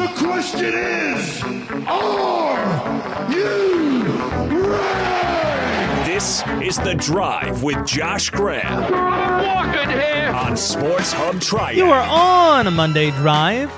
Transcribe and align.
The 0.00 0.08
question 0.16 0.72
is, 0.72 1.42
are 1.86 3.30
you 3.30 4.02
ready? 4.48 6.10
This 6.10 6.42
is 6.62 6.78
The 6.78 6.94
Drive 6.94 7.62
with 7.62 7.86
Josh 7.86 8.30
Graham 8.30 8.80
Walking 8.80 9.90
here. 9.90 10.32
on 10.34 10.56
Sports 10.56 11.12
Hub 11.12 11.38
Triad. 11.42 11.76
You 11.76 11.90
are 11.90 12.00
on 12.00 12.66
a 12.66 12.70
Monday 12.70 13.10
drive 13.10 13.68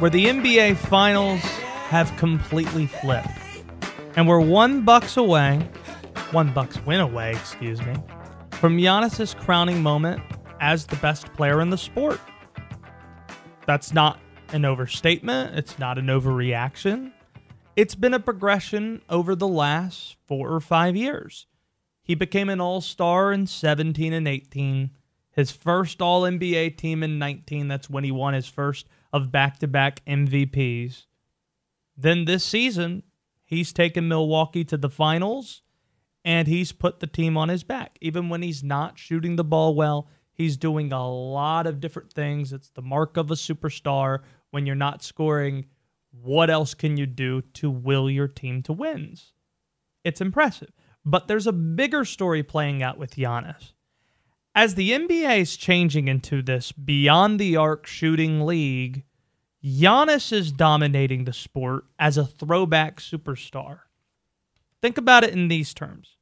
where 0.00 0.08
the 0.08 0.24
NBA 0.24 0.78
Finals 0.78 1.42
have 1.90 2.16
completely 2.16 2.86
flipped. 2.86 3.28
And 4.16 4.26
we're 4.26 4.40
one 4.40 4.86
bucks 4.86 5.18
away, 5.18 5.58
one 6.30 6.50
bucks 6.54 6.82
win 6.86 7.00
away, 7.00 7.32
excuse 7.32 7.82
me, 7.82 7.92
from 8.52 8.78
Giannis's 8.78 9.34
crowning 9.34 9.82
moment 9.82 10.22
as 10.62 10.86
the 10.86 10.96
best 10.96 11.30
player 11.34 11.60
in 11.60 11.68
the 11.68 11.76
sport. 11.76 12.18
That's 13.66 13.92
not 13.92 14.18
an 14.52 14.64
overstatement. 14.64 15.56
It's 15.56 15.78
not 15.78 15.98
an 15.98 16.06
overreaction. 16.06 17.12
It's 17.76 17.94
been 17.94 18.14
a 18.14 18.20
progression 18.20 19.02
over 19.08 19.34
the 19.34 19.48
last 19.48 20.16
four 20.26 20.52
or 20.52 20.60
five 20.60 20.96
years. 20.96 21.46
He 22.02 22.14
became 22.14 22.48
an 22.48 22.60
all 22.60 22.80
star 22.80 23.32
in 23.32 23.46
17 23.46 24.12
and 24.12 24.26
18, 24.26 24.90
his 25.30 25.50
first 25.50 26.00
all 26.00 26.22
NBA 26.22 26.76
team 26.76 27.02
in 27.02 27.18
19. 27.18 27.68
That's 27.68 27.90
when 27.90 28.04
he 28.04 28.10
won 28.10 28.34
his 28.34 28.48
first 28.48 28.88
of 29.12 29.30
back 29.30 29.58
to 29.58 29.68
back 29.68 30.04
MVPs. 30.06 31.04
Then 31.96 32.24
this 32.24 32.44
season, 32.44 33.02
he's 33.44 33.72
taken 33.72 34.08
Milwaukee 34.08 34.64
to 34.64 34.76
the 34.76 34.90
finals 34.90 35.62
and 36.24 36.48
he's 36.48 36.72
put 36.72 37.00
the 37.00 37.06
team 37.06 37.36
on 37.36 37.48
his 37.48 37.62
back. 37.62 37.98
Even 38.00 38.28
when 38.28 38.42
he's 38.42 38.62
not 38.62 38.98
shooting 38.98 39.36
the 39.36 39.44
ball 39.44 39.74
well, 39.74 40.08
he's 40.32 40.56
doing 40.56 40.92
a 40.92 41.08
lot 41.08 41.66
of 41.66 41.80
different 41.80 42.12
things. 42.12 42.52
It's 42.52 42.70
the 42.70 42.82
mark 42.82 43.16
of 43.16 43.30
a 43.30 43.34
superstar. 43.34 44.20
When 44.50 44.66
you're 44.66 44.74
not 44.74 45.02
scoring, 45.02 45.66
what 46.10 46.50
else 46.50 46.74
can 46.74 46.96
you 46.96 47.06
do 47.06 47.42
to 47.54 47.70
will 47.70 48.10
your 48.10 48.28
team 48.28 48.62
to 48.62 48.72
wins? 48.72 49.32
It's 50.04 50.20
impressive. 50.20 50.70
But 51.04 51.28
there's 51.28 51.46
a 51.46 51.52
bigger 51.52 52.04
story 52.04 52.42
playing 52.42 52.82
out 52.82 52.98
with 52.98 53.16
Giannis. 53.16 53.72
As 54.54 54.74
the 54.74 54.90
NBA 54.90 55.40
is 55.40 55.56
changing 55.56 56.08
into 56.08 56.42
this 56.42 56.72
beyond 56.72 57.38
the 57.38 57.56
arc 57.56 57.86
shooting 57.86 58.44
league, 58.44 59.04
Giannis 59.62 60.32
is 60.32 60.50
dominating 60.50 61.24
the 61.24 61.32
sport 61.32 61.84
as 61.98 62.16
a 62.16 62.26
throwback 62.26 63.00
superstar. 63.00 63.80
Think 64.80 64.98
about 64.98 65.24
it 65.24 65.32
in 65.32 65.48
these 65.48 65.74
terms. 65.74 66.16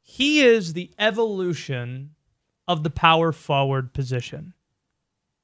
He 0.00 0.40
is 0.40 0.72
the 0.72 0.92
evolution 0.98 2.14
of 2.66 2.82
the 2.82 2.90
power 2.90 3.32
forward 3.32 3.92
position. 3.92 4.54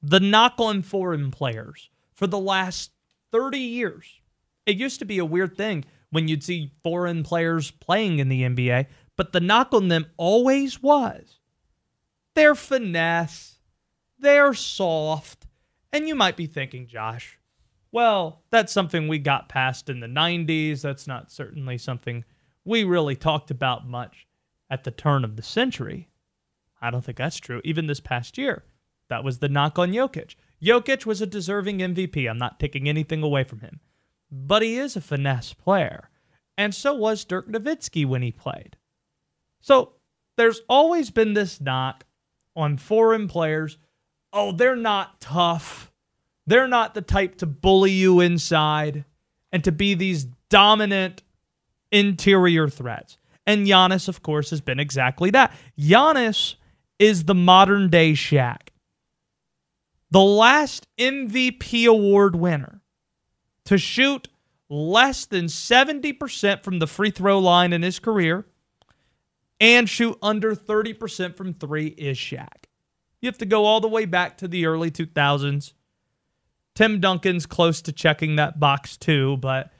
The 0.01 0.19
knock 0.19 0.55
on 0.57 0.81
foreign 0.81 1.31
players 1.31 1.90
for 2.21 2.27
the 2.27 2.39
last 2.39 2.91
30 3.31 3.57
years. 3.57 4.21
It 4.67 4.77
used 4.77 4.99
to 4.99 5.05
be 5.05 5.17
a 5.17 5.25
weird 5.25 5.57
thing 5.57 5.85
when 6.11 6.27
you'd 6.27 6.43
see 6.43 6.71
foreign 6.83 7.23
players 7.23 7.71
playing 7.71 8.19
in 8.19 8.29
the 8.29 8.43
NBA, 8.43 8.85
but 9.17 9.33
the 9.33 9.39
knock 9.39 9.73
on 9.73 9.87
them 9.87 10.05
always 10.17 10.83
was 10.83 11.39
they're 12.35 12.53
finesse, 12.53 13.57
they're 14.19 14.53
soft. 14.53 15.47
And 15.91 16.07
you 16.07 16.13
might 16.13 16.37
be 16.37 16.45
thinking, 16.45 16.85
Josh, 16.85 17.39
well, 17.91 18.43
that's 18.51 18.71
something 18.71 19.07
we 19.07 19.17
got 19.17 19.49
past 19.49 19.89
in 19.89 19.99
the 19.99 20.05
90s. 20.05 20.81
That's 20.81 21.07
not 21.07 21.31
certainly 21.31 21.79
something 21.79 22.23
we 22.63 22.83
really 22.83 23.15
talked 23.15 23.49
about 23.49 23.87
much 23.87 24.27
at 24.69 24.83
the 24.83 24.91
turn 24.91 25.25
of 25.25 25.37
the 25.37 25.41
century. 25.41 26.07
I 26.79 26.91
don't 26.91 27.03
think 27.03 27.17
that's 27.17 27.37
true. 27.37 27.61
Even 27.63 27.87
this 27.87 27.99
past 27.99 28.37
year, 28.37 28.63
that 29.09 29.23
was 29.23 29.39
the 29.39 29.49
knock 29.49 29.79
on 29.79 29.91
Jokic. 29.91 30.35
Jokic 30.63 31.05
was 31.05 31.21
a 31.21 31.27
deserving 31.27 31.79
MVP. 31.79 32.29
I'm 32.29 32.37
not 32.37 32.59
taking 32.59 32.87
anything 32.87 33.23
away 33.23 33.43
from 33.43 33.61
him. 33.61 33.79
But 34.31 34.61
he 34.61 34.77
is 34.77 34.95
a 34.95 35.01
finesse 35.01 35.53
player. 35.53 36.09
And 36.57 36.73
so 36.75 36.93
was 36.93 37.25
Dirk 37.25 37.49
Nowitzki 37.49 38.05
when 38.05 38.21
he 38.21 38.31
played. 38.31 38.77
So 39.59 39.93
there's 40.37 40.61
always 40.69 41.09
been 41.09 41.33
this 41.33 41.59
knock 41.59 42.05
on 42.55 42.77
foreign 42.77 43.27
players. 43.27 43.77
Oh, 44.31 44.51
they're 44.51 44.75
not 44.75 45.19
tough. 45.19 45.91
They're 46.47 46.67
not 46.67 46.93
the 46.93 47.01
type 47.01 47.37
to 47.37 47.45
bully 47.45 47.91
you 47.91 48.19
inside 48.19 49.05
and 49.51 49.63
to 49.63 49.71
be 49.71 49.93
these 49.93 50.27
dominant 50.49 51.23
interior 51.91 52.67
threats. 52.67 53.17
And 53.45 53.65
Giannis, 53.65 54.07
of 54.07 54.21
course, 54.21 54.51
has 54.51 54.61
been 54.61 54.79
exactly 54.79 55.31
that. 55.31 55.53
Giannis 55.77 56.55
is 56.99 57.25
the 57.25 57.35
modern 57.35 57.89
day 57.89 58.13
Shaq. 58.13 58.69
The 60.11 60.21
last 60.21 60.87
MVP 60.97 61.87
award 61.87 62.35
winner 62.35 62.81
to 63.65 63.77
shoot 63.77 64.27
less 64.69 65.25
than 65.25 65.45
70% 65.45 66.63
from 66.63 66.79
the 66.79 66.87
free 66.87 67.11
throw 67.11 67.39
line 67.39 67.71
in 67.71 67.81
his 67.81 67.99
career 67.99 68.45
and 69.61 69.87
shoot 69.87 70.17
under 70.21 70.53
30% 70.53 71.37
from 71.37 71.53
three 71.53 71.87
is 71.87 72.17
Shaq. 72.17 72.65
You 73.21 73.27
have 73.27 73.37
to 73.37 73.45
go 73.45 73.65
all 73.65 73.79
the 73.79 73.87
way 73.87 74.05
back 74.05 74.37
to 74.39 74.47
the 74.47 74.65
early 74.65 74.91
2000s. 74.91 75.73
Tim 76.75 76.99
Duncan's 76.99 77.45
close 77.45 77.81
to 77.83 77.91
checking 77.91 78.35
that 78.35 78.59
box 78.59 78.97
too, 78.97 79.37
but 79.37 79.71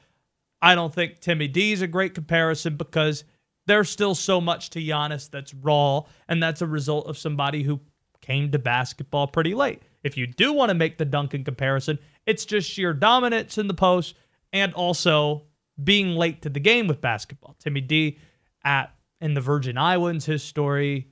I 0.62 0.74
don't 0.74 0.94
think 0.94 1.20
Timmy 1.20 1.48
D 1.48 1.72
is 1.72 1.82
a 1.82 1.86
great 1.86 2.14
comparison 2.14 2.76
because 2.76 3.24
there's 3.66 3.90
still 3.90 4.14
so 4.14 4.40
much 4.40 4.70
to 4.70 4.80
Giannis 4.80 5.28
that's 5.28 5.52
raw, 5.54 6.02
and 6.28 6.42
that's 6.42 6.62
a 6.62 6.66
result 6.66 7.06
of 7.06 7.18
somebody 7.18 7.62
who 7.62 7.80
came 8.20 8.50
to 8.52 8.58
basketball 8.58 9.26
pretty 9.26 9.54
late. 9.54 9.82
If 10.02 10.16
you 10.16 10.26
do 10.26 10.52
want 10.52 10.70
to 10.70 10.74
make 10.74 10.98
the 10.98 11.04
Duncan 11.04 11.44
comparison, 11.44 11.98
it's 12.26 12.44
just 12.44 12.68
sheer 12.68 12.92
dominance 12.92 13.58
in 13.58 13.68
the 13.68 13.74
post 13.74 14.16
and 14.52 14.72
also 14.74 15.44
being 15.82 16.14
late 16.14 16.42
to 16.42 16.48
the 16.48 16.60
game 16.60 16.86
with 16.86 17.00
basketball. 17.00 17.56
Timmy 17.58 17.80
D 17.80 18.18
at 18.64 18.94
in 19.20 19.34
the 19.34 19.40
Virgin 19.40 19.78
Islands, 19.78 20.26
his 20.26 20.42
story 20.42 21.08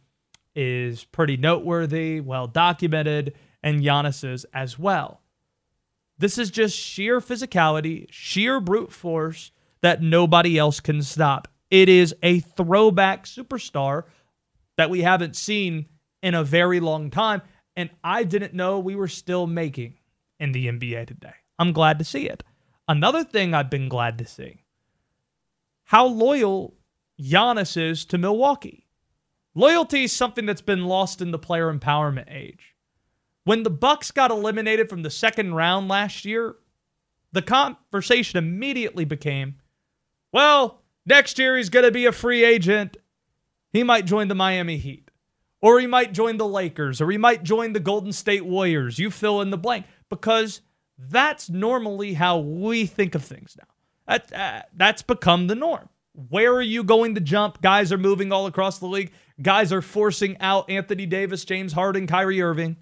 is 0.54 1.04
pretty 1.04 1.36
noteworthy, 1.36 2.20
well 2.20 2.46
documented, 2.46 3.34
and 3.62 3.80
Giannis's 3.80 4.44
as 4.52 4.78
well. 4.78 5.20
This 6.18 6.36
is 6.36 6.50
just 6.50 6.76
sheer 6.76 7.20
physicality, 7.20 8.06
sheer 8.10 8.60
brute 8.60 8.92
force 8.92 9.52
that 9.80 10.02
nobody 10.02 10.58
else 10.58 10.80
can 10.80 11.02
stop. 11.02 11.48
It 11.70 11.88
is 11.88 12.14
a 12.22 12.40
throwback 12.40 13.24
superstar 13.24 14.04
that 14.76 14.90
we 14.90 15.02
haven't 15.02 15.36
seen 15.36 15.86
in 16.22 16.34
a 16.34 16.44
very 16.44 16.80
long 16.80 17.10
time. 17.10 17.42
And 17.80 17.90
I 18.04 18.24
didn't 18.24 18.52
know 18.52 18.78
we 18.78 18.94
were 18.94 19.08
still 19.08 19.46
making 19.46 19.94
in 20.38 20.52
the 20.52 20.66
NBA 20.66 21.06
today. 21.06 21.32
I'm 21.58 21.72
glad 21.72 21.98
to 21.98 22.04
see 22.04 22.28
it. 22.28 22.44
Another 22.86 23.24
thing 23.24 23.54
I've 23.54 23.70
been 23.70 23.88
glad 23.88 24.18
to 24.18 24.26
see 24.26 24.64
how 25.84 26.06
loyal 26.06 26.74
Giannis 27.20 27.76
is 27.76 28.04
to 28.04 28.18
Milwaukee. 28.18 28.86
Loyalty 29.54 30.04
is 30.04 30.12
something 30.12 30.46
that's 30.46 30.60
been 30.60 30.84
lost 30.84 31.20
in 31.20 31.30
the 31.30 31.38
player 31.38 31.72
empowerment 31.72 32.30
age. 32.30 32.76
When 33.44 33.62
the 33.62 33.70
Bucks 33.70 34.10
got 34.10 34.30
eliminated 34.30 34.88
from 34.88 35.02
the 35.02 35.10
second 35.10 35.54
round 35.54 35.88
last 35.88 36.24
year, 36.24 36.56
the 37.32 37.42
conversation 37.42 38.38
immediately 38.38 39.04
became, 39.04 39.56
well, 40.32 40.82
next 41.06 41.38
year 41.38 41.56
he's 41.56 41.70
going 41.70 41.86
to 41.86 41.90
be 41.90 42.06
a 42.06 42.12
free 42.12 42.44
agent. 42.44 42.98
He 43.72 43.82
might 43.82 44.04
join 44.04 44.28
the 44.28 44.34
Miami 44.34 44.76
Heat, 44.76 45.09
or 45.62 45.78
he 45.80 45.86
might 45.86 46.12
join 46.12 46.36
the 46.36 46.46
Lakers, 46.46 47.00
or 47.00 47.10
he 47.10 47.18
might 47.18 47.42
join 47.42 47.72
the 47.72 47.80
Golden 47.80 48.12
State 48.12 48.44
Warriors. 48.44 48.98
You 48.98 49.10
fill 49.10 49.40
in 49.40 49.50
the 49.50 49.58
blank 49.58 49.86
because 50.08 50.60
that's 50.98 51.50
normally 51.50 52.14
how 52.14 52.38
we 52.38 52.86
think 52.86 53.14
of 53.14 53.24
things 53.24 53.56
now. 53.58 53.66
That, 54.06 54.32
uh, 54.32 54.62
that's 54.74 55.02
become 55.02 55.46
the 55.46 55.54
norm. 55.54 55.88
Where 56.28 56.52
are 56.54 56.62
you 56.62 56.82
going 56.82 57.14
to 57.14 57.20
jump? 57.20 57.62
Guys 57.62 57.92
are 57.92 57.98
moving 57.98 58.32
all 58.32 58.46
across 58.46 58.78
the 58.78 58.86
league. 58.86 59.12
Guys 59.40 59.72
are 59.72 59.82
forcing 59.82 60.36
out 60.40 60.68
Anthony 60.68 61.06
Davis, 61.06 61.44
James 61.44 61.72
Harden, 61.72 62.06
Kyrie 62.06 62.42
Irving. 62.42 62.76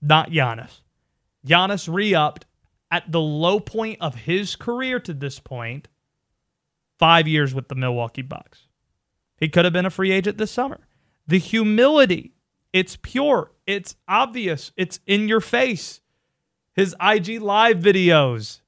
Not 0.00 0.30
Giannis. 0.30 0.80
Giannis 1.46 1.92
re 1.92 2.14
upped 2.14 2.46
at 2.90 3.10
the 3.10 3.20
low 3.20 3.60
point 3.60 3.98
of 4.00 4.14
his 4.14 4.56
career 4.56 4.98
to 5.00 5.12
this 5.12 5.38
point, 5.38 5.88
five 6.98 7.28
years 7.28 7.54
with 7.54 7.68
the 7.68 7.74
Milwaukee 7.74 8.22
Bucks. 8.22 8.68
He 9.38 9.48
could 9.48 9.64
have 9.64 9.72
been 9.72 9.86
a 9.86 9.90
free 9.90 10.12
agent 10.12 10.38
this 10.38 10.50
summer. 10.50 10.80
The 11.26 11.38
humility, 11.38 12.34
it's 12.72 12.96
pure, 12.96 13.52
it's 13.66 13.96
obvious, 14.06 14.72
it's 14.76 15.00
in 15.06 15.28
your 15.28 15.40
face. 15.40 16.00
His 16.74 16.94
IG 17.00 17.40
live 17.40 17.78
videos, 17.78 18.60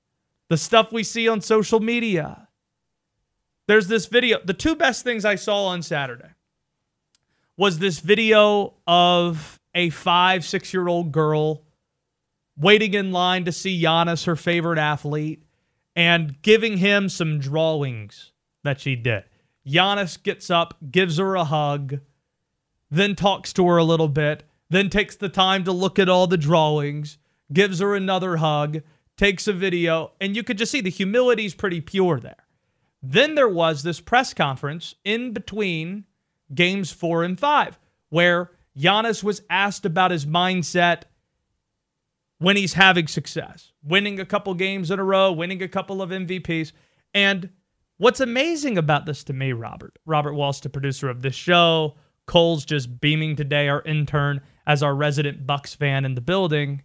the 0.48 0.56
stuff 0.56 0.92
we 0.92 1.04
see 1.04 1.28
on 1.28 1.40
social 1.40 1.78
media. 1.78 2.48
There's 3.66 3.86
this 3.86 4.06
video. 4.06 4.38
The 4.42 4.54
two 4.54 4.74
best 4.74 5.04
things 5.04 5.24
I 5.24 5.34
saw 5.34 5.66
on 5.66 5.82
Saturday 5.82 6.30
was 7.56 7.78
this 7.78 8.00
video 8.00 8.74
of 8.86 9.60
a 9.74 9.90
five, 9.90 10.44
six 10.44 10.72
year 10.72 10.88
old 10.88 11.12
girl 11.12 11.64
waiting 12.56 12.94
in 12.94 13.12
line 13.12 13.44
to 13.44 13.52
see 13.52 13.80
Giannis, 13.80 14.24
her 14.24 14.36
favorite 14.36 14.78
athlete, 14.78 15.44
and 15.94 16.40
giving 16.42 16.78
him 16.78 17.08
some 17.08 17.38
drawings 17.38 18.32
that 18.64 18.80
she 18.80 18.96
did. 18.96 19.24
Giannis 19.66 20.20
gets 20.20 20.50
up, 20.50 20.74
gives 20.90 21.18
her 21.18 21.34
a 21.34 21.44
hug, 21.44 22.00
then 22.90 23.14
talks 23.14 23.52
to 23.54 23.66
her 23.66 23.76
a 23.76 23.84
little 23.84 24.08
bit, 24.08 24.44
then 24.70 24.90
takes 24.90 25.16
the 25.16 25.28
time 25.28 25.64
to 25.64 25.72
look 25.72 25.98
at 25.98 26.08
all 26.08 26.26
the 26.26 26.36
drawings, 26.36 27.18
gives 27.52 27.80
her 27.80 27.94
another 27.94 28.36
hug, 28.36 28.82
takes 29.16 29.48
a 29.48 29.52
video, 29.52 30.12
and 30.20 30.36
you 30.36 30.42
could 30.42 30.58
just 30.58 30.72
see 30.72 30.80
the 30.80 30.90
humility 30.90 31.44
is 31.44 31.54
pretty 31.54 31.80
pure 31.80 32.20
there. 32.20 32.46
Then 33.02 33.34
there 33.34 33.48
was 33.48 33.82
this 33.82 34.00
press 34.00 34.34
conference 34.34 34.94
in 35.04 35.32
between 35.32 36.04
games 36.54 36.90
four 36.90 37.24
and 37.24 37.38
five, 37.38 37.78
where 38.08 38.50
Giannis 38.76 39.22
was 39.22 39.42
asked 39.50 39.84
about 39.84 40.10
his 40.10 40.26
mindset 40.26 41.02
when 42.38 42.56
he's 42.56 42.74
having 42.74 43.08
success, 43.08 43.72
winning 43.82 44.20
a 44.20 44.26
couple 44.26 44.54
games 44.54 44.90
in 44.90 44.98
a 44.98 45.04
row, 45.04 45.32
winning 45.32 45.62
a 45.62 45.68
couple 45.68 46.00
of 46.00 46.10
MVPs. 46.10 46.72
And 47.12 47.50
what's 47.96 48.20
amazing 48.20 48.78
about 48.78 49.06
this 49.06 49.24
to 49.24 49.32
me, 49.32 49.52
Robert, 49.52 49.98
Robert 50.06 50.34
Walsh, 50.34 50.60
the 50.60 50.68
producer 50.68 51.08
of 51.08 51.22
this 51.22 51.34
show, 51.34 51.96
Cole's 52.28 52.64
just 52.64 53.00
beaming 53.00 53.34
today, 53.34 53.68
our 53.68 53.82
intern, 53.82 54.42
as 54.66 54.82
our 54.82 54.94
resident 54.94 55.46
Bucks 55.46 55.74
fan 55.74 56.04
in 56.04 56.14
the 56.14 56.20
building. 56.20 56.82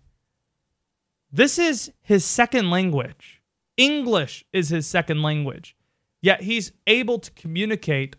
This 1.32 1.60
is 1.60 1.92
his 2.02 2.24
second 2.24 2.72
language. 2.72 3.42
English 3.76 4.46
is 4.54 4.70
his 4.70 4.88
second 4.88 5.22
language. 5.22 5.76
Yet 6.22 6.44
he's 6.44 6.72
able 6.88 7.20
to 7.20 7.30
communicate 7.32 8.16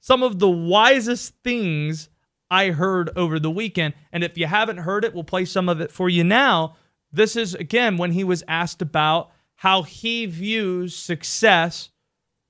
some 0.00 0.22
of 0.22 0.38
the 0.38 0.48
wisest 0.48 1.34
things 1.42 2.08
I 2.48 2.70
heard 2.70 3.10
over 3.16 3.40
the 3.40 3.50
weekend. 3.50 3.94
And 4.12 4.22
if 4.22 4.38
you 4.38 4.46
haven't 4.46 4.78
heard 4.78 5.04
it, 5.04 5.12
we'll 5.12 5.24
play 5.24 5.44
some 5.44 5.68
of 5.68 5.80
it 5.80 5.90
for 5.90 6.08
you 6.08 6.22
now. 6.22 6.76
This 7.12 7.34
is, 7.34 7.54
again, 7.56 7.96
when 7.96 8.12
he 8.12 8.22
was 8.22 8.44
asked 8.46 8.80
about 8.80 9.32
how 9.56 9.82
he 9.82 10.26
views 10.26 10.94
success 10.94 11.90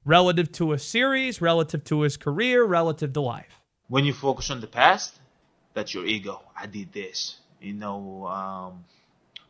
relative 0.05 0.53
to 0.53 0.73
a 0.73 0.79
series, 0.79 1.41
relative 1.41 1.83
to 1.85 2.03
his 2.03 2.19
career, 2.19 2.65
relative 2.65 3.15
to 3.15 3.21
life. 3.23 3.60
When 3.91 4.05
you 4.05 4.15
focus 4.15 4.51
on 4.53 4.61
the 4.61 4.69
past, 4.69 5.19
that's 5.75 5.93
your 5.93 6.07
ego. 6.07 6.41
I 6.57 6.67
did 6.67 6.93
this. 6.93 7.37
You 7.61 7.73
know, 7.73 8.25
um, 8.27 8.85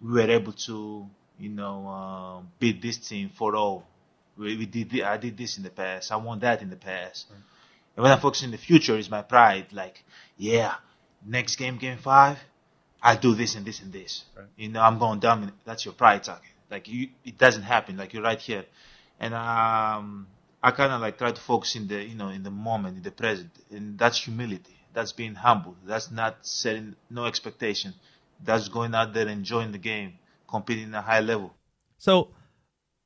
we 0.01 0.15
were 0.15 0.31
able 0.31 0.55
to, 0.55 1.07
you 1.39 1.49
know, 1.51 1.87
um, 1.87 2.49
beat 2.59 2.81
this 2.81 2.97
team 2.97 3.31
for 3.37 3.55
all. 3.55 3.87
We, 4.39 4.57
we 4.57 4.65
did. 4.65 5.03
I 5.03 5.19
did 5.19 5.37
this 5.37 5.59
in 5.59 5.63
the 5.63 5.71
past. 5.71 6.11
I 6.11 6.17
won 6.17 6.39
that 6.41 6.63
in 6.63 6.71
the 6.71 6.77
past. 6.77 7.27
Right. 7.31 7.41
And 7.97 8.03
when 8.03 8.13
I 8.13 8.19
focus 8.19 8.43
in 8.43 8.51
the 8.51 8.57
future, 8.57 8.97
is 8.97 9.11
my 9.11 9.21
pride. 9.21 9.67
Like, 9.73 10.03
yeah, 10.39 10.77
next 11.25 11.57
game, 11.57 11.77
game 11.77 11.99
five, 11.99 12.39
I'll 13.03 13.19
do 13.19 13.35
this 13.35 13.57
and 13.57 13.67
this 13.67 13.83
and 13.83 13.93
this. 13.93 14.25
Right. 14.35 14.47
You 14.57 14.71
know, 14.71 14.81
I'm 14.81 14.99
going 14.99 15.21
dominate. 15.21 15.55
That's 15.67 15.85
your 15.85 15.93
pride 15.93 16.25
talking. 16.25 16.49
Like, 16.71 16.89
you, 16.89 17.11
it 17.27 17.37
doesn't 17.37 17.65
happen. 17.65 17.99
Like, 17.99 18.15
you're 18.15 18.23
right 18.23 18.41
here. 18.41 18.65
And, 19.19 19.35
um, 19.35 20.29
I 20.63 20.71
kind 20.73 20.93
of 20.93 21.01
like 21.01 21.19
try 21.19 21.33
to 21.33 21.41
focus 21.41 21.75
in 21.77 21.89
the, 21.89 22.03
you 22.05 22.15
know, 22.15 22.29
in 22.29 22.43
the 22.43 22.51
moment, 22.51 22.99
in 22.99 23.03
the 23.03 23.11
present. 23.11 23.51
And 23.71 23.99
that's 23.99 24.23
humility. 24.23 24.77
That's 24.93 25.13
being 25.13 25.35
humble. 25.35 25.77
That's 25.87 26.11
not 26.11 26.47
setting 26.47 26.97
no 27.09 27.25
expectation. 27.25 27.95
That's 28.43 28.69
going 28.69 28.95
out 28.95 29.15
there 29.15 29.29
enjoying 29.29 29.73
the 29.73 29.79
game, 29.79 30.15
competing 30.49 30.95
at 30.95 30.99
a 30.99 31.03
high 31.03 31.21
level. 31.21 31.55
So, 31.99 32.31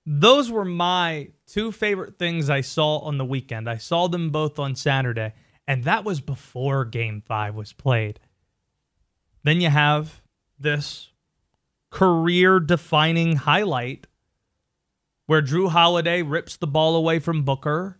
those 0.06 0.50
were 0.50 0.64
my 0.64 1.28
two 1.46 1.72
favorite 1.72 2.18
things 2.18 2.50
I 2.50 2.60
saw 2.60 2.98
on 2.98 3.18
the 3.18 3.24
weekend. 3.24 3.68
I 3.68 3.78
saw 3.78 4.06
them 4.06 4.30
both 4.30 4.58
on 4.58 4.76
Saturday, 4.76 5.32
and 5.66 5.84
that 5.84 6.04
was 6.04 6.20
before 6.20 6.84
game 6.84 7.22
five 7.26 7.54
was 7.54 7.72
played. 7.72 8.20
Then 9.44 9.60
you 9.60 9.70
have 9.70 10.20
this 10.58 11.10
career 11.90 12.60
defining 12.60 13.36
highlight 13.36 14.06
where 15.26 15.42
Jrue 15.42 15.70
Holiday 15.70 16.22
rips 16.22 16.56
the 16.56 16.66
ball 16.66 16.96
away 16.96 17.18
from 17.18 17.44
Booker. 17.44 17.98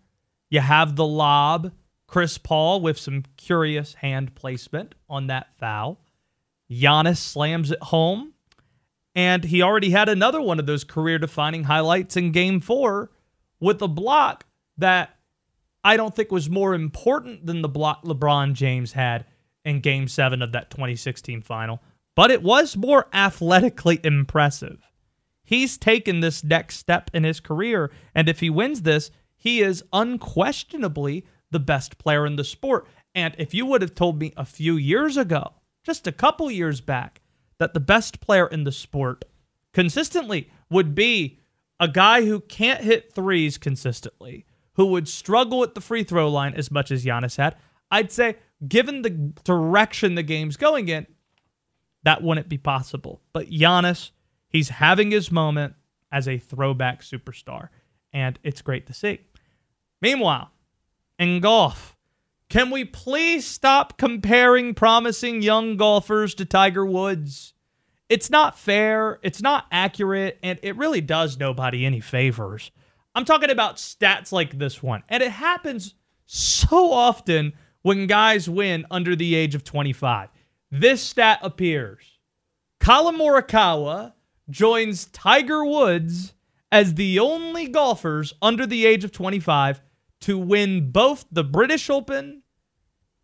You 0.50 0.60
have 0.60 0.96
the 0.96 1.06
lob, 1.06 1.72
Chris 2.06 2.38
Paul 2.38 2.80
with 2.80 2.98
some 2.98 3.24
curious 3.36 3.94
hand 3.94 4.34
placement 4.34 4.94
on 5.08 5.26
that 5.28 5.48
foul. 5.58 6.00
Giannis 6.70 7.18
slams 7.18 7.70
it 7.70 7.82
home. 7.82 8.32
And 9.14 9.44
he 9.44 9.62
already 9.62 9.90
had 9.90 10.08
another 10.08 10.40
one 10.40 10.58
of 10.58 10.66
those 10.66 10.82
career 10.82 11.18
defining 11.18 11.64
highlights 11.64 12.16
in 12.16 12.32
game 12.32 12.60
four 12.60 13.10
with 13.60 13.80
a 13.80 13.88
block 13.88 14.44
that 14.76 15.16
I 15.84 15.96
don't 15.96 16.14
think 16.14 16.32
was 16.32 16.50
more 16.50 16.74
important 16.74 17.46
than 17.46 17.62
the 17.62 17.68
block 17.68 18.04
LeBron 18.04 18.54
James 18.54 18.92
had 18.92 19.26
in 19.64 19.80
game 19.80 20.08
seven 20.08 20.42
of 20.42 20.52
that 20.52 20.70
2016 20.70 21.42
final, 21.42 21.80
but 22.14 22.30
it 22.30 22.42
was 22.42 22.76
more 22.76 23.06
athletically 23.12 24.00
impressive. 24.02 24.82
He's 25.44 25.76
taken 25.76 26.20
this 26.20 26.42
next 26.42 26.76
step 26.78 27.10
in 27.12 27.22
his 27.22 27.38
career, 27.38 27.90
and 28.14 28.28
if 28.28 28.40
he 28.40 28.50
wins 28.50 28.82
this, 28.82 29.10
he 29.36 29.60
is 29.60 29.84
unquestionably 29.92 31.26
the 31.50 31.60
best 31.60 31.98
player 31.98 32.26
in 32.26 32.36
the 32.36 32.44
sport. 32.44 32.86
And 33.14 33.34
if 33.38 33.54
you 33.54 33.66
would 33.66 33.82
have 33.82 33.94
told 33.94 34.18
me 34.18 34.32
a 34.36 34.46
few 34.46 34.76
years 34.76 35.16
ago, 35.16 35.52
just 35.84 36.06
a 36.06 36.12
couple 36.12 36.50
years 36.50 36.80
back, 36.80 37.20
that 37.58 37.74
the 37.74 37.80
best 37.80 38.20
player 38.20 38.46
in 38.46 38.64
the 38.64 38.72
sport 38.72 39.24
consistently 39.72 40.50
would 40.70 40.94
be 40.94 41.38
a 41.78 41.88
guy 41.88 42.24
who 42.24 42.40
can't 42.40 42.82
hit 42.82 43.12
threes 43.12 43.58
consistently, 43.58 44.46
who 44.74 44.86
would 44.86 45.06
struggle 45.06 45.62
at 45.62 45.74
the 45.74 45.80
free 45.80 46.04
throw 46.04 46.28
line 46.30 46.54
as 46.54 46.70
much 46.70 46.90
as 46.90 47.04
Giannis 47.04 47.36
had, 47.36 47.56
I'd 47.90 48.10
say, 48.10 48.36
given 48.66 49.02
the 49.02 49.10
direction 49.44 50.14
the 50.14 50.22
game's 50.22 50.56
going 50.56 50.88
in, 50.88 51.06
that 52.02 52.22
wouldn't 52.22 52.48
be 52.48 52.58
possible. 52.58 53.20
But 53.32 53.50
Giannis, 53.50 54.10
he's 54.54 54.68
having 54.68 55.10
his 55.10 55.32
moment 55.32 55.74
as 56.12 56.28
a 56.28 56.38
throwback 56.38 57.02
superstar, 57.02 57.70
and 58.12 58.38
it's 58.44 58.62
great 58.62 58.86
to 58.86 58.94
see. 58.94 59.18
Meanwhile, 60.00 60.52
in 61.18 61.40
golf, 61.40 61.96
can 62.48 62.70
we 62.70 62.84
please 62.84 63.44
stop 63.44 63.98
comparing 63.98 64.72
promising 64.72 65.42
young 65.42 65.76
golfers 65.76 66.36
to 66.36 66.44
Tiger 66.44 66.86
Woods? 66.86 67.52
It's 68.08 68.30
not 68.30 68.56
fair, 68.56 69.18
it's 69.24 69.42
not 69.42 69.66
accurate, 69.72 70.38
and 70.40 70.60
it 70.62 70.76
really 70.76 71.00
does 71.00 71.36
nobody 71.36 71.84
any 71.84 72.00
favors. 72.00 72.70
I'm 73.12 73.24
talking 73.24 73.50
about 73.50 73.78
stats 73.78 74.30
like 74.30 74.56
this 74.56 74.80
one, 74.80 75.02
and 75.08 75.20
it 75.20 75.32
happens 75.32 75.94
so 76.26 76.92
often 76.92 77.54
when 77.82 78.06
guys 78.06 78.48
win 78.48 78.86
under 78.88 79.16
the 79.16 79.34
age 79.34 79.56
of 79.56 79.64
25. 79.64 80.28
This 80.70 81.02
stat 81.02 81.40
appears. 81.42 82.04
Collin 82.78 83.16
Morikawa 83.16 84.12
joins 84.50 85.06
Tiger 85.06 85.64
Woods 85.64 86.34
as 86.70 86.94
the 86.94 87.18
only 87.18 87.68
golfers 87.68 88.34
under 88.42 88.66
the 88.66 88.84
age 88.84 89.04
of 89.04 89.12
25 89.12 89.80
to 90.22 90.38
win 90.38 90.90
both 90.90 91.24
the 91.30 91.44
British 91.44 91.88
Open 91.90 92.42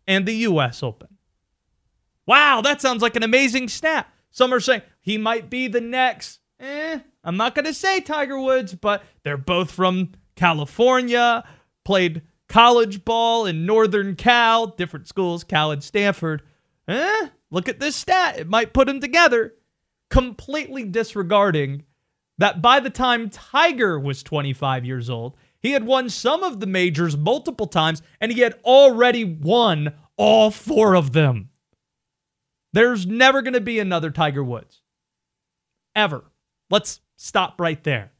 and 0.07 0.25
the 0.25 0.35
U.S. 0.35 0.83
Open. 0.83 1.17
Wow, 2.25 2.61
that 2.61 2.81
sounds 2.81 3.01
like 3.01 3.15
an 3.15 3.23
amazing 3.23 3.67
stat. 3.67 4.07
Some 4.29 4.53
are 4.53 4.59
saying 4.59 4.83
he 5.01 5.17
might 5.17 5.49
be 5.49 5.67
the 5.67 5.81
next. 5.81 6.39
Eh, 6.59 6.99
I'm 7.23 7.37
not 7.37 7.55
going 7.55 7.65
to 7.65 7.73
say 7.73 7.99
Tiger 7.99 8.39
Woods, 8.39 8.73
but 8.73 9.03
they're 9.23 9.37
both 9.37 9.71
from 9.71 10.11
California, 10.35 11.43
played 11.83 12.21
college 12.47 13.03
ball 13.03 13.45
in 13.45 13.65
Northern 13.65 14.15
Cal, 14.15 14.67
different 14.67 15.07
schools, 15.07 15.43
Cal 15.43 15.71
and 15.71 15.83
Stanford. 15.83 16.43
Eh, 16.87 17.27
look 17.49 17.67
at 17.67 17.79
this 17.79 17.95
stat. 17.95 18.37
It 18.39 18.47
might 18.47 18.73
put 18.73 18.87
them 18.87 18.99
together. 18.99 19.53
Completely 20.11 20.83
disregarding 20.83 21.83
that 22.37 22.61
by 22.61 22.79
the 22.79 22.89
time 22.89 23.29
Tiger 23.29 23.99
was 23.99 24.21
25 24.21 24.85
years 24.85 25.09
old, 25.09 25.35
he 25.59 25.71
had 25.71 25.85
won 25.85 26.09
some 26.09 26.43
of 26.43 26.59
the 26.59 26.65
majors 26.65 27.15
multiple 27.15 27.67
times, 27.67 28.01
and 28.19 28.31
he 28.31 28.41
had 28.41 28.59
already 28.63 29.23
won 29.23 29.93
all 30.17 30.51
four 30.51 30.95
of 30.95 31.13
them. 31.13 31.49
There's 32.73 33.05
never 33.05 33.41
going 33.41 33.53
to 33.53 33.61
be 33.61 33.79
another 33.79 34.11
Tiger 34.11 34.43
Woods. 34.43 34.81
Ever. 35.95 36.23
Let's 36.69 37.01
stop 37.17 37.59
right 37.59 37.83
there. 37.83 38.11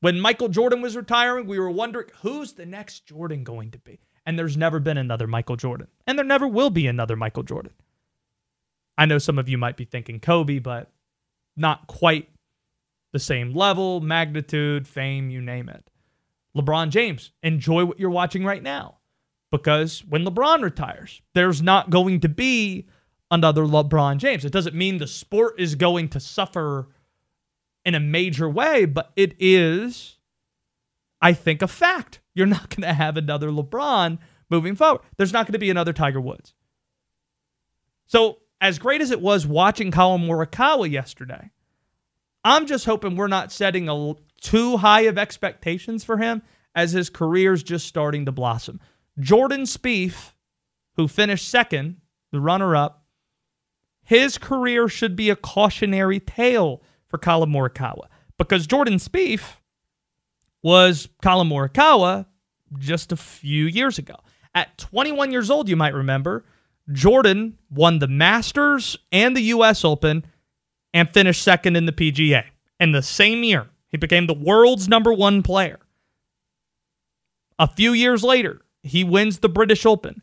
When 0.00 0.20
Michael 0.20 0.48
Jordan 0.48 0.80
was 0.80 0.96
retiring, 0.96 1.46
we 1.46 1.60
were 1.60 1.70
wondering 1.70 2.08
who's 2.22 2.54
the 2.54 2.66
next 2.66 3.06
Jordan 3.06 3.44
going 3.44 3.70
to 3.70 3.78
be? 3.78 4.00
And 4.26 4.38
there's 4.38 4.56
never 4.56 4.80
been 4.80 4.98
another 4.98 5.26
Michael 5.26 5.56
Jordan. 5.56 5.88
And 6.06 6.18
there 6.18 6.24
never 6.24 6.48
will 6.48 6.70
be 6.70 6.86
another 6.86 7.14
Michael 7.14 7.42
Jordan. 7.42 7.72
I 8.96 9.06
know 9.06 9.18
some 9.18 9.38
of 9.38 9.48
you 9.48 9.58
might 9.58 9.76
be 9.76 9.84
thinking 9.84 10.20
Kobe, 10.20 10.58
but 10.58 10.90
not 11.56 11.86
quite 11.86 12.28
the 13.12 13.18
same 13.18 13.52
level, 13.52 14.00
magnitude, 14.00 14.88
fame, 14.88 15.30
you 15.30 15.40
name 15.40 15.68
it. 15.68 15.84
LeBron 16.56 16.90
James, 16.90 17.32
enjoy 17.42 17.84
what 17.84 17.98
you're 17.98 18.10
watching 18.10 18.44
right 18.44 18.62
now. 18.62 18.98
Because 19.50 20.02
when 20.08 20.24
LeBron 20.24 20.62
retires, 20.62 21.20
there's 21.34 21.60
not 21.60 21.90
going 21.90 22.20
to 22.20 22.28
be 22.28 22.88
another 23.30 23.64
LeBron 23.64 24.16
James. 24.18 24.44
It 24.44 24.52
doesn't 24.52 24.74
mean 24.74 24.98
the 24.98 25.06
sport 25.06 25.58
is 25.58 25.74
going 25.74 26.08
to 26.10 26.20
suffer 26.20 26.88
in 27.84 27.94
a 27.94 28.00
major 28.00 28.48
way, 28.48 28.84
but 28.84 29.12
it 29.16 29.34
is, 29.38 30.16
I 31.20 31.32
think, 31.32 31.60
a 31.60 31.68
fact. 31.68 32.20
You're 32.34 32.46
not 32.46 32.70
going 32.70 32.88
to 32.88 32.94
have 32.94 33.16
another 33.16 33.50
LeBron 33.50 34.18
moving 34.48 34.74
forward. 34.74 35.02
There's 35.16 35.32
not 35.32 35.46
going 35.46 35.54
to 35.54 35.58
be 35.58 35.70
another 35.70 35.92
Tiger 35.92 36.20
Woods. 36.20 36.54
So, 38.06 38.38
as 38.62 38.78
great 38.78 39.00
as 39.00 39.10
it 39.10 39.20
was 39.20 39.44
watching 39.44 39.90
Collin 39.90 40.22
Morikawa 40.22 40.88
yesterday, 40.88 41.50
I'm 42.44 42.66
just 42.66 42.84
hoping 42.84 43.16
we're 43.16 43.26
not 43.26 43.50
setting 43.50 43.88
a 43.88 44.14
too 44.40 44.76
high 44.76 45.02
of 45.02 45.18
expectations 45.18 46.04
for 46.04 46.16
him 46.16 46.42
as 46.74 46.92
his 46.92 47.10
career's 47.10 47.64
just 47.64 47.86
starting 47.86 48.24
to 48.24 48.32
blossom. 48.32 48.80
Jordan 49.18 49.62
Spieth, 49.62 50.32
who 50.96 51.08
finished 51.08 51.48
second, 51.48 51.96
the 52.30 52.40
runner 52.40 52.76
up, 52.76 53.04
his 54.04 54.38
career 54.38 54.88
should 54.88 55.16
be 55.16 55.28
a 55.28 55.36
cautionary 55.36 56.20
tale 56.20 56.82
for 57.08 57.18
Collin 57.18 57.50
Morikawa 57.50 58.06
because 58.38 58.68
Jordan 58.68 58.98
Spieth 58.98 59.56
was 60.62 61.08
Collin 61.20 61.48
Morikawa 61.48 62.26
just 62.78 63.10
a 63.10 63.16
few 63.16 63.66
years 63.66 63.98
ago. 63.98 64.14
At 64.54 64.78
21 64.78 65.32
years 65.32 65.50
old, 65.50 65.68
you 65.68 65.76
might 65.76 65.94
remember, 65.94 66.44
Jordan 66.90 67.58
won 67.70 67.98
the 67.98 68.08
Masters 68.08 68.96
and 69.12 69.36
the 69.36 69.42
U.S. 69.42 69.84
Open 69.84 70.24
and 70.92 71.08
finished 71.10 71.42
second 71.42 71.76
in 71.76 71.86
the 71.86 71.92
PGA. 71.92 72.44
In 72.80 72.92
the 72.92 73.02
same 73.02 73.44
year, 73.44 73.68
he 73.88 73.96
became 73.96 74.26
the 74.26 74.34
world's 74.34 74.88
number 74.88 75.12
one 75.12 75.42
player. 75.42 75.78
A 77.58 77.68
few 77.68 77.92
years 77.92 78.24
later, 78.24 78.62
he 78.82 79.04
wins 79.04 79.38
the 79.38 79.48
British 79.48 79.86
Open. 79.86 80.22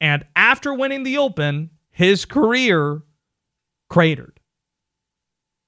And 0.00 0.24
after 0.34 0.74
winning 0.74 1.04
the 1.04 1.18
Open, 1.18 1.70
his 1.90 2.24
career 2.24 3.02
cratered. 3.88 4.40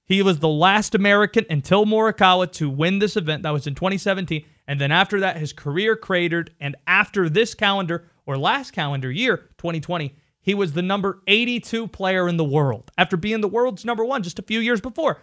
He 0.04 0.22
was 0.22 0.38
the 0.38 0.48
last 0.48 0.94
American 0.94 1.44
until 1.50 1.84
Morikawa 1.84 2.50
to 2.52 2.70
win 2.70 2.98
this 2.98 3.16
event. 3.16 3.42
That 3.42 3.52
was 3.52 3.66
in 3.66 3.74
2017. 3.74 4.44
And 4.66 4.80
then 4.80 4.90
after 4.90 5.20
that, 5.20 5.36
his 5.36 5.52
career 5.52 5.96
cratered. 5.96 6.50
And 6.60 6.76
after 6.86 7.28
this 7.28 7.54
calendar 7.54 8.06
or 8.28 8.36
last 8.36 8.72
calendar 8.72 9.10
year, 9.10 9.38
2020, 9.56 10.14
he 10.42 10.54
was 10.54 10.74
the 10.74 10.82
number 10.82 11.22
82 11.26 11.88
player 11.88 12.28
in 12.28 12.36
the 12.36 12.44
world 12.44 12.90
after 12.98 13.16
being 13.16 13.40
the 13.40 13.48
world's 13.48 13.86
number 13.86 14.04
one 14.04 14.22
just 14.22 14.38
a 14.38 14.42
few 14.42 14.60
years 14.60 14.82
before. 14.82 15.22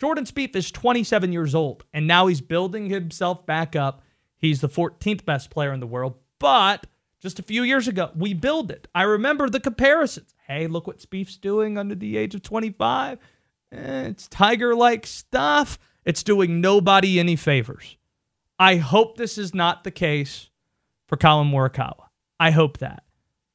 Jordan 0.00 0.24
Spieth 0.24 0.56
is 0.56 0.72
27 0.72 1.32
years 1.32 1.54
old, 1.54 1.84
and 1.92 2.08
now 2.08 2.26
he's 2.26 2.40
building 2.40 2.90
himself 2.90 3.46
back 3.46 3.76
up. 3.76 4.02
He's 4.36 4.60
the 4.60 4.68
14th 4.68 5.24
best 5.24 5.48
player 5.48 5.72
in 5.72 5.78
the 5.78 5.86
world, 5.86 6.16
but 6.40 6.88
just 7.20 7.38
a 7.38 7.44
few 7.44 7.62
years 7.62 7.86
ago, 7.86 8.10
we 8.16 8.34
build 8.34 8.72
it. 8.72 8.88
I 8.96 9.02
remember 9.02 9.48
the 9.48 9.60
comparisons. 9.60 10.34
Hey, 10.48 10.66
look 10.66 10.88
what 10.88 10.98
Spieth's 10.98 11.36
doing 11.36 11.78
under 11.78 11.94
the 11.94 12.16
age 12.16 12.34
of 12.34 12.42
25. 12.42 13.18
Eh, 13.70 14.02
it's 14.08 14.26
Tiger 14.26 14.74
like 14.74 15.06
stuff. 15.06 15.78
It's 16.04 16.24
doing 16.24 16.60
nobody 16.60 17.20
any 17.20 17.36
favors. 17.36 17.96
I 18.58 18.76
hope 18.76 19.16
this 19.16 19.38
is 19.38 19.54
not 19.54 19.84
the 19.84 19.92
case 19.92 20.50
for 21.06 21.16
Collin 21.16 21.48
Morikawa. 21.48 22.03
I 22.38 22.50
hope 22.50 22.78
that. 22.78 23.04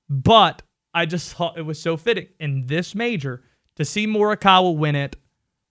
But 0.09 0.61
I 0.93 1.05
just 1.05 1.33
thought 1.33 1.57
it 1.57 1.65
was 1.65 1.79
so 1.79 1.97
fitting 1.97 2.27
in 2.39 2.65
this 2.65 2.95
major 2.95 3.43
to 3.75 3.85
see 3.85 4.07
Morikawa 4.07 4.75
win 4.75 4.95
it 4.95 5.15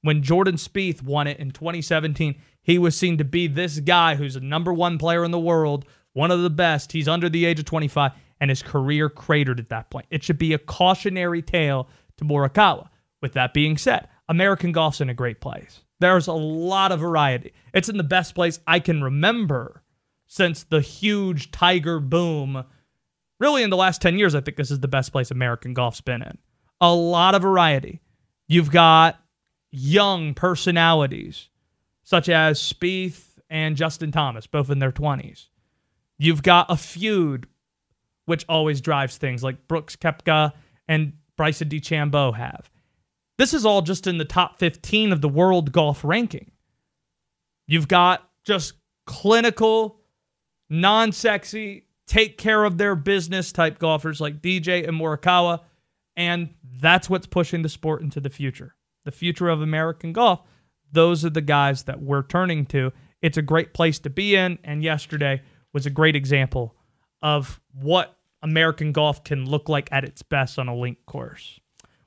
when 0.02 0.22
Jordan 0.22 0.54
Spieth 0.56 1.02
won 1.02 1.26
it 1.26 1.38
in 1.38 1.50
2017. 1.50 2.40
He 2.62 2.78
was 2.78 2.96
seen 2.96 3.18
to 3.18 3.24
be 3.24 3.46
this 3.46 3.80
guy 3.80 4.14
who's 4.14 4.36
a 4.36 4.40
number 4.40 4.72
one 4.72 4.98
player 4.98 5.24
in 5.24 5.30
the 5.30 5.38
world, 5.38 5.86
one 6.12 6.30
of 6.30 6.42
the 6.42 6.50
best. 6.50 6.92
He's 6.92 7.08
under 7.08 7.28
the 7.28 7.44
age 7.44 7.58
of 7.58 7.64
25, 7.64 8.12
and 8.40 8.50
his 8.50 8.62
career 8.62 9.08
cratered 9.08 9.58
at 9.58 9.70
that 9.70 9.90
point. 9.90 10.06
It 10.10 10.22
should 10.22 10.38
be 10.38 10.52
a 10.52 10.58
cautionary 10.58 11.42
tale 11.42 11.88
to 12.18 12.24
Morikawa. 12.24 12.88
With 13.20 13.32
that 13.32 13.52
being 13.52 13.76
said, 13.76 14.08
American 14.28 14.70
golf's 14.70 15.00
in 15.00 15.08
a 15.08 15.14
great 15.14 15.40
place. 15.40 15.80
There's 15.98 16.28
a 16.28 16.32
lot 16.32 16.92
of 16.92 17.00
variety. 17.00 17.52
It's 17.74 17.88
in 17.88 17.96
the 17.96 18.04
best 18.04 18.34
place 18.34 18.60
I 18.66 18.78
can 18.78 19.02
remember 19.02 19.82
since 20.28 20.62
the 20.62 20.80
huge 20.80 21.50
Tiger 21.50 21.98
boom. 21.98 22.64
Really, 23.40 23.62
in 23.62 23.70
the 23.70 23.76
last 23.76 24.02
10 24.02 24.18
years, 24.18 24.34
I 24.34 24.40
think 24.40 24.56
this 24.56 24.70
is 24.70 24.80
the 24.80 24.88
best 24.88 25.12
place 25.12 25.30
American 25.30 25.74
golf's 25.74 26.00
been 26.00 26.22
in. 26.22 26.38
A 26.80 26.92
lot 26.92 27.34
of 27.34 27.42
variety. 27.42 28.00
You've 28.48 28.70
got 28.70 29.20
young 29.70 30.34
personalities, 30.34 31.48
such 32.02 32.28
as 32.28 32.60
Spieth 32.60 33.38
and 33.50 33.76
Justin 33.76 34.10
Thomas, 34.10 34.46
both 34.46 34.70
in 34.70 34.78
their 34.78 34.92
20s. 34.92 35.46
You've 36.18 36.42
got 36.42 36.66
a 36.68 36.76
feud, 36.76 37.46
which 38.26 38.44
always 38.48 38.80
drives 38.80 39.16
things 39.16 39.44
like 39.44 39.68
Brooks 39.68 39.96
Koepka 39.96 40.52
and 40.88 41.12
Bryson 41.36 41.68
DeChambeau 41.68 42.34
have. 42.34 42.70
This 43.38 43.54
is 43.54 43.64
all 43.64 43.82
just 43.82 44.08
in 44.08 44.18
the 44.18 44.24
top 44.24 44.58
15 44.58 45.12
of 45.12 45.20
the 45.20 45.28
world 45.28 45.70
golf 45.70 46.02
ranking. 46.04 46.50
You've 47.68 47.86
got 47.86 48.28
just 48.44 48.72
clinical, 49.06 50.00
non 50.68 51.12
sexy, 51.12 51.84
take 52.08 52.38
care 52.38 52.64
of 52.64 52.78
their 52.78 52.96
business 52.96 53.52
type 53.52 53.78
golfers 53.78 54.20
like 54.20 54.40
DJ 54.42 54.88
and 54.88 54.98
Morikawa. 54.98 55.60
And 56.16 56.54
that's 56.80 57.08
what's 57.08 57.26
pushing 57.26 57.62
the 57.62 57.68
sport 57.68 58.02
into 58.02 58.18
the 58.18 58.30
future. 58.30 58.74
The 59.04 59.12
future 59.12 59.48
of 59.48 59.62
American 59.62 60.12
golf. 60.12 60.40
Those 60.90 61.24
are 61.24 61.30
the 61.30 61.42
guys 61.42 61.84
that 61.84 62.02
we're 62.02 62.24
turning 62.24 62.66
to. 62.66 62.92
It's 63.22 63.36
a 63.36 63.42
great 63.42 63.74
place 63.74 63.98
to 64.00 64.10
be 64.10 64.34
in. 64.34 64.58
And 64.64 64.82
yesterday 64.82 65.42
was 65.72 65.86
a 65.86 65.90
great 65.90 66.16
example 66.16 66.74
of 67.22 67.60
what 67.72 68.16
American 68.42 68.92
golf 68.92 69.22
can 69.22 69.44
look 69.44 69.68
like 69.68 69.88
at 69.92 70.04
its 70.04 70.22
best 70.22 70.58
on 70.58 70.68
a 70.68 70.74
link 70.74 70.98
course. 71.06 71.60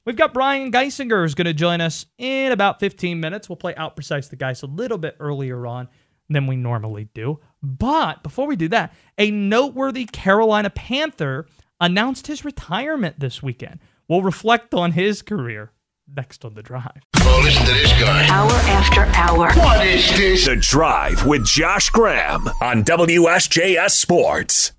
We've 0.03 0.15
got 0.15 0.33
Brian 0.33 0.71
Geisinger 0.71 1.21
who's 1.21 1.35
going 1.35 1.45
to 1.45 1.53
join 1.53 1.79
us 1.79 2.07
in 2.17 2.51
about 2.51 2.79
15 2.79 3.19
minutes. 3.19 3.47
We'll 3.47 3.55
play 3.55 3.75
Out 3.75 3.95
Precise 3.95 4.29
the 4.29 4.35
Geis 4.35 4.63
a 4.63 4.67
little 4.67 4.97
bit 4.97 5.15
earlier 5.19 5.67
on 5.67 5.89
than 6.29 6.47
we 6.47 6.55
normally 6.55 7.09
do. 7.13 7.39
But 7.61 8.23
before 8.23 8.47
we 8.47 8.55
do 8.55 8.67
that, 8.69 8.93
a 9.17 9.31
noteworthy 9.31 10.05
Carolina 10.05 10.69
Panther 10.69 11.47
announced 11.79 12.27
his 12.27 12.45
retirement 12.45 13.19
this 13.19 13.43
weekend. 13.43 13.79
We'll 14.07 14.21
reflect 14.21 14.73
on 14.73 14.93
his 14.93 15.21
career 15.21 15.71
next 16.15 16.43
on 16.43 16.53
the 16.53 16.63
drive. 16.63 17.01
Oh, 17.17 17.41
listen 17.43 17.65
to 17.65 17.73
this 17.73 17.91
guy. 17.93 18.27
Hour 18.27 18.51
after 18.51 19.01
hour. 19.15 19.53
What 19.53 19.85
is 19.85 20.07
this? 20.09 20.45
The 20.45 20.55
Drive 20.55 21.25
with 21.25 21.45
Josh 21.45 21.89
Graham 21.89 22.47
on 22.61 22.83
WSJS 22.83 23.91
Sports. 23.91 24.73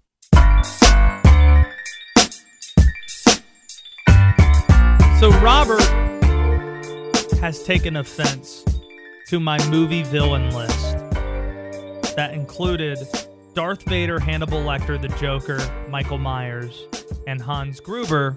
So 5.21 5.31
Robert 5.39 5.83
has 7.41 7.63
taken 7.63 7.97
offense 7.97 8.65
to 9.29 9.39
my 9.39 9.65
movie 9.69 10.03
villain 10.03 10.51
list 10.53 10.92
that 12.15 12.35
included 12.35 12.99
Darth 13.55 13.83
Vader, 13.85 14.19
Hannibal 14.19 14.59
Lecter, 14.59 15.01
the 15.01 15.09
Joker, 15.19 15.59
Michael 15.89 16.19
Myers, 16.19 16.87
and 17.27 17.41
Hans 17.41 17.81
Gruber, 17.81 18.37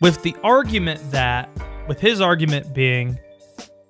with 0.00 0.22
the 0.22 0.34
argument 0.42 1.00
that, 1.10 1.48
with 1.86 2.00
his 2.00 2.20
argument 2.20 2.74
being, 2.74 3.18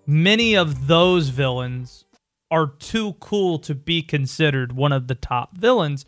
many 0.07 0.57
of 0.57 0.87
those 0.87 1.28
villains 1.28 2.04
are 2.50 2.66
too 2.78 3.14
cool 3.14 3.59
to 3.59 3.75
be 3.75 4.02
considered 4.02 4.73
one 4.73 4.92
of 4.92 5.07
the 5.07 5.14
top 5.14 5.57
villains. 5.57 6.07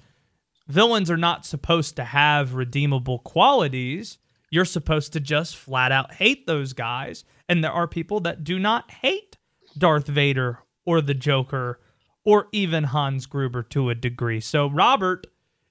Villains 0.69 1.11
are 1.11 1.17
not 1.17 1.45
supposed 1.45 1.97
to 1.97 2.05
have 2.05 2.55
redeemable 2.55 3.19
qualities. 3.19 4.19
You're 4.51 4.65
supposed 4.65 5.13
to 5.13 5.21
just 5.21 5.57
flat 5.57 5.93
out 5.93 6.15
hate 6.15 6.47
those 6.47 6.73
guys. 6.73 7.25
And 7.49 7.63
there 7.63 7.73
are 7.73 7.87
people 7.87 8.21
that 8.21 8.45
do 8.45 8.59
not 8.59 8.91
hate 8.91 9.37
Darth 9.77 10.07
Vader 10.07 10.61
or 10.87 11.01
the 11.01 11.15
Joker 11.15 11.79
or 12.25 12.49
even 12.53 12.85
Hans 12.85 13.27
Gruber 13.27 13.63
to 13.65 13.91
a 13.91 13.95
degree. 13.95 14.41
So 14.41 14.69
Robert 14.69 15.27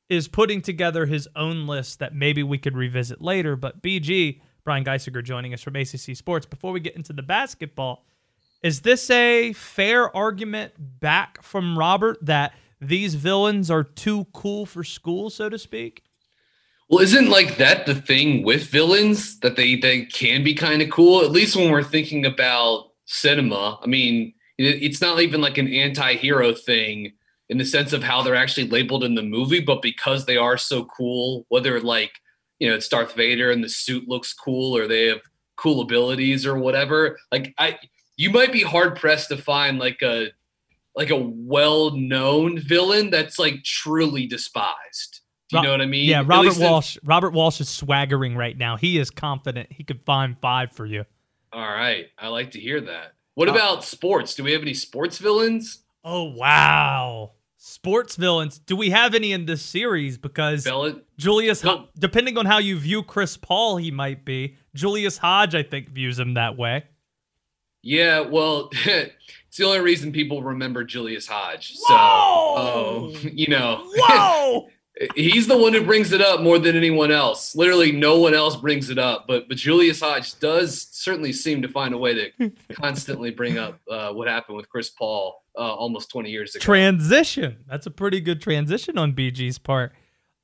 is 0.09 0.27
putting 0.27 0.61
together 0.61 1.05
his 1.05 1.27
own 1.35 1.67
list 1.67 1.99
that 1.99 2.15
maybe 2.15 2.41
we 2.41 2.57
could 2.57 2.75
revisit 2.75 3.21
later. 3.21 3.55
But 3.55 3.81
BG, 3.81 4.41
Brian 4.63 4.83
Geisinger 4.83 5.23
joining 5.23 5.53
us 5.53 5.61
from 5.61 5.75
ACC 5.75 6.15
Sports. 6.15 6.45
Before 6.45 6.71
we 6.71 6.79
get 6.79 6.95
into 6.95 7.13
the 7.13 7.21
basketball, 7.21 8.05
is 8.63 8.81
this 8.81 9.09
a 9.09 9.53
fair 9.53 10.15
argument 10.15 10.73
back 10.99 11.41
from 11.43 11.77
Robert 11.77 12.17
that 12.25 12.53
these 12.81 13.15
villains 13.15 13.69
are 13.69 13.83
too 13.83 14.25
cool 14.33 14.65
for 14.65 14.83
school, 14.83 15.29
so 15.29 15.49
to 15.49 15.57
speak? 15.57 16.03
Well, 16.89 17.03
isn't 17.03 17.29
like 17.29 17.57
that 17.57 17.85
the 17.85 17.93
thing 17.93 18.43
with 18.43 18.63
villains 18.63 19.39
that 19.41 19.55
they 19.55 19.75
they 19.75 20.05
can 20.05 20.43
be 20.43 20.55
kind 20.55 20.81
of 20.81 20.89
cool? 20.89 21.23
At 21.23 21.31
least 21.31 21.55
when 21.55 21.71
we're 21.71 21.83
thinking 21.83 22.25
about 22.25 22.89
cinema. 23.05 23.79
I 23.81 23.87
mean, 23.87 24.33
it's 24.59 25.01
not 25.01 25.19
even 25.21 25.41
like 25.41 25.57
an 25.57 25.71
anti-hero 25.73 26.53
thing 26.53 27.13
in 27.49 27.57
the 27.57 27.65
sense 27.65 27.93
of 27.93 28.03
how 28.03 28.21
they're 28.21 28.35
actually 28.35 28.67
labeled 28.67 29.03
in 29.03 29.15
the 29.15 29.23
movie, 29.23 29.61
but 29.61 29.81
because 29.81 30.25
they 30.25 30.37
are 30.37 30.57
so 30.57 30.85
cool, 30.85 31.45
whether 31.49 31.79
like 31.79 32.11
you 32.59 32.69
know 32.69 32.75
it's 32.75 32.87
Darth 32.89 33.13
Vader 33.13 33.51
and 33.51 33.63
the 33.63 33.69
suit 33.69 34.07
looks 34.07 34.33
cool, 34.33 34.75
or 34.75 34.87
they 34.87 35.07
have 35.07 35.21
cool 35.55 35.81
abilities 35.81 36.45
or 36.45 36.57
whatever. 36.59 37.17
Like 37.31 37.53
I, 37.57 37.79
you 38.17 38.29
might 38.29 38.51
be 38.51 38.61
hard 38.61 38.95
pressed 38.97 39.29
to 39.29 39.37
find 39.37 39.79
like 39.79 40.01
a 40.01 40.27
like 40.95 41.09
a 41.09 41.17
well-known 41.17 42.59
villain 42.59 43.09
that's 43.09 43.39
like 43.39 43.63
truly 43.63 44.27
despised. 44.27 45.21
Do 45.49 45.57
you 45.57 45.59
Ro- 45.59 45.63
know 45.63 45.71
what 45.71 45.81
I 45.81 45.85
mean? 45.85 46.09
Yeah, 46.09 46.23
Robert 46.25 46.57
in- 46.57 46.61
Walsh. 46.63 46.97
Robert 47.03 47.31
Walsh 47.31 47.61
is 47.61 47.69
swaggering 47.69 48.35
right 48.35 48.57
now. 48.57 48.75
He 48.77 48.99
is 48.99 49.09
confident 49.09 49.71
he 49.71 49.83
could 49.83 50.01
find 50.05 50.37
five 50.41 50.73
for 50.73 50.85
you. 50.85 51.05
All 51.53 51.61
right, 51.61 52.07
I 52.17 52.27
like 52.27 52.51
to 52.51 52.59
hear 52.59 52.81
that. 52.81 53.13
What 53.35 53.47
Uh, 53.49 53.53
about 53.53 53.83
sports? 53.83 54.35
Do 54.35 54.43
we 54.43 54.51
have 54.53 54.61
any 54.61 54.73
sports 54.73 55.17
villains? 55.17 55.83
Oh 56.03 56.23
wow, 56.23 57.31
sports 57.57 58.15
villains. 58.15 58.59
Do 58.59 58.75
we 58.75 58.89
have 58.89 59.13
any 59.13 59.31
in 59.31 59.45
this 59.45 59.61
series? 59.61 60.17
Because 60.17 60.63
Villain? 60.63 61.01
Julius, 61.17 61.63
No. 61.63 61.87
Depending 61.97 62.37
on 62.37 62.45
how 62.45 62.57
you 62.57 62.77
view 62.79 63.03
Chris 63.03 63.37
Paul, 63.37 63.77
he 63.77 63.91
might 63.91 64.23
be. 64.25 64.55
Julius 64.73 65.17
Hodge, 65.17 65.55
I 65.55 65.63
think, 65.63 65.89
views 65.89 66.17
him 66.19 66.35
that 66.35 66.57
way. 66.57 66.85
Yeah, 67.81 68.21
well, 68.21 68.69
it's 68.85 69.57
the 69.57 69.65
only 69.65 69.79
reason 69.79 70.11
people 70.11 70.41
remember 70.43 70.83
Julius 70.83 71.27
Hodge. 71.27 71.73
So, 71.75 71.93
Whoa! 71.93 73.13
um, 73.15 73.29
you 73.33 73.47
know, 73.47 73.83
Whoa! 73.95 74.67
He's 75.15 75.47
the 75.47 75.57
one 75.57 75.73
who 75.73 75.85
brings 75.85 76.11
it 76.11 76.19
up 76.19 76.41
more 76.41 76.59
than 76.59 76.75
anyone 76.75 77.11
else. 77.11 77.55
Literally, 77.55 77.91
no 77.91 78.19
one 78.19 78.33
else 78.33 78.55
brings 78.57 78.89
it 78.89 78.97
up. 78.97 79.27
But 79.27 79.47
but 79.47 79.55
Julius 79.55 80.01
Hodge 80.01 80.37
does 80.39 80.87
certainly 80.91 81.31
seem 81.31 81.61
to 81.61 81.69
find 81.69 81.93
a 81.93 81.97
way 81.97 82.13
to 82.37 82.51
constantly 82.73 83.31
bring 83.31 83.57
up 83.57 83.79
uh, 83.89 84.11
what 84.11 84.27
happened 84.27 84.57
with 84.57 84.67
Chris 84.67 84.89
Paul 84.89 85.41
uh, 85.57 85.61
almost 85.73 86.09
20 86.09 86.29
years 86.29 86.55
ago. 86.55 86.63
Transition. 86.63 87.63
That's 87.67 87.85
a 87.85 87.91
pretty 87.91 88.19
good 88.19 88.41
transition 88.41 88.97
on 88.97 89.13
BG's 89.13 89.57
part. 89.57 89.93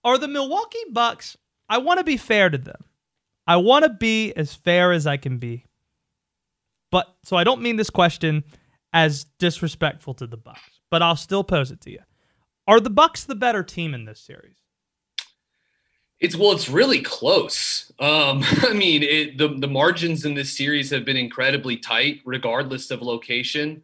Are 0.04 0.18
the 0.18 0.28
Milwaukee 0.28 0.78
Bucks? 0.92 1.36
I 1.68 1.80
want 1.80 2.00
to 2.00 2.04
be 2.04 2.18
fair 2.18 2.50
to 2.50 2.58
them. 2.58 2.84
I 3.48 3.58
want 3.58 3.84
to 3.84 3.90
be 3.90 4.34
as 4.34 4.54
fair 4.54 4.92
as 4.92 5.06
I 5.06 5.18
can 5.18 5.38
be. 5.38 5.66
But 6.92 7.14
so 7.24 7.36
I 7.36 7.44
don't 7.44 7.62
mean 7.62 7.76
this 7.76 7.90
question 7.90 8.44
as 8.94 9.26
disrespectful 9.40 10.14
to 10.16 10.28
the 10.28 10.38
Bucks, 10.38 10.80
but 10.90 11.02
I'll 11.02 11.16
still 11.18 11.44
pose 11.44 11.72
it 11.72 11.82
to 11.82 11.92
you. 11.92 12.00
Are 12.68 12.80
the 12.80 12.90
Bucks 12.90 13.24
the 13.24 13.36
better 13.36 13.64
team 13.64 13.94
in 13.94 14.06
this 14.06 14.20
series? 14.20 14.58
It's 16.20 16.36
well, 16.36 16.54
it's 16.54 16.70
really 16.70 17.02
close. 17.02 17.92
Um, 18.00 18.44
I 18.64 18.74
mean, 18.74 19.04
it, 19.04 19.38
the 19.38 19.50
the 19.50 19.68
margins 19.68 20.26
in 20.26 20.34
this 20.34 20.56
series 20.56 20.90
have 20.92 21.06
been 21.06 21.18
incredibly 21.18 21.78
tight, 21.78 22.22
regardless 22.26 22.90
of 22.92 23.02
location. 23.02 23.84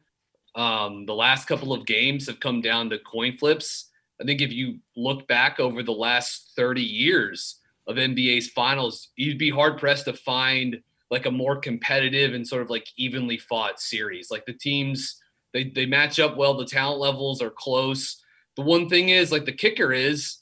Um, 0.56 1.06
the 1.06 1.14
last 1.14 1.48
couple 1.48 1.74
of 1.74 1.86
games 1.86 2.28
have 2.28 2.40
come 2.40 2.62
down 2.62 2.90
to 2.90 3.00
coin 3.00 3.38
flips. 3.38 3.90
I 4.20 4.24
think 4.24 4.42
if 4.42 4.52
you 4.52 4.80
look 4.96 5.28
back 5.28 5.60
over 5.60 5.82
the 5.82 5.94
last 5.94 6.52
30 6.56 6.82
years 6.82 7.58
of 7.88 7.96
NBA's 7.96 8.50
finals, 8.50 9.10
you'd 9.16 9.38
be 9.38 9.50
hard 9.50 9.78
pressed 9.78 10.06
to 10.06 10.14
find 10.14 10.82
like 11.10 11.26
a 11.26 11.32
more 11.32 11.56
competitive 11.56 12.34
and 12.34 12.48
sort 12.48 12.62
of 12.62 12.70
like 12.70 12.88
evenly 12.98 13.38
fought 13.38 13.80
series. 13.80 14.30
Like 14.30 14.46
the 14.46 14.54
teams, 14.54 15.22
they 15.54 15.66
they 15.66 15.86
match 15.86 16.20
up 16.20 16.38
well. 16.38 16.56
The 16.56 16.66
talent 16.66 17.00
levels 17.00 17.42
are 17.42 17.50
close 17.52 18.21
the 18.56 18.64
one 18.64 18.90
thing 18.90 19.10
is, 19.10 19.32
like 19.32 19.46
the 19.46 19.54
kicker 19.54 19.94
is, 19.94 20.38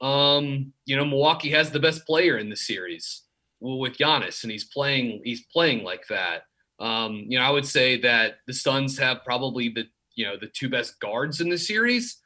um, 0.00 0.72
you 0.86 0.96
know, 0.96 1.04
Milwaukee 1.04 1.50
has 1.50 1.70
the 1.70 1.80
best 1.80 2.06
player 2.06 2.38
in 2.38 2.50
the 2.50 2.56
series 2.56 3.22
with 3.60 3.96
Giannis, 3.96 4.42
and 4.42 4.52
he's 4.52 4.64
playing 4.64 5.22
he's 5.24 5.44
playing 5.52 5.84
like 5.84 6.06
that. 6.08 6.42
Um, 6.80 7.24
you 7.28 7.38
know, 7.38 7.44
I 7.44 7.50
would 7.50 7.66
say 7.66 8.00
that 8.00 8.38
the 8.46 8.52
Suns 8.52 8.98
have 8.98 9.24
probably 9.24 9.68
the 9.68 9.84
you 10.14 10.26
know 10.26 10.36
the 10.36 10.48
two 10.48 10.68
best 10.68 11.00
guards 11.00 11.40
in 11.40 11.48
the 11.48 11.58
series. 11.58 12.20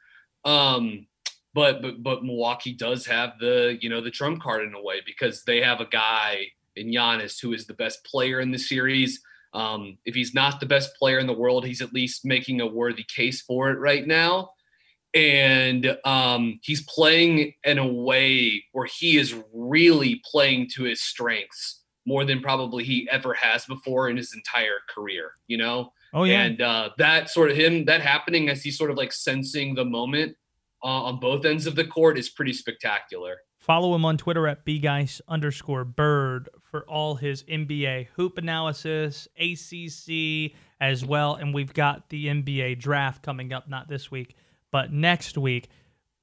Um, 0.45 1.07
but 1.53 1.81
but 1.81 2.01
but 2.03 2.23
Milwaukee 2.23 2.73
does 2.73 3.05
have 3.05 3.33
the 3.39 3.77
you 3.81 3.89
know 3.89 4.01
the 4.01 4.11
trump 4.11 4.41
card 4.41 4.63
in 4.63 4.73
a 4.73 4.81
way 4.81 5.01
because 5.05 5.43
they 5.43 5.61
have 5.61 5.79
a 5.79 5.85
guy 5.85 6.47
in 6.75 6.87
Giannis 6.87 7.39
who 7.41 7.53
is 7.53 7.65
the 7.65 7.73
best 7.73 8.03
player 8.03 8.39
in 8.39 8.51
the 8.51 8.59
series. 8.59 9.21
Um, 9.53 9.97
if 10.05 10.13
he's 10.13 10.33
not 10.33 10.59
the 10.59 10.67
best 10.67 10.95
player 10.95 11.17
in 11.17 11.27
the 11.27 11.33
world, 11.33 11.65
he's 11.65 11.81
at 11.81 11.93
least 11.93 12.23
making 12.23 12.61
a 12.61 12.67
worthy 12.67 13.03
case 13.03 13.41
for 13.41 13.71
it 13.71 13.79
right 13.79 14.05
now 14.05 14.51
and 15.13 15.97
um, 16.05 16.59
he's 16.61 16.83
playing 16.83 17.53
in 17.63 17.77
a 17.77 17.87
way 17.87 18.63
where 18.71 18.85
he 18.85 19.17
is 19.17 19.35
really 19.53 20.21
playing 20.29 20.69
to 20.75 20.83
his 20.83 21.01
strengths 21.01 21.81
more 22.05 22.25
than 22.25 22.41
probably 22.41 22.83
he 22.83 23.07
ever 23.11 23.33
has 23.33 23.65
before 23.65 24.09
in 24.09 24.17
his 24.17 24.33
entire 24.33 24.79
career. 24.93 25.31
You 25.47 25.57
know. 25.57 25.93
Oh 26.13 26.23
yeah. 26.23 26.43
And 26.43 26.61
uh, 26.61 26.89
that 26.97 27.29
sort 27.29 27.51
of 27.51 27.57
him 27.57 27.85
that 27.85 28.01
happening 28.01 28.49
as 28.49 28.63
he's 28.63 28.77
sort 28.77 28.91
of 28.91 28.97
like 28.97 29.11
sensing 29.11 29.75
the 29.75 29.85
moment 29.85 30.35
uh, 30.83 30.87
on 31.03 31.19
both 31.19 31.45
ends 31.45 31.67
of 31.67 31.75
the 31.75 31.85
court 31.85 32.17
is 32.17 32.29
pretty 32.29 32.53
spectacular. 32.53 33.37
Follow 33.57 33.93
him 33.93 34.05
on 34.05 34.17
Twitter 34.17 34.47
at 34.47 34.65
bguys 34.65 35.21
underscore 35.27 35.83
bird 35.83 36.49
for 36.63 36.87
all 36.87 37.15
his 37.15 37.43
NBA 37.43 38.07
hoop 38.15 38.37
analysis, 38.37 39.27
ACC 39.37 40.53
as 40.79 41.03
well, 41.03 41.35
and 41.35 41.53
we've 41.53 41.73
got 41.73 42.09
the 42.09 42.27
NBA 42.27 42.79
draft 42.79 43.21
coming 43.21 43.51
up 43.51 43.69
not 43.69 43.89
this 43.89 44.09
week 44.09 44.35
but 44.71 44.91
next 44.91 45.37
week. 45.37 45.69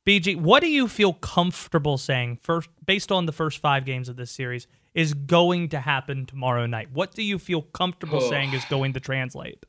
BG, 0.06 0.36
what 0.36 0.60
do 0.60 0.68
you 0.68 0.86
feel 0.86 1.12
comfortable 1.12 1.98
saying 1.98 2.38
first 2.40 2.68
based 2.84 3.10
on 3.10 3.26
the 3.26 3.32
first 3.32 3.58
5 3.58 3.84
games 3.84 4.08
of 4.08 4.16
this 4.16 4.30
series 4.30 4.68
is 4.94 5.14
going 5.14 5.68
to 5.70 5.80
happen 5.80 6.26
tomorrow 6.26 6.66
night? 6.66 6.88
What 6.92 7.14
do 7.14 7.22
you 7.22 7.38
feel 7.38 7.62
comfortable 7.62 8.22
oh. 8.22 8.30
saying 8.30 8.52
is 8.54 8.64
going 8.66 8.92
to 8.92 9.00
translate? 9.00 9.66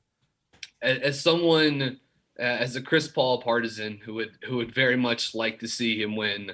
As, 0.81 0.99
as 0.99 1.21
someone 1.21 1.99
as 2.39 2.75
a 2.75 2.81
Chris 2.81 3.07
Paul 3.07 3.41
partisan 3.41 3.97
who 3.97 4.15
would 4.15 4.37
who 4.43 4.57
would 4.57 4.73
very 4.73 4.95
much 4.95 5.33
like 5.33 5.59
to 5.59 5.67
see 5.67 6.01
him 6.01 6.15
win 6.15 6.51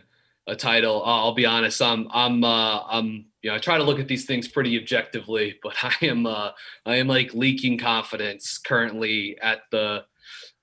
a 0.47 0.55
title, 0.55 1.03
I'll 1.05 1.33
be 1.33 1.45
honest, 1.45 1.81
I'm 1.81 2.07
I'm 2.11 2.43
uh, 2.43 2.83
I'm 2.83 3.25
you 3.41 3.49
know 3.49 3.55
I 3.55 3.59
try 3.59 3.77
to 3.77 3.83
look 3.83 3.99
at 3.99 4.07
these 4.07 4.25
things 4.25 4.47
pretty 4.47 4.79
objectively, 4.79 5.59
but 5.63 5.75
I 5.83 5.93
am 6.01 6.25
uh, 6.25 6.51
I 6.85 6.95
am 6.95 7.07
like 7.07 7.33
leaking 7.33 7.77
confidence 7.77 8.57
currently 8.57 9.37
at 9.41 9.61
the 9.71 10.05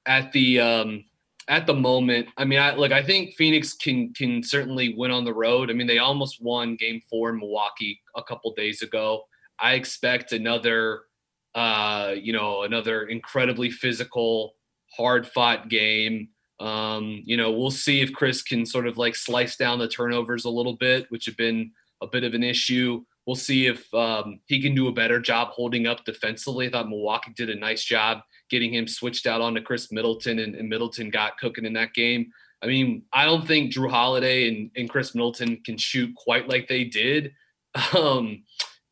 at 0.06 0.32
the 0.32 0.60
um, 0.60 1.04
at 1.48 1.66
the 1.66 1.74
moment, 1.74 2.28
I 2.36 2.44
mean, 2.44 2.58
I 2.58 2.74
look. 2.74 2.92
I 2.92 3.02
think 3.02 3.34
Phoenix 3.34 3.72
can 3.74 4.12
can 4.14 4.42
certainly 4.42 4.94
win 4.96 5.10
on 5.10 5.24
the 5.24 5.34
road. 5.34 5.70
I 5.70 5.74
mean, 5.74 5.86
they 5.86 5.98
almost 5.98 6.42
won 6.42 6.76
Game 6.76 7.00
Four 7.08 7.30
in 7.30 7.38
Milwaukee 7.38 8.00
a 8.16 8.22
couple 8.22 8.52
days 8.54 8.82
ago. 8.82 9.24
I 9.58 9.74
expect 9.74 10.32
another, 10.32 11.02
uh, 11.54 12.14
you 12.16 12.32
know, 12.32 12.62
another 12.62 13.04
incredibly 13.04 13.70
physical, 13.70 14.54
hard 14.96 15.26
fought 15.26 15.68
game. 15.68 16.28
Um, 16.60 17.22
you 17.24 17.36
know, 17.36 17.50
we'll 17.50 17.70
see 17.70 18.00
if 18.00 18.12
Chris 18.12 18.42
can 18.42 18.66
sort 18.66 18.86
of 18.86 18.98
like 18.98 19.16
slice 19.16 19.56
down 19.56 19.78
the 19.78 19.88
turnovers 19.88 20.44
a 20.44 20.50
little 20.50 20.76
bit, 20.76 21.06
which 21.10 21.26
have 21.26 21.36
been 21.36 21.72
a 22.02 22.06
bit 22.06 22.24
of 22.24 22.34
an 22.34 22.42
issue. 22.42 23.04
We'll 23.26 23.36
see 23.36 23.66
if 23.66 23.92
um, 23.94 24.40
he 24.46 24.60
can 24.60 24.74
do 24.74 24.88
a 24.88 24.92
better 24.92 25.20
job 25.20 25.48
holding 25.48 25.86
up 25.86 26.04
defensively. 26.04 26.66
I 26.66 26.70
thought 26.70 26.88
Milwaukee 26.88 27.32
did 27.34 27.50
a 27.50 27.54
nice 27.54 27.84
job 27.84 28.20
getting 28.50 28.74
him 28.74 28.86
switched 28.86 29.26
out 29.26 29.40
onto 29.40 29.62
Khris 29.62 29.90
Middleton, 29.92 30.40
and, 30.40 30.54
and 30.54 30.68
Middleton 30.68 31.10
got 31.10 31.38
cooking 31.38 31.64
in 31.64 31.72
that 31.74 31.94
game. 31.94 32.32
I 32.62 32.66
mean, 32.66 33.04
I 33.12 33.24
don't 33.24 33.46
think 33.46 33.72
Jrue 33.72 33.90
Holiday 33.90 34.48
and, 34.48 34.70
and 34.76 34.90
Khris 34.90 35.14
Middleton 35.14 35.60
can 35.64 35.78
shoot 35.78 36.14
quite 36.14 36.48
like 36.48 36.68
they 36.68 36.84
did 36.84 37.32
um, 37.96 38.42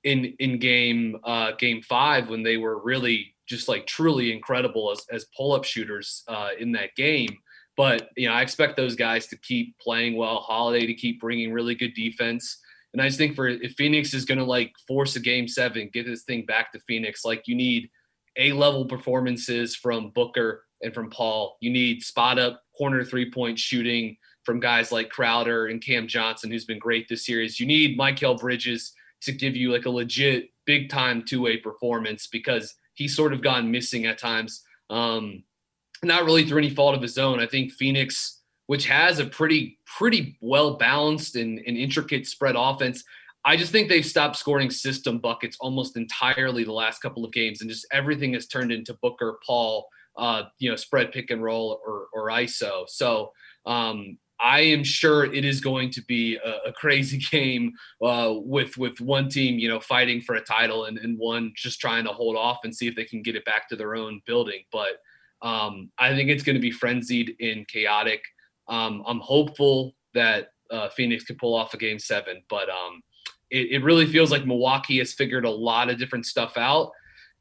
in 0.05 0.37
in 0.39 0.59
game 0.59 1.19
uh, 1.25 1.53
game 1.59 1.83
five 1.83 2.31
when 2.31 2.43
they 2.43 2.57
were 2.57 2.83
really 2.83 3.35
just 3.47 3.69
like 3.69 3.87
truly 3.87 4.33
incredible 4.33 4.91
as, 4.91 5.05
as 5.11 5.27
pull 5.37 5.53
up 5.53 5.65
shooters 5.65 6.23
uh, 6.29 6.51
in 6.59 6.73
that 6.73 6.95
game. 6.97 7.37
But 7.77 8.11
you 8.17 8.29
know, 8.29 8.35
I 8.35 8.43
expect 8.43 8.77
those 8.77 8.97
guys 8.97 9.27
to 9.29 9.37
keep 9.37 9.79
playing 9.79 10.17
well. 10.17 10.39
Holiday 10.41 10.87
to 10.87 10.95
keep 10.95 11.21
bringing 11.21 11.53
really 11.53 11.75
good 11.75 11.95
defense. 11.95 12.59
And 12.93 13.03
I 13.03 13.07
just 13.07 13.19
think 13.19 13.35
for 13.35 13.49
if 13.49 13.73
Phoenix 13.73 14.15
is 14.15 14.25
going 14.25 14.39
to 14.39 14.45
like 14.45 14.73
force 14.87 15.15
a 15.17 15.21
game 15.21 15.47
seven, 15.47 15.91
get 15.93 16.07
this 16.07 16.23
thing 16.23 16.47
back 16.47 16.73
to 16.73 16.81
Phoenix, 16.81 17.25
like 17.25 17.43
you 17.47 17.55
need 17.55 17.91
a 18.39 18.53
level 18.53 18.87
performances 18.87 19.77
from 19.77 20.11
Booker 20.11 20.65
and 20.83 20.95
from 20.95 21.11
Paul. 21.11 21.57
You 21.61 21.71
need 21.71 22.03
spot 22.03 22.39
up 22.39 22.63
corner 22.77 23.05
three 23.05 23.31
point 23.31 23.59
shooting 23.59 24.17
from 24.45 24.61
guys 24.61 24.91
like 24.91 25.11
Crowder 25.11 25.67
and 25.67 25.85
Cam 25.85 26.09
Johnson, 26.09 26.51
who's 26.51 26.65
been 26.65 26.79
great 26.79 27.09
this 27.09 27.27
series. 27.27 27.61
You 27.61 27.67
need 27.67 27.99
Mikal 27.99 28.39
Bridges 28.39 28.95
to 29.23 29.33
give 29.33 29.57
you 29.57 29.73
like 29.73 29.85
a 29.85 29.91
legit 29.91 30.51
big 30.65 30.89
time 30.89 31.25
two 31.27 31.43
way 31.43 31.57
performance 31.57 32.27
because 32.27 32.75
he's 32.95 33.15
sort 33.15 33.33
of 33.33 33.43
gone 33.43 33.71
missing 33.71 34.07
at 34.07 34.19
times. 34.19 34.63
Um, 34.89 35.43
not 36.03 36.25
really 36.25 36.47
through 36.47 36.59
any 36.59 36.71
fault 36.71 36.95
of 36.95 37.03
his 37.03 37.19
own. 37.19 37.41
I 37.41 37.47
think 37.47 37.73
Phoenix, 37.73 38.41
which 38.69 38.87
has 38.87 39.19
a 39.19 39.27
pretty 39.27 39.79
pretty 39.85 40.39
well 40.41 40.77
balanced 40.77 41.35
and, 41.37 41.61
and 41.67 41.77
intricate 41.77 42.27
spread 42.27 42.55
offense, 42.57 43.03
I 43.45 43.57
just 43.57 43.73
think 43.73 43.89
they've 43.89 44.05
stopped 44.05 44.37
scoring 44.37 44.71
system 44.71 45.19
buckets 45.19 45.57
almost 45.61 45.97
entirely 45.97 46.65
the 46.65 46.73
last 46.73 47.01
couple 47.01 47.25
of 47.25 47.33
games, 47.33 47.61
and 47.61 47.71
just 47.71 47.87
everything 47.93 48.35
has 48.35 48.47
turned 48.47 48.73
into 48.73 48.99
Booker, 49.01 49.39
Paul, 49.47 49.87
uh, 50.17 50.45
you 50.59 50.69
know, 50.69 50.77
spread 50.77 51.13
pick 51.13 51.31
and 51.31 51.43
roll 51.43 51.81
or, 51.87 52.09
or 52.13 52.29
ISO. 52.29 52.89
So 52.89 53.33
um, 53.67 54.19
I 54.41 54.61
am 54.61 54.85
sure 54.85 55.25
it 55.25 55.45
is 55.45 55.61
going 55.61 55.91
to 55.91 56.03
be 56.03 56.37
a, 56.37 56.69
a 56.69 56.73
crazy 56.73 57.19
game 57.31 57.73
uh, 58.03 58.33
with 58.35 58.77
with 58.77 59.01
one 59.01 59.29
team, 59.29 59.59
you 59.59 59.69
know, 59.69 59.81
fighting 59.81 60.21
for 60.21 60.35
a 60.35 60.41
title 60.41 60.85
and, 60.87 60.99
and 60.99 61.19
one 61.19 61.53
just 61.57 61.81
trying 61.81 62.05
to 62.05 62.13
hold 62.13 62.37
off 62.37 62.59
and 62.65 62.75
see 62.75 62.87
if 62.87 62.97
they 62.97 63.05
can 63.05 63.23
get 63.23 63.37
it 63.37 63.45
back 63.45 63.69
to 63.69 63.77
their 63.77 63.95
own 63.95 64.21
building. 64.27 64.63
But 64.73 64.99
um, 65.43 65.91
I 65.99 66.15
think 66.15 66.31
it's 66.31 66.43
going 66.43 66.57
to 66.57 66.61
be 66.61 66.71
frenzied 66.71 67.37
and 67.41 67.67
chaotic. 67.69 68.23
Um, 68.69 69.03
I'm 69.07 69.21
hopeful 69.21 69.95
that 70.15 70.49
uh, 70.71 70.89
Phoenix 70.91 71.25
can 71.25 71.37
pull 71.37 71.55
off 71.55 71.75
a 71.75 71.79
game 71.79 71.99
seven, 71.99 72.43
but 72.49 72.69
um, 72.69 73.03
it, 73.51 73.73
it 73.73 73.85
really 73.85 74.07
feels 74.07 74.31
like 74.31 74.47
Milwaukee 74.47 74.99
has 74.99 75.13
figured 75.13 75.45
a 75.45 75.51
lot 75.51 75.91
of 75.91 75.99
different 75.99 76.27
stuff 76.27 76.57
out. 76.57 76.93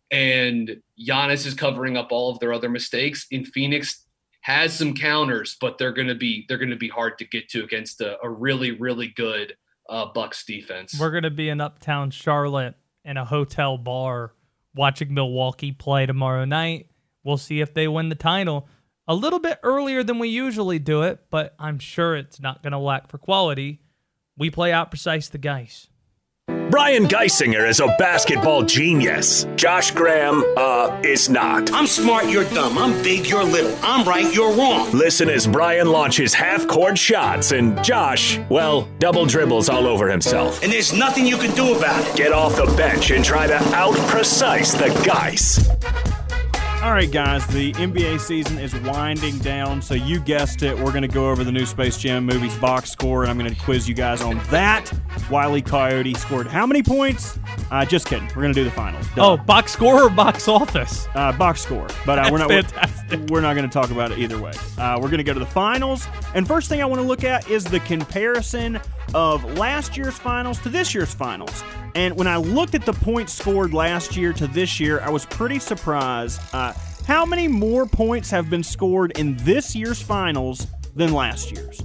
And 0.09 0.81
Giannis 0.99 1.45
is 1.45 1.53
covering 1.53 1.97
up 1.97 2.11
all 2.11 2.31
of 2.31 2.39
their 2.39 2.53
other 2.53 2.69
mistakes. 2.69 3.27
In 3.31 3.43
Phoenix 3.43 4.05
has 4.41 4.73
some 4.73 4.93
counters, 4.93 5.57
but 5.59 5.77
they're 5.77 5.91
gonna 5.91 6.15
be 6.15 6.45
they're 6.47 6.57
gonna 6.57 6.77
be 6.77 6.87
hard 6.87 7.17
to 7.17 7.25
get 7.25 7.49
to 7.49 7.63
against 7.63 7.99
a, 7.99 8.17
a 8.23 8.29
really, 8.29 8.71
really 8.71 9.07
good 9.07 9.55
uh, 9.89 10.05
Bucks 10.05 10.45
defense. 10.45 10.97
We're 10.97 11.11
gonna 11.11 11.29
be 11.29 11.49
in 11.49 11.59
uptown 11.59 12.11
Charlotte 12.11 12.75
in 13.03 13.17
a 13.17 13.25
hotel 13.25 13.77
bar 13.77 14.33
watching 14.73 15.13
Milwaukee 15.13 15.73
play 15.73 16.05
tomorrow 16.05 16.45
night. 16.45 16.89
We'll 17.23 17.37
see 17.37 17.59
if 17.59 17.73
they 17.73 17.87
win 17.87 18.09
the 18.09 18.15
title. 18.15 18.69
A 19.07 19.15
little 19.15 19.39
bit 19.39 19.59
earlier 19.63 20.03
than 20.03 20.19
we 20.19 20.29
usually 20.29 20.79
do 20.79 21.03
it, 21.03 21.25
but 21.29 21.55
I'm 21.59 21.79
sure 21.79 22.15
it's 22.15 22.39
not 22.39 22.61
going 22.61 22.71
to 22.71 22.77
lack 22.77 23.09
for 23.09 23.17
quality. 23.17 23.81
We 24.37 24.49
play 24.49 24.71
out 24.71 24.91
precise 24.91 25.29
the 25.29 25.37
Geis. 25.37 25.89
Brian 26.69 27.07
Geisinger 27.07 27.67
is 27.67 27.79
a 27.79 27.87
basketball 27.97 28.61
genius. 28.61 29.45
Josh 29.55 29.91
Graham, 29.91 30.43
uh, 30.57 31.01
is 31.03 31.29
not. 31.29 31.71
I'm 31.71 31.87
smart, 31.87 32.29
you're 32.29 32.43
dumb. 32.49 32.77
I'm 32.77 32.91
big, 33.03 33.25
you're 33.25 33.43
little. 33.43 33.73
I'm 33.81 34.05
right, 34.07 34.33
you're 34.33 34.53
wrong. 34.53 34.91
Listen 34.91 35.29
as 35.29 35.47
Brian 35.47 35.87
launches 35.87 36.33
half 36.33 36.67
court 36.67 36.97
shots 36.97 37.51
and 37.51 37.81
Josh, 37.83 38.37
well, 38.49 38.87
double 38.99 39.25
dribbles 39.25 39.69
all 39.69 39.87
over 39.87 40.09
himself. 40.09 40.61
And 40.61 40.71
there's 40.71 40.91
nothing 40.93 41.25
you 41.25 41.37
can 41.37 41.55
do 41.55 41.73
about 41.75 42.05
it. 42.05 42.15
Get 42.17 42.33
off 42.33 42.57
the 42.57 42.65
bench 42.75 43.11
and 43.11 43.23
try 43.23 43.47
to 43.47 43.57
out 43.73 43.95
precise 44.09 44.73
the 44.73 44.89
Geis. 45.05 45.67
All 46.83 46.93
right, 46.93 47.11
guys, 47.11 47.45
the 47.47 47.73
NBA 47.73 48.19
season 48.19 48.59
is 48.59 48.73
winding 48.81 49.39
down, 49.39 49.81
so 49.81 49.95
you 49.95 50.19
guessed 50.19 50.61
it. 50.61 50.77
We're 50.77 50.91
going 50.91 51.01
to 51.01 51.07
go 51.07 51.29
over 51.31 51.43
the 51.43 51.51
new 51.51 51.65
Space 51.65 51.97
Jam 51.97 52.23
movies 52.23 52.55
box 52.59 52.91
score, 52.91 53.23
and 53.23 53.31
I'm 53.31 53.37
going 53.37 53.53
to 53.53 53.59
quiz 53.59 53.89
you 53.89 53.95
guys 53.95 54.21
on 54.21 54.37
that. 54.51 54.93
Wiley 55.31 55.63
Coyote 55.63 56.13
scored 56.13 56.45
how 56.45 56.67
many 56.67 56.83
points? 56.83 57.39
Uh, 57.71 57.83
just 57.83 58.05
kidding. 58.05 58.27
We're 58.27 58.43
going 58.43 58.53
to 58.53 58.59
do 58.59 58.63
the 58.63 58.71
finals. 58.71 59.07
Duh. 59.15 59.31
Oh, 59.33 59.37
box 59.37 59.71
score 59.71 60.03
or 60.03 60.09
box 60.11 60.47
office? 60.47 61.07
uh, 61.15 61.31
box 61.35 61.61
score, 61.61 61.87
but 62.05 62.19
uh, 62.19 62.29
we're 62.31 62.37
not. 62.37 62.49
We're, 62.49 63.25
we're 63.27 63.41
not 63.41 63.55
going 63.55 63.67
to 63.67 63.73
talk 63.73 63.89
about 63.89 64.11
it 64.11 64.19
either 64.19 64.39
way. 64.39 64.53
Uh, 64.77 64.99
we're 65.01 65.09
going 65.09 65.17
to 65.17 65.23
go 65.23 65.33
to 65.33 65.39
the 65.39 65.45
finals, 65.47 66.07
and 66.35 66.47
first 66.47 66.69
thing 66.69 66.81
I 66.83 66.85
want 66.85 67.01
to 67.01 67.07
look 67.07 67.23
at 67.23 67.49
is 67.49 67.63
the 67.63 67.79
comparison 67.81 68.79
of 69.15 69.43
last 69.57 69.97
year's 69.97 70.17
finals 70.17 70.59
to 70.59 70.69
this 70.69 70.93
year's 70.93 71.13
finals. 71.13 71.63
And 71.97 72.15
when 72.15 72.27
I 72.27 72.37
looked 72.37 72.75
at 72.75 72.85
the 72.85 72.93
points 72.93 73.33
scored 73.33 73.73
last 73.73 74.15
year 74.15 74.31
to 74.33 74.45
this 74.45 74.79
year, 74.79 75.01
I 75.01 75.09
was 75.09 75.25
pretty 75.25 75.57
surprised. 75.57 76.39
Uh, 76.53 76.71
how 77.07 77.25
many 77.25 77.47
more 77.47 77.87
points 77.87 78.29
have 78.29 78.51
been 78.51 78.61
scored 78.61 79.17
in 79.17 79.35
this 79.37 79.75
year's 79.75 79.99
finals 79.99 80.67
than 80.95 81.11
last 81.11 81.51
year's? 81.51 81.81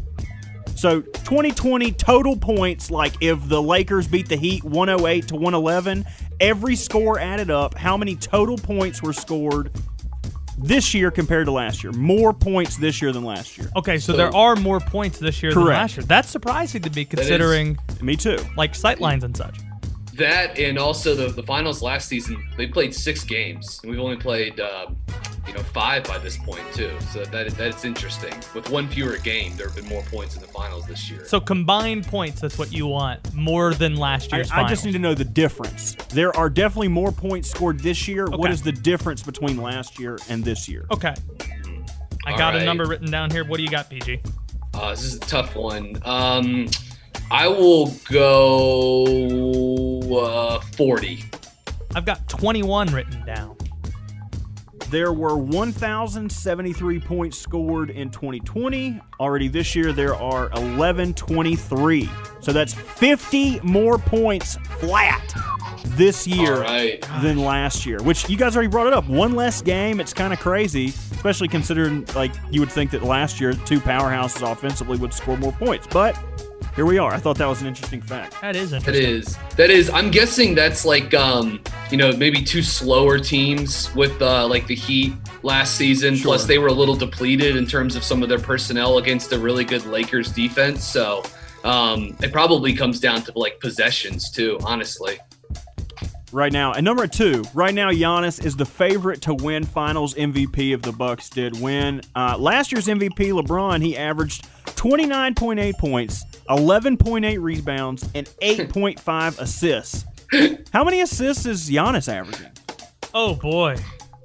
So 0.75 1.01
2020 1.01 1.93
total 1.93 2.37
points, 2.37 2.91
like 2.91 3.15
if 3.23 3.49
the 3.49 3.63
Lakers 3.63 4.07
beat 4.07 4.29
the 4.29 4.37
Heat 4.37 4.63
108 4.65 5.29
to 5.29 5.35
111, 5.35 6.05
every 6.41 6.77
score 6.77 7.19
added 7.19 7.51
up, 7.51 7.79
how 7.79 7.97
many 7.97 8.15
total 8.15 8.59
points 8.59 9.03
were 9.03 9.15
scored 9.15 9.71
this 10.59 10.93
year 10.93 11.11
compared 11.11 11.47
to 11.47 11.53
last 11.53 11.83
year? 11.83 11.93
More 11.95 12.35
points 12.35 12.77
this 12.77 13.01
year 13.01 13.13
than 13.13 13.25
last 13.25 13.57
year. 13.57 13.71
Okay, 13.77 13.97
so 13.97 14.13
there 14.13 14.37
are 14.37 14.57
more 14.57 14.79
points 14.79 15.19
this 15.19 15.43
year 15.43 15.55
than 15.55 15.65
last 15.65 15.97
year. 15.97 16.05
That's 16.05 16.29
surprising 16.29 16.83
to 16.83 16.91
me 16.91 17.07
considering 17.07 17.79
Me 18.03 18.15
too. 18.15 18.37
like 18.59 18.75
sight 18.75 19.01
lines 19.01 19.25
and 19.25 19.35
such. 19.35 19.57
That 20.15 20.59
and 20.59 20.79
also 20.79 21.15
the, 21.15 21.29
the 21.29 21.43
finals 21.43 21.83
last 21.83 22.09
season, 22.09 22.47
they 22.57 22.67
played 22.67 22.95
six 22.95 23.25
games, 23.25 23.81
and 23.83 23.91
we've 23.91 24.01
only 24.01 24.17
played 24.17 24.61
um, 24.61 24.97
you 25.47 25.55
know 25.55 25.63
five 25.63 26.05
by 26.05 26.19
this 26.19 26.37
point 26.37 26.63
too. 26.75 26.93
So 27.13 27.25
that 27.25 27.49
that 27.51 27.75
is 27.75 27.85
interesting. 27.85 28.35
With 28.55 28.69
one 28.71 28.89
fewer 28.89 29.17
game, 29.19 29.57
there 29.57 29.69
have 29.69 29.77
been 29.77 29.87
more 29.87 30.03
points 30.03 30.35
in 30.35 30.43
the 30.43 30.49
finals 30.49 30.87
this 30.87 31.11
year. 31.11 31.25
So 31.25 31.41
combined 31.41 32.07
points, 32.07 32.41
that's 32.43 32.59
what 32.59 32.73
you 32.73 32.87
want 32.87 33.33
more 33.33 33.73
than 33.73 33.97
last 33.97 34.33
I, 34.33 34.37
year's. 34.39 34.51
I 34.51 34.69
just 34.69 34.85
need 34.85 34.93
to 34.93 34.99
know 34.99 35.15
the 35.15 35.25
difference. 35.25 35.95
There 36.11 36.37
are 36.37 36.51
definitely 36.51 36.89
more 36.89 37.11
points 37.13 37.51
scored 37.51 37.81
this 37.81 38.07
year. 38.07 38.27
What 38.27 38.41
Okay. 38.41 38.53
is 38.53 38.63
the 38.63 38.73
difference 38.73 39.23
between 39.23 39.57
last 39.57 39.99
year 39.99 40.19
and 40.29 40.45
this 40.45 40.69
year? 40.69 40.87
Okay. 40.91 41.15
I 42.27 42.33
All 42.33 42.39
got 42.39 42.55
a 42.55 42.65
number 42.65 42.87
written 42.87 43.11
down 43.11 43.31
here. 43.31 43.45
What 43.45 43.57
do 43.57 43.63
you 43.63 43.71
got, 43.71 43.91
BG? 43.91 44.25
Uh, 44.75 44.91
this 44.91 45.05
is 45.05 45.17
a 45.17 45.21
tough 45.21 45.57
one. 45.57 45.99
Um, 46.05 46.69
I 47.31 47.49
will 47.49 47.93
go 48.11 49.05
uh, 50.19 50.61
40. 50.61 51.25
I've 51.95 52.05
got 52.05 52.29
21 52.29 52.89
written 52.89 53.25
down. 53.25 53.57
There 54.91 55.13
were 55.15 55.37
1,073 55.39 57.01
points 57.01 57.39
scored 57.39 57.89
in 57.89 58.11
2020. 58.11 59.01
Already 59.19 59.49
this 59.49 59.75
year, 59.75 59.91
there 59.91 60.15
are 60.15 60.51
1,123. 60.51 62.11
So 62.41 62.53
that's 62.53 62.75
50 62.75 63.61
more 63.61 63.97
points 63.97 64.57
flat 64.81 65.35
this 65.97 66.27
year 66.27 66.57
All 66.57 66.61
right. 66.61 67.01
than 67.23 67.39
last 67.39 67.87
year, 67.87 68.03
which 68.03 68.29
you 68.29 68.37
guys 68.37 68.55
already 68.55 68.69
brought 68.69 68.87
it 68.87 68.93
up. 68.93 69.09
One 69.09 69.33
less 69.35 69.63
game. 69.63 69.99
It's 69.99 70.13
kind 70.13 70.33
of 70.33 70.41
crazy, 70.41 70.89
especially 70.89 71.49
considering, 71.49 72.05
like, 72.15 72.33
you 72.51 72.61
would 72.61 72.71
think 72.71 72.91
that 72.91 73.03
last 73.03 73.41
year, 73.41 73.55
two 73.55 73.81
powerhouses 73.81 74.47
offensively 74.51 74.99
would 74.99 75.15
score 75.15 75.39
more 75.39 75.53
points. 75.53 75.87
But 75.87 76.19
here 76.75 76.87
we 76.87 76.99
are. 76.99 77.13
I 77.13 77.19
thought 77.19 77.37
that 77.39 77.47
was 77.47 77.61
an 77.61 77.67
interesting 77.69 78.01
fact. 78.01 78.41
That 78.41 78.57
is 78.57 78.71
That 78.71 78.79
interesting. 78.89 79.11
is 79.11 79.39
that 79.57 79.71
is. 79.71 79.91
I'm 79.91 80.11
guessing 80.11 80.55
that's 80.55 80.85
like 80.85 81.13
um, 81.15 81.61
you 81.91 81.97
know 81.97 82.13
maybe 82.17 82.43
two 82.43 82.63
slower 82.63 83.19
teams 83.19 83.95
with 83.95 84.21
uh, 84.23 84.47
like 84.49 84.67
the 84.67 84.75
Heat 84.75 85.13
last 85.43 85.77
season. 85.77 86.15
Sure. 86.17 86.25
Plus 86.25 86.47
they 86.47 86.59
were 86.59 86.69
a 86.69 86.73
little 86.73 86.97
depleted 86.97 87.57
in 87.57 87.67
terms 87.67 87.97
of 87.97 88.03
some 88.05 88.23
of 88.23 88.29
their 88.29 88.39
personnel 88.39 88.99
against 88.99 89.33
a 89.33 89.39
really 89.39 89.65
good 89.65 89.85
Lakers 89.87 90.33
defense. 90.33 90.83
So 90.85 91.23
um, 91.65 92.17
it 92.23 92.33
probably 92.33 92.75
comes 92.75 93.01
down 93.01 93.23
to 93.23 93.33
like 93.37 93.61
possessions 93.61 94.31
too. 94.31 94.59
Honestly, 94.65 95.19
right 96.33 96.53
now. 96.53 96.73
And 96.73 96.85
number 96.85 97.07
two, 97.07 97.45
right 97.55 97.75
now, 97.75 97.91
Giannis 97.91 98.43
is 98.45 98.57
the 98.57 98.65
favorite 98.65 99.21
to 99.23 99.35
win 99.35 99.65
Finals 99.65 100.15
MVP 100.15 100.73
if 100.75 100.81
the 100.83 100.93
Bucks 100.93 101.29
did 101.29 101.61
win. 101.61 102.01
Uh, 102.17 102.37
last 102.39 102.73
year's 102.73 102.87
MVP, 102.87 103.33
LeBron, 103.39 103.83
he 103.83 103.97
averaged 103.97 104.47
29.8 104.83 105.79
points, 105.79 106.25
11.8 106.49 107.41
rebounds, 107.41 108.03
and 108.17 108.27
8.5 108.43 109.39
assists. 109.39 110.05
How 110.73 110.83
many 110.83 111.03
assists 111.03 111.47
is 111.47 111.71
Giannis 111.71 112.13
averaging? 112.13 112.51
Oh 113.15 113.37
boy. 113.37 113.77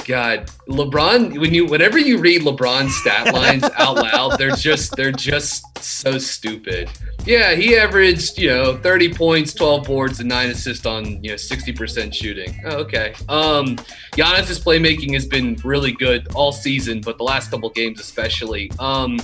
God, 0.06 0.50
LeBron. 0.70 1.40
When 1.40 1.54
you 1.54 1.66
whenever 1.66 2.00
you 2.00 2.18
read 2.18 2.42
LeBron's 2.42 2.96
stat 2.96 3.34
lines 3.34 3.66
out 3.78 3.98
loud, 3.98 4.40
they're 4.40 4.56
just 4.56 4.96
they're 4.96 5.12
just 5.12 5.64
so 5.84 6.18
stupid. 6.18 6.90
Yeah, 7.26 7.54
he 7.54 7.78
averaged 7.78 8.40
you 8.40 8.50
know 8.50 8.78
30 8.78 9.14
points, 9.14 9.54
12 9.54 9.84
boards, 9.84 10.22
and 10.22 10.30
nine 10.30 10.50
assists 10.50 10.86
on 10.88 11.22
you 11.24 11.32
know 11.32 11.36
60% 11.36 12.14
shooting. 12.14 12.60
Oh, 12.66 12.78
okay. 12.78 13.14
Um, 13.30 13.76
Giannis's 14.14 14.64
playmaking 14.64 15.14
has 15.14 15.28
been 15.28 15.58
really 15.64 15.92
good 15.92 16.34
all 16.34 16.54
season, 16.54 17.02
but 17.02 17.18
the 17.18 17.26
last 17.26 17.52
couple 17.52 17.70
games 17.70 18.00
especially. 18.00 18.72
Um, 18.80 19.20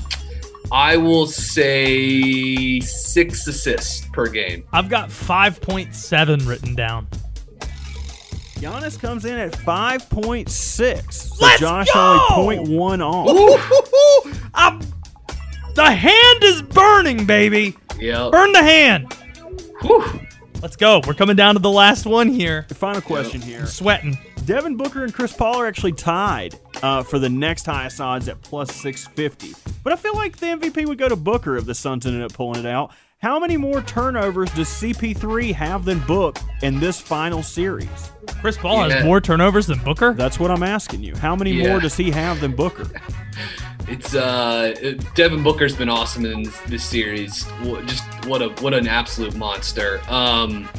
I 0.73 0.97
will 0.97 1.27
say 1.27 2.79
six 2.79 3.45
assists 3.45 4.07
per 4.11 4.27
game. 4.27 4.65
I've 4.73 4.89
got 4.89 5.09
5.7 5.09 6.47
written 6.47 6.73
down. 6.73 7.07
Giannis 8.55 8.99
comes 8.99 9.25
in 9.25 9.37
at 9.37 9.51
5.6. 9.51 11.13
So 11.13 11.35
Let's 11.45 11.59
Josh 11.59 11.87
go! 11.93 12.25
only 12.31 12.57
0.1 12.57 13.01
off. 13.01 14.49
I'm, 14.55 14.79
the 15.75 15.91
hand 15.91 16.43
is 16.43 16.63
burning, 16.63 17.27
baby. 17.27 17.77
Yeah. 17.99 18.29
Burn 18.31 18.51
the 18.51 18.63
hand. 18.63 19.13
Whew. 19.81 20.21
Let's 20.63 20.75
go. 20.75 21.01
We're 21.05 21.13
coming 21.13 21.35
down 21.35 21.53
to 21.53 21.61
the 21.61 21.69
last 21.69 22.07
one 22.07 22.29
here. 22.29 22.65
The 22.67 22.73
final 22.73 23.01
question 23.01 23.41
here. 23.41 23.59
I'm 23.59 23.65
sweating. 23.67 24.17
Devin 24.45 24.75
Booker 24.75 25.03
and 25.03 25.13
Chris 25.13 25.33
Paul 25.33 25.57
are 25.59 25.67
actually 25.67 25.91
tied 25.91 26.57
uh, 26.83 27.01
for 27.01 27.17
the 27.17 27.29
next 27.29 27.65
highest 27.65 27.99
odds 27.99 28.27
at 28.29 28.39
plus 28.43 28.71
650. 28.75 29.55
But 29.83 29.93
I 29.93 29.95
feel 29.95 30.13
like 30.13 30.37
the 30.37 30.45
MVP 30.47 30.85
would 30.85 30.99
go 30.99 31.09
to 31.09 31.15
Booker 31.15 31.57
if 31.57 31.65
the 31.65 31.73
Suns 31.73 32.05
ended 32.05 32.21
up 32.21 32.33
pulling 32.33 32.59
it 32.59 32.65
out. 32.67 32.91
How 33.19 33.39
many 33.39 33.55
more 33.55 33.81
turnovers 33.81 34.51
does 34.51 34.67
CP3 34.67 35.53
have 35.53 35.85
than 35.85 35.99
Book 35.99 36.37
in 36.61 36.79
this 36.81 36.99
final 36.99 37.41
series? 37.41 38.11
Chris 38.41 38.57
Paul 38.57 38.89
Yeah. 38.89 38.95
has 38.97 39.05
more 39.05 39.21
turnovers 39.21 39.65
than 39.65 39.79
Booker. 39.79 40.13
That's 40.13 40.39
what 40.41 40.51
I'm 40.51 40.61
asking 40.63 41.03
you. 41.03 41.15
How 41.15 41.33
many 41.33 41.51
Yeah. 41.53 41.69
more 41.69 41.79
does 41.79 41.95
he 41.95 42.11
have 42.11 42.39
than 42.41 42.53
Booker? 42.55 42.85
It's 43.85 44.15
uh, 44.15 44.73
Devin 45.13 45.43
Booker's 45.43 45.75
been 45.75 45.89
awesome 45.89 46.25
in 46.25 46.43
this, 46.43 46.57
this 46.67 46.83
series. 46.85 47.45
Wha- 47.63 47.81
Just 47.81 48.05
what 48.27 48.41
a 48.41 48.47
what 48.63 48.73
an 48.73 48.87
absolute 48.87 49.35
monster. 49.35 49.99
Um, 50.07 50.69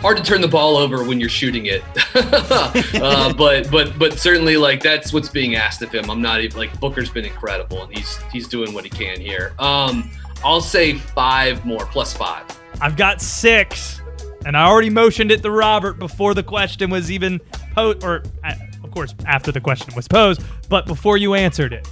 hard 0.00 0.16
to 0.16 0.22
turn 0.22 0.40
the 0.40 0.48
ball 0.48 0.76
over 0.76 1.04
when 1.04 1.20
you're 1.20 1.28
shooting 1.28 1.66
it, 1.66 1.82
uh, 2.14 3.32
but 3.34 3.70
but 3.70 3.98
but 3.98 4.18
certainly 4.18 4.56
like 4.56 4.82
that's 4.82 5.12
what's 5.12 5.28
being 5.28 5.56
asked 5.56 5.82
of 5.82 5.92
him. 5.92 6.10
I'm 6.10 6.22
not 6.22 6.40
even 6.40 6.56
like 6.56 6.78
Booker's 6.80 7.10
been 7.10 7.24
incredible 7.24 7.82
and 7.82 7.96
he's 7.96 8.16
he's 8.32 8.48
doing 8.48 8.72
what 8.72 8.84
he 8.84 8.90
can 8.90 9.20
here. 9.20 9.54
Um, 9.58 10.10
I'll 10.42 10.60
say 10.60 10.94
five 10.94 11.64
more 11.64 11.86
plus 11.86 12.12
five. 12.12 12.44
I've 12.80 12.96
got 12.96 13.20
six, 13.20 14.00
and 14.46 14.56
I 14.56 14.64
already 14.64 14.90
motioned 14.90 15.30
it 15.30 15.42
to 15.42 15.50
Robert 15.50 15.98
before 15.98 16.34
the 16.34 16.42
question 16.42 16.90
was 16.90 17.10
even 17.10 17.40
posed, 17.74 18.02
or 18.02 18.22
uh, 18.42 18.54
of 18.82 18.90
course 18.90 19.14
after 19.26 19.52
the 19.52 19.60
question 19.60 19.94
was 19.94 20.08
posed, 20.08 20.42
but 20.68 20.86
before 20.86 21.16
you 21.16 21.34
answered 21.34 21.72
it. 21.72 21.88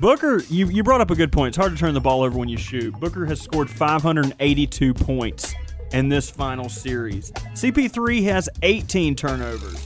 Booker, 0.00 0.42
you, 0.48 0.66
you 0.70 0.82
brought 0.82 1.02
up 1.02 1.10
a 1.10 1.14
good 1.14 1.30
point. 1.30 1.48
It's 1.48 1.58
hard 1.58 1.72
to 1.72 1.78
turn 1.78 1.92
the 1.92 2.00
ball 2.00 2.22
over 2.22 2.38
when 2.38 2.48
you 2.48 2.56
shoot. 2.56 2.98
Booker 2.98 3.26
has 3.26 3.38
scored 3.38 3.68
582 3.68 4.94
points 4.94 5.54
in 5.92 6.08
this 6.08 6.30
final 6.30 6.68
series. 6.68 7.30
CP3 7.32 8.22
has 8.24 8.48
18 8.62 9.14
turnovers. 9.16 9.78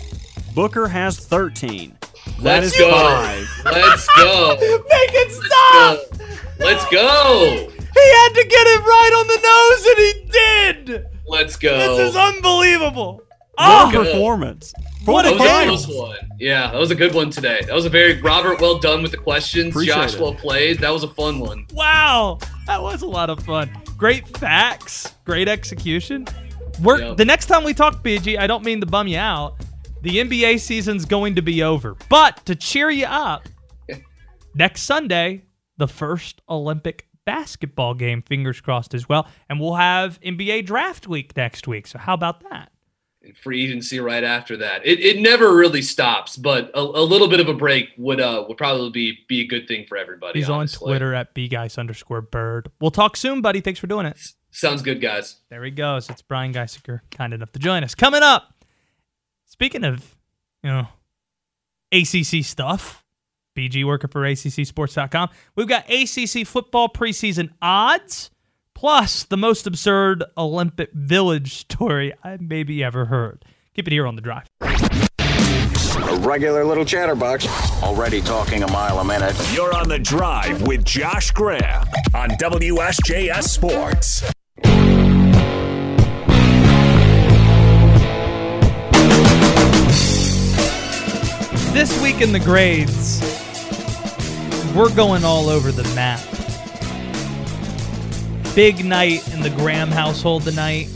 Booker 0.55 0.87
has 0.89 1.19
13. 1.19 1.97
That 2.01 2.63
Let's 2.63 2.67
is 2.67 2.79
go. 2.79 2.91
five. 2.91 3.49
Let's 3.65 4.07
go. 4.17 4.57
Make 4.61 5.11
it 5.13 5.31
stop! 5.33 5.99
Let's 6.59 6.85
go. 6.91 7.69
He 7.69 8.11
had 8.13 8.29
to 8.35 8.45
get 8.49 8.67
it 8.67 8.81
right 8.81 9.13
on 9.19 9.27
the 9.29 9.41
nose, 9.45 9.87
and 9.87 9.99
he 9.99 10.93
did. 10.95 11.07
Let's 11.27 11.57
go. 11.57 11.97
This 11.97 12.11
is 12.11 12.17
unbelievable. 12.17 13.23
What 13.57 13.95
Oh, 13.95 14.01
a 14.01 14.05
performance. 14.05 14.73
For 15.05 15.13
What 15.13 15.27
a 15.27 15.31
That 15.31 15.35
was 15.39 15.41
a 15.41 15.49
finals. 15.53 15.87
close 15.87 15.99
one. 15.99 16.17
Yeah, 16.39 16.71
that 16.71 16.79
was 16.79 16.91
a 16.91 16.95
good 16.95 17.15
one 17.15 17.31
today. 17.31 17.61
That 17.67 17.75
was 17.75 17.85
a 17.85 17.91
very 17.91 18.21
Robert. 18.23 18.61
Well 18.61 18.79
done 18.79 19.03
with 19.03 19.11
the 19.11 19.17
questions. 19.19 19.69
Appreciate 19.75 19.95
Josh, 19.95 20.15
it. 20.15 20.21
well 20.21 20.35
played. 20.35 20.79
That 20.81 20.91
was 20.91 21.03
a 21.03 21.09
fun 21.09 21.41
one. 21.41 21.67
Wow, 21.73 22.39
that 22.67 22.83
was 22.83 23.03
a 23.03 23.07
lot 23.07 23.29
of 23.31 23.41
fun. 23.45 23.71
Great 23.99 24.27
facts, 24.39 25.15
great 25.25 25.49
execution. 25.49 26.27
We're 26.83 27.01
Yep. 27.01 27.17
the 27.19 27.25
next 27.25 27.47
time 27.47 27.65
we 27.65 27.75
talk, 27.75 28.03
BG. 28.03 28.39
I 28.39 28.47
don't 28.47 28.65
mean 28.65 28.81
to 28.81 28.87
bum 28.87 29.07
you 29.07 29.19
out. 29.19 29.57
The 30.03 30.19
NBA 30.21 30.59
season's 30.61 31.05
going 31.05 31.35
to 31.37 31.43
be 31.43 31.63
over, 31.63 31.97
but 32.09 32.45
to 32.47 32.55
cheer 32.55 32.91
you 32.91 33.07
up, 33.07 33.47
next 34.55 34.83
Sunday, 34.83 35.43
the 35.77 35.87
first 35.89 36.41
Olympic 36.49 37.07
basketball 37.27 37.95
game. 37.95 38.23
Fingers 38.23 38.61
crossed 38.61 38.93
as 38.95 39.09
well, 39.09 39.27
and 39.49 39.61
we'll 39.61 39.75
have 39.77 40.21
NBA 40.21 40.67
draft 40.67 41.07
week 41.09 41.37
next 41.37 41.67
week. 41.69 41.87
So 41.87 41.99
how 41.99 42.15
about 42.15 42.43
that? 42.51 42.71
And 43.25 43.37
free 43.37 43.65
agency 43.65 44.01
right 44.01 44.25
after 44.25 44.57
that. 44.59 44.85
It, 44.85 45.01
it 45.01 45.21
never 45.21 45.57
really 45.57 45.83
stops, 45.83 46.37
but 46.37 46.71
a, 46.75 46.81
a 46.81 47.05
little 47.05 47.29
bit 47.29 47.41
of 47.41 47.49
a 47.49 47.55
break 47.55 47.89
would 47.97 48.21
uh 48.21 48.45
would 48.49 48.57
probably 48.57 48.91
be 48.91 49.19
be 49.29 49.41
a 49.41 49.47
good 49.47 49.67
thing 49.67 49.87
for 49.87 49.97
everybody. 49.97 50.41
He's 50.41 50.51
on. 50.51 50.67
Twitter 50.67 51.15
at 51.15 51.35
bguys 51.35 51.79
underscore 51.79 52.21
bird. 52.21 52.71
We'll 52.81 52.91
talk 52.91 53.17
soon, 53.17 53.41
buddy. 53.41 53.61
Thanks 53.61 53.81
for 53.81 53.87
doing 53.87 54.07
it. 54.07 54.19
Sounds 54.51 54.83
good, 54.83 55.01
guys. 55.01 55.41
There 55.51 55.65
he 55.65 55.73
goes. 55.73 56.09
It's 56.09 56.23
Brian 56.23 56.53
Geisinger, 56.53 57.01
kind 57.11 57.35
enough 57.35 57.51
to 57.53 57.59
join 57.59 57.83
us. 57.83 57.97
Coming 57.97 58.23
up, 58.23 58.65
speaking 59.47 59.83
of, 59.83 60.17
you 60.63 60.71
know, 60.71 60.87
ACC 61.91 62.45
stuff, 62.45 63.05
BG 63.59 63.85
working 63.85 64.11
for 64.11 64.23
ACCSports.com, 64.23 65.31
we've 65.57 65.67
got 65.67 65.91
ACC 65.91 66.47
football 66.47 66.89
preseason 66.89 67.51
odds, 67.61 68.31
plus 68.75 69.25
the 69.25 69.37
most 69.37 69.67
absurd 69.67 70.25
Olympic 70.37 70.93
Village 70.93 71.55
story 71.55 72.13
I 72.23 72.37
maybe 72.41 72.83
ever 72.85 73.07
heard. 73.07 73.45
Keep 73.75 73.89
it 73.89 73.93
here 73.93 74.07
on 74.07 74.17
the 74.17 74.23
drive. 74.23 74.47
A 74.61 76.17
regular 76.21 76.65
little 76.65 76.85
chatterbox. 76.85 77.47
Already 77.83 78.21
talking 78.21 78.63
a 78.63 78.71
mile 78.71 78.99
a 78.99 79.05
minute. 79.05 79.35
You're 79.53 79.75
on 79.75 79.89
the 79.89 79.99
drive 79.99 80.63
with 80.67 80.85
Josh 80.85 81.31
Graham 81.31 81.87
on 82.15 82.31
WSJS 82.31 83.45
Sports. 83.45 84.25
This 91.73 92.01
week 92.01 92.21
in 92.21 92.31
the 92.33 92.39
grades, 92.39 93.21
we're 94.77 94.95
going 94.95 95.25
all 95.25 95.49
over 95.49 95.73
the 95.73 95.83
map. 95.95 96.21
Big 98.55 98.85
night 98.85 99.27
in 99.35 99.43
the 99.43 99.51
Graham 99.51 99.91
household 99.91 100.45
tonight. 100.45 100.89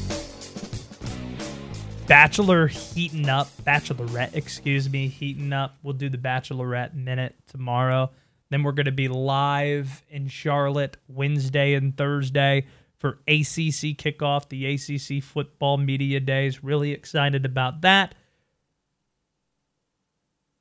Bachelor 2.06 2.68
heating 2.68 3.28
up, 3.28 3.48
bachelorette, 3.64 4.36
excuse 4.36 4.88
me, 4.88 5.08
heating 5.08 5.52
up. 5.52 5.76
We'll 5.82 5.94
do 5.94 6.08
the 6.08 6.18
bachelorette 6.18 6.94
minute 6.94 7.34
tomorrow. 7.48 8.12
Then 8.50 8.62
we're 8.62 8.72
going 8.72 8.86
to 8.86 8.92
be 8.92 9.08
live 9.08 10.04
in 10.08 10.28
Charlotte 10.28 10.98
Wednesday 11.08 11.74
and 11.74 11.96
Thursday 11.96 12.66
for 12.96 13.18
ACC 13.26 13.98
kickoff, 13.98 14.48
the 14.48 14.74
ACC 14.74 15.20
football 15.20 15.78
media 15.78 16.20
days. 16.20 16.62
Really 16.62 16.92
excited 16.92 17.44
about 17.44 17.80
that. 17.80 18.14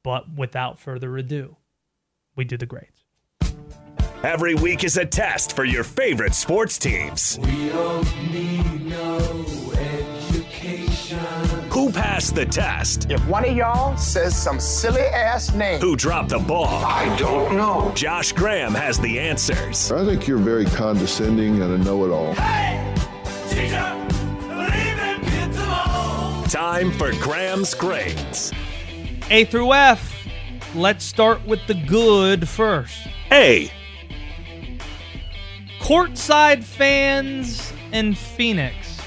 But 0.04 0.34
without 0.34 0.80
further 0.80 1.16
ado, 1.16 1.58
we 2.36 2.44
do 2.44 2.58
the 2.58 2.66
grades. 2.66 2.97
Every 4.24 4.56
week 4.56 4.84
is 4.84 4.98
a 4.98 5.06
test 5.06 5.56
for 5.56 5.64
your 5.64 5.84
favorite 5.84 6.34
sports 6.34 6.80
teams. 6.80 7.36
Who 11.72 11.92
passed 11.92 12.34
the 12.34 12.48
test? 12.50 13.12
If 13.12 13.26
one 13.28 13.48
of 13.48 13.56
y'all 13.56 13.96
says 13.96 14.36
some 14.36 14.60
silly 14.60 15.02
ass 15.02 15.54
name, 15.54 15.80
Who 15.80 15.96
dropped 15.96 16.30
the 16.30 16.40
ball? 16.40 16.84
I 16.84 17.16
don't 17.18 17.56
know. 17.56 17.92
Josh 17.96 18.32
Graham 18.32 18.74
has 18.74 19.00
the 19.00 19.20
answers. 19.20 19.92
I 19.92 20.04
think 20.04 20.28
you're 20.28 20.40
very 20.40 20.66
condescending 20.66 21.62
and 21.62 21.74
a 21.74 21.78
know-it-all. 21.78 22.34
Time 26.46 26.92
for 26.94 27.12
Graham's 27.14 27.76
grades. 27.76 28.52
A 29.30 29.46
through 29.46 29.74
F. 29.74 30.16
Let's 30.74 31.06
start 31.06 31.46
with 31.46 31.60
the 31.68 31.76
good 31.76 32.50
first. 32.50 33.08
A. 33.32 33.72
Courtside 35.88 36.66
fans 36.66 37.72
in 37.94 38.14
Phoenix. 38.14 39.00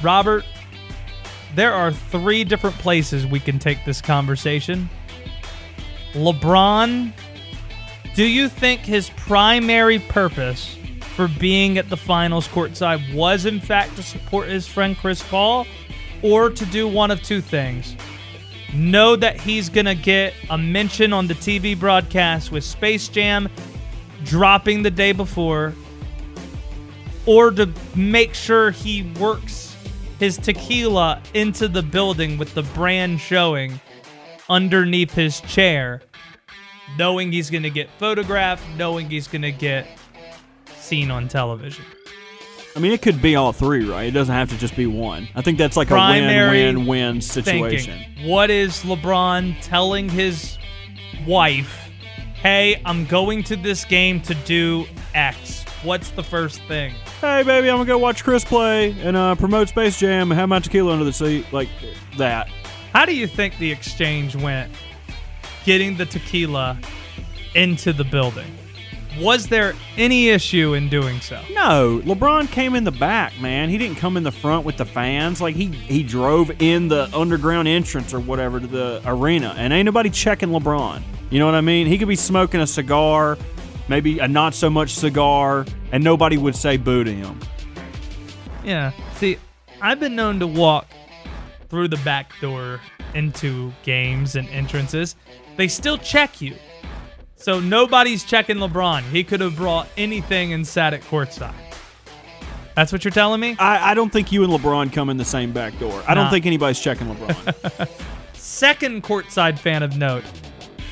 Robert, 0.00 0.44
there 1.56 1.72
are 1.74 1.90
three 1.90 2.44
different 2.44 2.78
places 2.78 3.26
we 3.26 3.40
can 3.40 3.58
take 3.58 3.84
this 3.84 4.00
conversation. 4.00 4.88
LeBron, 6.12 7.12
do 8.14 8.24
you 8.24 8.48
think 8.48 8.82
his 8.82 9.10
primary 9.10 9.98
purpose 9.98 10.78
for 11.16 11.26
being 11.26 11.78
at 11.78 11.90
the 11.90 11.96
finals 11.96 12.46
courtside 12.46 13.12
was, 13.12 13.44
in 13.44 13.58
fact, 13.58 13.96
to 13.96 14.04
support 14.04 14.46
his 14.46 14.68
friend 14.68 14.96
Chris 14.96 15.20
Paul 15.20 15.66
or 16.22 16.48
to 16.48 16.64
do 16.66 16.86
one 16.86 17.10
of 17.10 17.20
two 17.24 17.40
things? 17.40 17.96
Know 18.72 19.16
that 19.16 19.40
he's 19.40 19.68
going 19.68 19.86
to 19.86 19.96
get 19.96 20.32
a 20.48 20.56
mention 20.56 21.12
on 21.12 21.26
the 21.26 21.34
TV 21.34 21.76
broadcast 21.76 22.52
with 22.52 22.62
Space 22.62 23.08
Jam 23.08 23.48
dropping 24.24 24.82
the 24.82 24.90
day 24.90 25.12
before, 25.12 25.74
or 27.26 27.50
to 27.50 27.72
make 27.94 28.34
sure 28.34 28.70
he 28.70 29.02
works 29.18 29.76
his 30.18 30.36
tequila 30.36 31.22
into 31.34 31.68
the 31.68 31.82
building 31.82 32.38
with 32.38 32.54
the 32.54 32.62
brand 32.62 33.20
showing 33.20 33.80
underneath 34.48 35.12
his 35.12 35.40
chair, 35.42 36.02
knowing 36.98 37.32
he's 37.32 37.50
going 37.50 37.62
to 37.62 37.70
get 37.70 37.88
photographed, 37.98 38.62
knowing 38.76 39.08
he's 39.08 39.26
going 39.26 39.42
to 39.42 39.52
get 39.52 39.86
seen 40.76 41.10
on 41.10 41.28
television. 41.28 41.84
I 42.76 42.80
mean, 42.80 42.92
it 42.92 43.02
could 43.02 43.22
be 43.22 43.36
all 43.36 43.52
three, 43.52 43.88
right? 43.88 44.04
It 44.04 44.10
doesn't 44.10 44.34
have 44.34 44.50
to 44.50 44.58
just 44.58 44.74
be 44.76 44.86
one. 44.86 45.28
I 45.34 45.42
think 45.42 45.58
that's 45.58 45.76
like 45.76 45.88
Primary 45.88 46.64
a 46.64 46.66
win-win-win 46.66 47.20
situation. 47.20 47.98
Thinking, 47.98 48.28
what 48.28 48.50
is 48.50 48.82
LeBron 48.82 49.56
telling 49.62 50.08
his 50.08 50.58
wife? 51.26 51.83
Hey, 52.44 52.78
I'm 52.84 53.06
going 53.06 53.42
to 53.44 53.56
this 53.56 53.86
game 53.86 54.20
to 54.20 54.34
do 54.34 54.84
X. 55.14 55.64
What's 55.82 56.10
the 56.10 56.22
first 56.22 56.60
thing? 56.64 56.92
Hey, 57.22 57.42
baby, 57.42 57.70
I'm 57.70 57.78
gonna 57.78 57.86
go 57.86 57.96
watch 57.96 58.22
Chris 58.22 58.44
play 58.44 58.94
and 59.00 59.16
uh, 59.16 59.34
promote 59.36 59.70
Space 59.70 59.98
Jam 59.98 60.30
and 60.30 60.38
have 60.38 60.50
my 60.50 60.58
tequila 60.58 60.92
under 60.92 61.06
the 61.06 61.12
seat, 61.14 61.50
like 61.54 61.70
that. 62.18 62.50
How 62.92 63.06
do 63.06 63.16
you 63.16 63.26
think 63.26 63.56
the 63.56 63.72
exchange 63.72 64.36
went 64.36 64.70
getting 65.64 65.96
the 65.96 66.04
tequila 66.04 66.78
into 67.54 67.94
the 67.94 68.04
building? 68.04 68.52
Was 69.18 69.46
there 69.46 69.72
any 69.96 70.28
issue 70.28 70.74
in 70.74 70.90
doing 70.90 71.22
so? 71.22 71.40
No, 71.50 72.02
LeBron 72.04 72.50
came 72.50 72.74
in 72.74 72.84
the 72.84 72.92
back, 72.92 73.32
man. 73.40 73.70
He 73.70 73.78
didn't 73.78 73.96
come 73.96 74.18
in 74.18 74.22
the 74.22 74.32
front 74.32 74.66
with 74.66 74.76
the 74.76 74.84
fans. 74.84 75.40
Like 75.40 75.56
he 75.56 75.68
he 75.68 76.02
drove 76.02 76.60
in 76.60 76.88
the 76.88 77.08
underground 77.16 77.68
entrance 77.68 78.12
or 78.12 78.20
whatever 78.20 78.60
to 78.60 78.66
the 78.66 79.00
arena, 79.06 79.54
and 79.56 79.72
ain't 79.72 79.86
nobody 79.86 80.10
checking 80.10 80.50
LeBron. 80.50 81.00
You 81.30 81.38
know 81.38 81.46
what 81.46 81.54
I 81.54 81.60
mean? 81.60 81.86
He 81.86 81.98
could 81.98 82.08
be 82.08 82.16
smoking 82.16 82.60
a 82.60 82.66
cigar, 82.66 83.38
maybe 83.88 84.18
a 84.18 84.28
not 84.28 84.54
so 84.54 84.70
much 84.70 84.94
cigar, 84.94 85.66
and 85.92 86.02
nobody 86.04 86.36
would 86.36 86.54
say 86.54 86.76
boo 86.76 87.04
to 87.04 87.12
him. 87.12 87.38
Yeah. 88.64 88.92
See, 89.14 89.38
I've 89.80 90.00
been 90.00 90.16
known 90.16 90.38
to 90.40 90.46
walk 90.46 90.86
through 91.68 91.88
the 91.88 91.96
back 91.98 92.32
door 92.40 92.80
into 93.14 93.72
games 93.82 94.36
and 94.36 94.48
entrances. 94.48 95.16
They 95.56 95.68
still 95.68 95.98
check 95.98 96.40
you. 96.40 96.56
So 97.36 97.60
nobody's 97.60 98.24
checking 98.24 98.56
LeBron. 98.56 99.02
He 99.02 99.22
could 99.22 99.40
have 99.40 99.56
brought 99.56 99.88
anything 99.96 100.52
and 100.52 100.66
sat 100.66 100.94
at 100.94 101.02
courtside. 101.02 101.52
That's 102.74 102.90
what 102.90 103.04
you're 103.04 103.12
telling 103.12 103.40
me? 103.40 103.54
I, 103.58 103.90
I 103.90 103.94
don't 103.94 104.12
think 104.12 104.32
you 104.32 104.42
and 104.42 104.52
LeBron 104.52 104.92
come 104.92 105.10
in 105.10 105.16
the 105.16 105.24
same 105.24 105.52
back 105.52 105.78
door. 105.78 106.02
I 106.08 106.14
don't 106.14 106.30
think 106.30 106.46
anybody's 106.46 106.80
checking 106.80 107.06
LeBron. 107.06 107.88
Second 108.32 109.04
courtside 109.04 109.58
fan 109.58 109.82
of 109.82 109.96
note. 109.96 110.24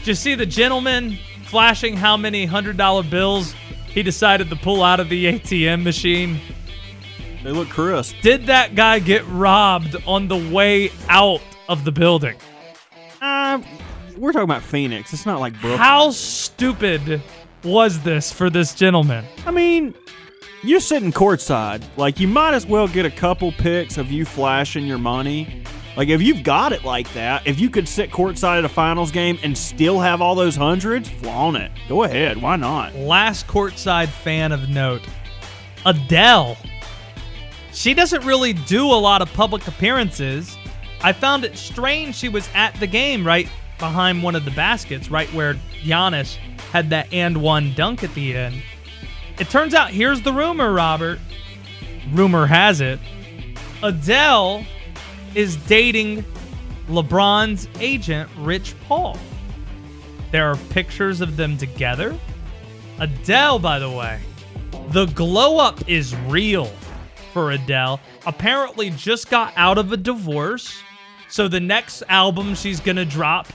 Did 0.03 0.09
you 0.09 0.15
see 0.17 0.35
the 0.35 0.47
gentleman 0.47 1.17
flashing 1.45 1.97
how 1.97 2.17
many 2.17 2.45
$100 2.45 3.09
bills 3.09 3.55
he 3.87 4.03
decided 4.03 4.51
to 4.51 4.57
pull 4.57 4.83
out 4.83 4.99
of 4.99 5.09
the 5.09 5.27
ATM 5.27 5.85
machine? 5.85 6.41
they 7.45 7.53
look 7.53 7.69
crisp. 7.69 8.17
Did 8.21 8.47
that 8.47 8.75
guy 8.75 8.99
get 8.99 9.25
robbed 9.29 9.95
on 10.05 10.27
the 10.27 10.37
way 10.53 10.91
out 11.09 11.41
of 11.69 11.85
the 11.85 11.93
building? 11.93 12.35
Uh, 13.21 13.63
we're 14.17 14.33
talking 14.33 14.43
about 14.43 14.65
Phoenix. 14.65 15.13
It's 15.13 15.25
not 15.25 15.39
like 15.39 15.53
Brooklyn. 15.61 15.79
How 15.79 16.11
stupid 16.11 17.23
was 17.63 18.01
this 18.01 18.33
for 18.33 18.51
this 18.51 18.75
gentleman? 18.75 19.25
I 19.47 19.53
mean, 19.53 19.95
you're 20.65 20.81
sitting 20.81 21.13
courtside. 21.13 21.85
Like, 21.97 22.19
you 22.19 22.27
might 22.27 22.55
as 22.55 22.67
well 22.67 22.89
get 22.89 23.07
a 23.07 23.11
couple 23.11 23.53
pics 23.53 23.99
of 23.99 24.11
you 24.11 24.25
flashing 24.25 24.85
your 24.85 24.99
money. 24.99 25.63
Like, 25.97 26.09
if 26.09 26.23
you've 26.23 26.43
got 26.43 26.73
it 26.73 26.85
like 26.85 27.13
that, 27.13 27.47
if 27.47 27.61
you 27.61 27.69
could 27.69 27.87
sit 27.87 28.11
courtside 28.11 28.59
at 28.59 28.65
a 28.65 28.69
finals 28.69 29.11
game 29.11 29.39
and 29.43 29.57
still 29.57 30.01
have 30.01 30.23
all 30.23 30.35
those 30.35 30.57
hundreds, 30.57 31.09
flaunt 31.09 31.57
it. 31.59 31.71
Go 31.89 32.05
ahead. 32.05 32.41
Why 32.41 32.57
not? 32.57 32.95
Last 32.95 33.47
courtside 33.47 34.09
fan 34.09 34.53
of 34.53 34.69
note 34.69 35.03
Adele. 35.85 36.57
She 37.73 37.95
doesn't 37.95 38.25
really 38.25 38.53
do 38.53 38.87
a 38.87 38.95
lot 38.95 39.23
of 39.23 39.33
public 39.33 39.67
appearances, 39.67 40.57
I 41.05 41.13
found 41.13 41.45
it 41.45 41.57
strange 41.59 42.15
she 42.15 42.29
was 42.29 42.49
at 42.55 42.79
the 42.79 42.87
game 42.87 43.27
right 43.27 43.49
behind 43.79 44.23
one 44.23 44.37
of 44.37 44.45
the 44.45 44.53
baskets, 44.53 45.11
right 45.11 45.33
where 45.35 45.55
Giannis 45.83 46.37
had 46.71 46.91
that 46.91 47.13
and 47.13 47.43
one 47.43 47.75
dunk 47.75 48.05
at 48.05 48.15
the 48.15 48.37
end. 48.37 48.63
It 49.39 49.51
turns 49.51 49.75
out 49.75 49.91
here's 49.91 50.23
the 50.23 50.33
rumor, 50.33 50.73
Robert. 50.73 51.19
Rumor 52.13 52.47
has 52.47 52.81
it 52.81 53.01
Adele 53.83 54.65
is 55.35 55.57
dating 55.57 56.25
LeBron's 56.89 57.69
agent, 57.81 58.29
Rich 58.39 58.75
Paul. 58.87 59.19
There 60.31 60.51
are 60.51 60.57
pictures 60.71 61.21
of 61.21 61.37
them 61.37 61.57
together. 61.57 62.19
Adele, 62.99 63.59
by 63.59 63.79
the 63.79 63.91
way, 63.91 64.21
the 64.89 65.07
glow 65.07 65.59
up 65.59 65.89
is 65.89 66.15
real 66.27 66.71
for 67.33 67.53
Adele. 67.53 68.01
Apparently, 68.27 68.91
just 68.91 69.31
got 69.31 69.53
out 69.57 69.79
of 69.79 69.93
a 69.93 69.97
divorce. 69.97 70.83
So 71.29 71.49
the 71.49 71.61
next 71.61 72.03
album 72.09 72.55
she's 72.55 72.81
going 72.81 72.97
to 72.97 73.05
drop 73.05 73.49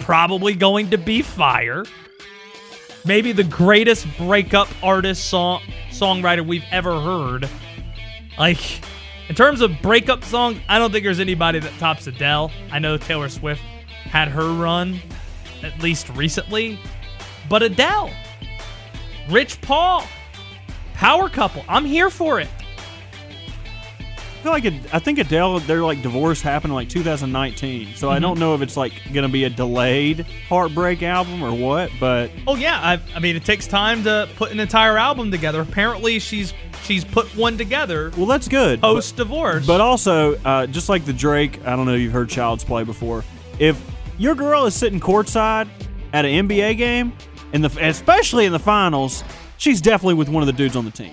probably 0.00 0.54
going 0.54 0.90
to 0.90 0.98
be 0.98 1.22
fire. 1.22 1.84
Maybe 3.04 3.32
the 3.32 3.44
greatest 3.44 4.06
breakup 4.16 4.68
artist 4.82 5.28
song 5.28 5.62
songwriter 5.90 6.46
we've 6.46 6.64
ever 6.70 7.00
heard. 7.00 7.48
Like 8.38 8.80
in 9.28 9.34
terms 9.34 9.60
of 9.60 9.80
breakup 9.82 10.24
songs, 10.24 10.58
I 10.68 10.78
don't 10.78 10.90
think 10.90 11.04
there's 11.04 11.20
anybody 11.20 11.58
that 11.58 11.72
tops 11.78 12.06
Adele. 12.06 12.50
I 12.70 12.78
know 12.78 12.96
Taylor 12.96 13.28
Swift 13.28 13.60
had 14.04 14.28
her 14.28 14.52
run 14.52 15.00
at 15.62 15.78
least 15.82 16.08
recently, 16.10 16.78
but 17.48 17.62
Adele, 17.62 18.10
Rich 19.28 19.60
Paul, 19.60 20.04
power 20.94 21.28
couple. 21.28 21.64
I'm 21.68 21.84
here 21.84 22.10
for 22.10 22.40
it. 22.40 22.48
I 24.38 24.40
feel 24.40 24.52
like 24.52 24.64
it, 24.66 24.74
I 24.94 25.00
think 25.00 25.18
Adele, 25.18 25.58
their 25.60 25.82
like 25.82 26.00
divorce 26.00 26.40
happened 26.40 26.70
in 26.70 26.76
like 26.76 26.88
2019, 26.88 27.96
so 27.96 28.08
I 28.08 28.20
don't 28.20 28.38
know 28.38 28.54
if 28.54 28.62
it's 28.62 28.76
like 28.76 28.92
going 29.12 29.26
to 29.26 29.28
be 29.28 29.42
a 29.42 29.50
delayed 29.50 30.24
heartbreak 30.48 31.02
album 31.02 31.42
or 31.42 31.52
what. 31.52 31.90
But 31.98 32.30
Oh 32.46 32.54
yeah, 32.54 32.78
I, 32.80 33.00
I 33.16 33.18
mean 33.18 33.34
it 33.34 33.44
takes 33.44 33.66
time 33.66 34.04
to 34.04 34.28
put 34.36 34.52
an 34.52 34.60
entire 34.60 34.96
album 34.96 35.32
together. 35.32 35.60
Apparently 35.60 36.20
she's 36.20 36.54
she's 36.84 37.04
put 37.04 37.26
one 37.36 37.58
together 37.58 38.12
well, 38.16 38.26
that's 38.26 38.46
good. 38.46 38.80
post 38.80 39.16
divorce. 39.16 39.66
But 39.66 39.80
also, 39.80 40.36
uh, 40.44 40.68
just 40.68 40.88
like 40.88 41.04
the 41.04 41.12
Drake, 41.12 41.58
I 41.66 41.74
don't 41.74 41.86
know, 41.86 41.94
if 41.94 42.00
you've 42.00 42.12
heard 42.12 42.28
Child's 42.28 42.62
Play 42.62 42.84
before. 42.84 43.24
If 43.58 43.82
your 44.18 44.36
girl 44.36 44.66
is 44.66 44.74
sitting 44.74 45.00
courtside 45.00 45.68
at 46.12 46.24
an 46.24 46.48
NBA 46.48 46.76
game, 46.76 47.12
in 47.52 47.60
the 47.60 47.76
especially 47.80 48.44
in 48.44 48.52
the 48.52 48.60
finals, 48.60 49.24
she's 49.56 49.80
definitely 49.80 50.14
with 50.14 50.28
one 50.28 50.44
of 50.44 50.46
the 50.46 50.52
dudes 50.52 50.76
on 50.76 50.84
the 50.84 50.92
team. 50.92 51.12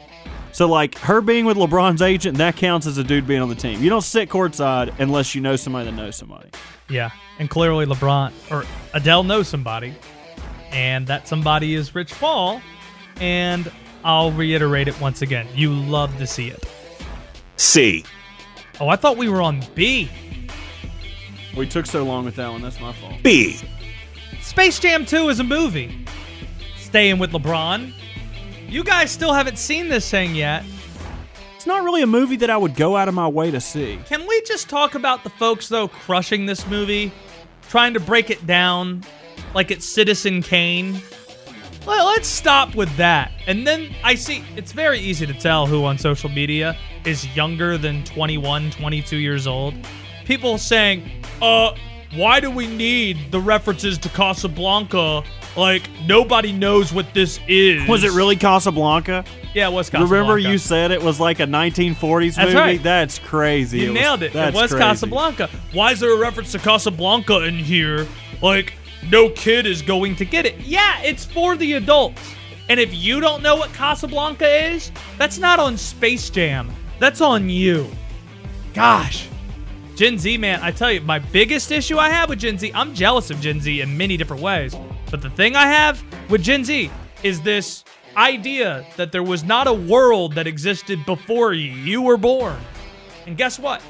So, 0.56 0.70
like 0.70 0.98
her 1.00 1.20
being 1.20 1.44
with 1.44 1.58
LeBron's 1.58 2.02
agent, 2.02 2.38
that 2.38 2.56
counts 2.56 2.88
as 2.88 2.98
a 2.98 3.04
dude 3.04 3.28
being 3.28 3.41
on 3.41 3.50
the 3.50 3.56
team. 3.56 3.84
You 3.84 3.89
don't 3.89 4.06
sit 4.06 4.30
courtside 4.30 4.98
unless 5.00 5.36
you 5.36 5.41
know 5.41 5.58
somebody 5.58 5.89
that 5.89 5.98
knows 5.98 6.15
somebody. 6.15 6.50
yeah, 6.88 7.10
and 7.39 7.50
clearly 7.50 7.86
LeBron 7.86 8.32
or 8.50 8.63
Adele 8.94 9.24
knows 9.24 9.50
somebody, 9.50 9.94
and 10.72 11.06
that 11.08 11.28
somebody 11.28 11.76
is 11.76 11.94
Rich 11.94 12.13
Paul. 12.13 12.62
And 13.20 13.70
I'll 14.06 14.32
reiterate 14.32 14.88
it 14.88 14.98
once 15.02 15.22
again: 15.22 15.46
you 15.54 15.74
love 15.74 16.18
to 16.20 16.26
see 16.26 16.48
it. 16.48 16.63
C. 17.58 18.06
Oh, 18.80 18.88
I 18.88 18.96
thought 18.96 19.18
we 19.18 19.28
were 19.28 19.41
on 19.41 19.62
B. 19.76 20.10
We 21.58 21.68
took 21.68 21.86
so 21.86 22.06
long 22.06 22.24
with 22.24 22.38
that 22.38 22.50
one. 22.50 22.62
That's 22.62 22.80
my 22.80 22.94
fault. 22.94 23.15
B. 23.24 23.60
Space 24.41 24.80
Jam 24.80 25.06
2 25.06 25.28
is 25.28 25.41
a 25.41 25.44
movie. 25.44 26.06
Staying 26.78 27.20
with 27.20 27.32
LeBron. 27.34 27.91
You 28.67 28.84
guys 28.84 29.12
still 29.12 29.34
haven't 29.34 29.58
seen 29.58 29.89
this 29.89 30.10
thing 30.10 30.36
yet. 30.36 30.63
It's 31.56 31.67
not 31.67 31.84
really 31.84 32.01
a 32.01 32.08
movie 32.08 32.36
that 32.38 32.49
I 32.49 32.58
would 32.58 32.75
go 32.75 32.95
out 32.95 33.08
of 33.08 33.13
my 33.13 33.28
way 33.28 33.51
to 33.51 33.62
see. 33.62 33.99
Can 34.06 34.28
we 34.28 34.41
just 34.41 34.69
talk 34.69 34.95
about 34.95 35.23
the 35.23 35.30
folks, 35.30 35.67
though, 35.67 35.88
crushing 35.88 36.45
this 36.45 36.67
movie? 36.67 37.12
Trying 37.69 37.93
to 37.93 37.99
break 37.99 38.30
it 38.30 38.45
down 38.45 39.04
like 39.54 39.71
it's 39.71 39.88
Citizen 39.88 40.41
Kane? 40.41 41.01
Well, 41.86 42.08
let's 42.08 42.28
stop 42.28 42.75
with 42.75 42.95
that. 42.97 43.32
And 43.45 43.65
then 43.67 43.93
I 44.04 44.15
see 44.15 44.43
it's 44.56 44.71
very 44.71 44.99
easy 44.99 45.28
to 45.28 45.34
tell 45.34 45.67
who 45.67 45.86
on 45.86 45.97
social 45.97 46.30
media 46.30 46.75
is 47.06 47.36
younger 47.36 47.78
than 47.78 48.04
21, 48.04 48.71
22 48.71 49.17
years 49.17 49.45
old. 49.45 49.75
People 50.25 50.58
saying, 50.58 51.10
uh, 51.41 51.75
why 52.15 52.39
do 52.39 52.49
we 52.49 52.65
need 52.65 53.32
the 53.32 53.39
references 53.39 53.97
to 53.99 54.10
Casablanca? 54.10 55.23
Like, 55.56 55.89
nobody 56.06 56.52
knows 56.52 56.91
what 56.91 57.13
this 57.13 57.39
is. 57.48 57.88
Was 57.88 58.04
it 58.04 58.12
really 58.12 58.36
Casablanca? 58.36 59.24
Yeah, 59.54 59.70
it 59.70 59.72
was 59.74 59.89
Casablanca. 59.89 60.13
Remember 60.13 60.38
you 60.38 60.58
said 60.58 60.91
it 60.91 61.02
was 61.02 61.20
like 61.20 61.39
a 61.39 61.44
1940s 61.48 62.36
That's 62.36 62.48
movie? 62.48 62.56
right. 62.58 62.84
That's 62.84 63.20
crazy. 63.20 63.80
You 63.80 63.94
was- 63.94 64.02
nailed 64.02 64.22
it. 64.24 64.28
It 64.28 64.34
that's 64.34 64.56
was 64.56 64.72
crazy. 64.72 64.84
Casablanca. 64.84 65.50
Why 65.72 65.91
is 65.91 66.00
there 66.02 66.13
a 66.13 66.18
reference 66.20 66.52
to 66.54 66.60
Casablanca 66.60 67.44
in 67.44 67.56
here? 67.58 68.06
Like, 68.41 68.74
no 69.10 69.30
kid 69.30 69.65
is 69.65 69.82
going 69.82 70.15
to 70.18 70.26
get 70.26 70.46
it. 70.46 70.60
Yeah, 70.60 71.02
it's 71.04 71.24
for 71.26 71.56
the 71.56 71.74
adults. 71.74 72.22
And 72.68 72.80
if 72.80 72.94
you 72.94 73.20
don't 73.22 73.41
know 73.44 73.56
what 73.56 73.72
Casablanca 73.74 74.48
is, 74.74 74.91
that's 75.18 75.38
not 75.38 75.60
on 75.60 75.78
Space 75.78 76.30
Jam. 76.30 76.70
That's 77.00 77.22
on 77.22 77.48
you. 77.50 77.88
Gosh. 78.74 79.30
Gen 79.96 80.18
Z, 80.18 80.38
man, 80.38 80.60
I 80.62 80.72
tell 80.72 80.91
you, 80.91 81.00
my 81.02 81.20
biggest 81.20 81.72
issue 81.72 81.98
I 81.98 82.10
have 82.10 82.28
with 82.30 82.39
Gen 82.39 82.58
Z, 82.58 82.72
I'm 82.74 82.94
jealous 82.94 83.30
of 83.30 83.39
Gen 83.39 83.62
Z 83.62 83.80
in 83.80 83.96
many 83.96 84.18
different 84.18 84.41
ways. 84.41 84.76
But 85.12 85.22
the 85.22 85.30
thing 85.30 85.56
I 85.56 85.68
have 85.68 86.04
with 86.30 86.44
Gen 86.44 86.63
Z 86.63 86.91
is 87.24 87.41
this 87.41 87.84
idea 88.18 88.86
that 88.98 89.12
there 89.12 89.24
was 89.24 89.44
not 89.44 89.68
a 89.68 89.74
world 89.74 90.34
that 90.36 90.48
existed 90.48 91.06
before 91.06 91.54
you. 91.54 92.02
Were 92.02 92.18
born. 92.18 92.58
And 93.26 93.38
guess 93.38 93.60
what? 93.60 93.82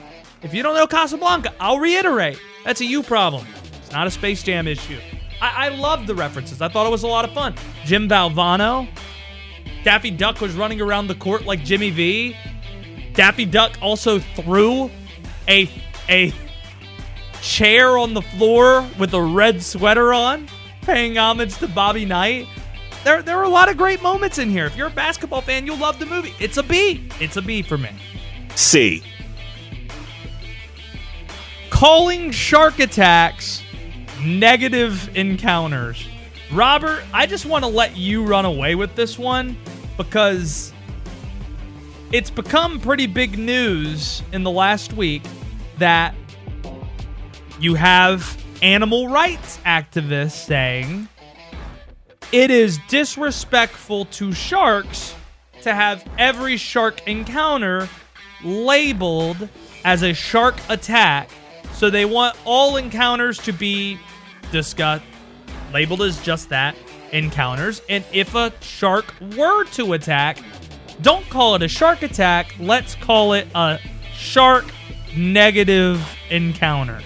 If 0.41 0.54
you 0.54 0.63
don't 0.63 0.75
know 0.75 0.88
Casablanca, 0.88 1.54
I'll 1.60 1.80
reiterate 1.80 2.39
that's 2.63 2.82
a 2.82 2.86
you 2.86 3.04
problem. 3.04 3.45
It's 3.78 3.91
not 3.91 4.08
a 4.08 4.12
Space 4.12 4.41
Jam 4.41 4.67
issue. 4.67 4.99
I, 5.41 5.67
I 5.67 5.69
love 5.69 6.08
the 6.08 6.15
references. 6.15 6.62
I 6.62 6.67
thought 6.67 6.88
it 6.88 6.91
was 6.91 7.04
a 7.04 7.08
lot 7.08 7.25
of 7.25 7.34
fun. 7.34 7.56
Jim 7.84 8.10
Valvano, 8.10 8.88
Daffy 9.84 10.12
Duck 10.12 10.41
was 10.41 10.56
running 10.56 10.82
around 10.82 11.08
the 11.08 11.15
court 11.15 11.45
like 11.45 11.63
Jimmy 11.63 11.91
V. 11.91 12.36
Daffy 13.13 13.45
Duck 13.45 13.78
also 13.82 14.19
threw 14.19 14.89
a 15.47 15.69
a 16.10 16.34
chair 17.41 17.97
on 17.97 18.13
the 18.13 18.21
floor 18.21 18.88
with 18.97 19.13
a 19.13 19.21
red 19.21 19.62
sweater 19.62 20.13
on, 20.13 20.47
paying 20.86 21.17
homage 21.17 21.58
to 21.58 21.67
Bobby 21.67 22.06
Knight. 22.06 22.48
There, 23.04 23.21
there 23.21 23.38
were 23.38 23.43
a 23.43 23.50
lot 23.50 23.69
of 23.69 23.78
great 23.78 24.02
moments 24.02 24.38
in 24.38 24.50
here. 24.50 24.65
If 24.65 24.76
you're 24.76 24.88
a 24.88 24.91
basketball 24.91 25.41
fan, 25.41 25.65
you'll 25.65 25.78
love 25.78 26.00
the 26.00 26.06
movie. 26.06 26.34
It's 26.39 26.58
a 26.58 26.63
B. 26.63 27.10
It's 27.19 27.38
a 27.38 27.41
B 27.41 27.62
for 27.62 27.78
me. 27.78 27.89
C. 28.56 29.04
Calling 31.69 32.32
shark 32.32 32.80
attacks 32.80 33.62
negative 34.24 35.15
encounters. 35.15 36.08
Robert, 36.52 37.04
I 37.13 37.26
just 37.26 37.45
want 37.45 37.63
to 37.63 37.69
let 37.69 37.98
you 37.98 38.24
run 38.24 38.45
away 38.45 38.76
with 38.76 38.95
this 38.95 39.19
one 39.19 39.58
because 39.98 40.74
it's 42.12 42.30
become 42.30 42.80
pretty 42.80 43.08
big 43.08 43.38
news 43.38 44.24
in 44.32 44.43
the 44.43 44.52
last 44.52 44.93
week 44.93 45.24
that 45.80 46.15
you 47.60 47.76
have 47.76 48.41
animal 48.65 49.08
rights 49.08 49.60
activists 49.63 50.32
saying 50.32 51.08
it 52.32 52.49
is 52.49 52.80
disrespectful 52.88 54.06
to 54.06 54.34
sharks 54.34 55.13
to 55.62 55.71
have 55.71 56.04
every 56.17 56.58
shark 56.58 57.08
encounter 57.08 57.88
labeled 58.43 59.47
as 59.84 60.01
a 60.01 60.15
shark 60.15 60.56
attack. 60.67 61.30
So 61.73 61.91
they 61.91 62.06
want 62.06 62.36
all 62.43 62.78
encounters 62.78 63.38
to 63.43 63.54
be 63.54 63.99
discussed, 64.51 65.04
labeled 65.71 66.01
as 66.01 66.19
just 66.23 66.49
that 66.49 66.75
encounters. 67.12 67.84
And 67.88 68.04
if 68.12 68.34
a 68.34 68.51
shark 68.62 69.13
were 69.38 69.65
to 69.73 69.93
attack, 69.93 70.39
don't 71.04 71.30
call 71.30 71.54
it 71.54 71.62
a 71.62 71.67
shark 71.67 72.01
attack. 72.01 72.56
Let's 72.60 72.95
call 72.95 73.34
it 73.34 73.47
a 73.54 73.78
shark 74.12 74.65
negative 75.15 76.04
encounter. 76.32 76.99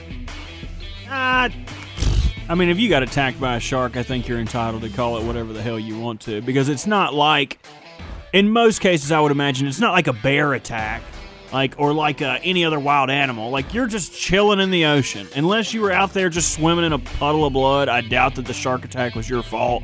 I 2.49 2.55
mean, 2.55 2.69
if 2.69 2.79
you 2.79 2.89
got 2.89 3.03
attacked 3.03 3.39
by 3.39 3.57
a 3.57 3.59
shark, 3.59 3.95
I 3.95 4.01
think 4.01 4.27
you're 4.27 4.39
entitled 4.39 4.81
to 4.81 4.89
call 4.89 5.17
it 5.19 5.23
whatever 5.23 5.53
the 5.53 5.61
hell 5.61 5.77
you 5.77 5.99
want 5.99 6.21
to 6.21 6.41
because 6.41 6.67
it's 6.67 6.87
not 6.87 7.13
like, 7.13 7.59
in 8.33 8.49
most 8.49 8.81
cases, 8.81 9.11
I 9.11 9.19
would 9.19 9.31
imagine 9.31 9.67
it's 9.67 9.79
not 9.79 9.91
like 9.91 10.07
a 10.07 10.13
bear 10.13 10.53
attack, 10.53 11.03
like 11.53 11.75
or 11.77 11.93
like 11.93 12.23
uh, 12.23 12.39
any 12.41 12.65
other 12.65 12.79
wild 12.79 13.11
animal. 13.11 13.51
Like 13.51 13.75
you're 13.75 13.85
just 13.85 14.13
chilling 14.13 14.59
in 14.59 14.71
the 14.71 14.85
ocean, 14.85 15.27
unless 15.35 15.71
you 15.71 15.81
were 15.81 15.91
out 15.91 16.13
there 16.13 16.29
just 16.29 16.53
swimming 16.53 16.85
in 16.85 16.93
a 16.93 16.99
puddle 16.99 17.45
of 17.45 17.53
blood. 17.53 17.89
I 17.89 18.01
doubt 18.01 18.33
that 18.35 18.45
the 18.45 18.53
shark 18.53 18.83
attack 18.83 19.13
was 19.13 19.29
your 19.29 19.43
fault. 19.43 19.83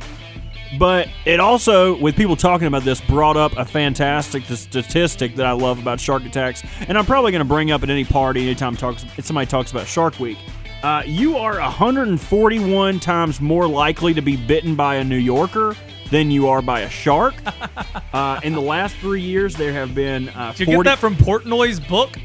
But 0.79 1.07
it 1.25 1.39
also, 1.39 1.95
with 1.99 2.15
people 2.15 2.35
talking 2.35 2.65
about 2.65 2.83
this, 2.83 2.99
brought 3.01 3.37
up 3.37 3.55
a 3.55 3.65
fantastic 3.65 4.43
statistic 4.45 5.35
that 5.35 5.45
I 5.45 5.51
love 5.51 5.79
about 5.79 5.99
shark 5.99 6.25
attacks, 6.25 6.63
and 6.87 6.97
I'm 6.97 7.05
probably 7.05 7.31
going 7.31 7.43
to 7.43 7.47
bring 7.47 7.69
up 7.69 7.83
at 7.83 7.91
any 7.91 8.03
party 8.03 8.41
anytime 8.41 8.75
talks, 8.75 9.05
somebody 9.21 9.45
talks 9.45 9.71
about 9.71 9.87
Shark 9.87 10.19
Week. 10.19 10.39
Uh, 10.85 11.01
you 11.03 11.35
are 11.35 11.59
141 11.59 12.99
times 12.99 13.41
more 13.41 13.67
likely 13.67 14.13
to 14.13 14.21
be 14.21 14.37
bitten 14.37 14.75
by 14.75 14.97
a 14.97 15.03
New 15.03 15.17
Yorker 15.17 15.75
than 16.11 16.29
you 16.29 16.47
are 16.47 16.61
by 16.61 16.81
a 16.81 16.89
shark. 16.91 17.33
uh, 18.13 18.39
in 18.43 18.53
the 18.53 18.61
last 18.61 18.95
three 18.97 19.19
years, 19.19 19.55
there 19.55 19.73
have 19.73 19.95
been 19.95 20.29
uh, 20.29 20.53
Did 20.55 20.67
you 20.67 20.75
get 20.75 20.83
that 20.83 20.99
from 20.99 21.15
Portnoy's 21.15 21.79
book? 21.79 22.19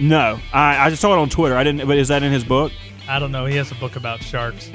No, 0.00 0.40
I, 0.50 0.86
I 0.86 0.88
just 0.88 1.02
saw 1.02 1.12
it 1.12 1.18
on 1.18 1.28
Twitter. 1.28 1.58
I 1.58 1.62
didn't. 1.62 1.86
But 1.86 1.98
is 1.98 2.08
that 2.08 2.22
in 2.22 2.32
his 2.32 2.42
book? 2.42 2.72
I 3.06 3.18
don't 3.18 3.30
know. 3.30 3.44
He 3.44 3.56
has 3.56 3.70
a 3.70 3.74
book 3.74 3.96
about 3.96 4.22
sharks. 4.22 4.70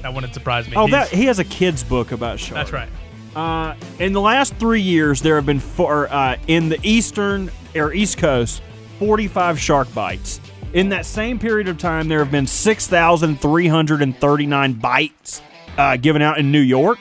That 0.00 0.14
wouldn't 0.14 0.32
surprise 0.32 0.66
me. 0.66 0.76
Oh, 0.76 0.86
He's- 0.86 1.10
that 1.10 1.14
he 1.14 1.26
has 1.26 1.38
a 1.38 1.44
kid's 1.44 1.84
book 1.84 2.10
about 2.12 2.40
sharks. 2.40 2.70
that's 2.70 2.72
right. 2.72 2.88
Uh, 3.36 3.74
in 3.98 4.14
the 4.14 4.20
last 4.22 4.54
three 4.54 4.80
years, 4.80 5.20
there 5.20 5.34
have 5.34 5.44
been 5.44 5.60
four 5.60 6.10
uh, 6.10 6.38
in 6.46 6.70
the 6.70 6.78
eastern 6.82 7.50
or 7.74 7.92
east 7.92 8.16
coast, 8.16 8.62
forty-five 8.98 9.60
shark 9.60 9.92
bites. 9.92 10.40
In 10.76 10.90
that 10.90 11.06
same 11.06 11.38
period 11.38 11.68
of 11.68 11.78
time, 11.78 12.06
there 12.06 12.18
have 12.18 12.30
been 12.30 12.46
six 12.46 12.86
thousand 12.86 13.40
three 13.40 13.66
hundred 13.66 14.02
and 14.02 14.14
thirty-nine 14.14 14.74
bites 14.74 15.40
uh, 15.78 15.96
given 15.96 16.20
out 16.20 16.38
in 16.38 16.52
New 16.52 16.60
York. 16.60 16.98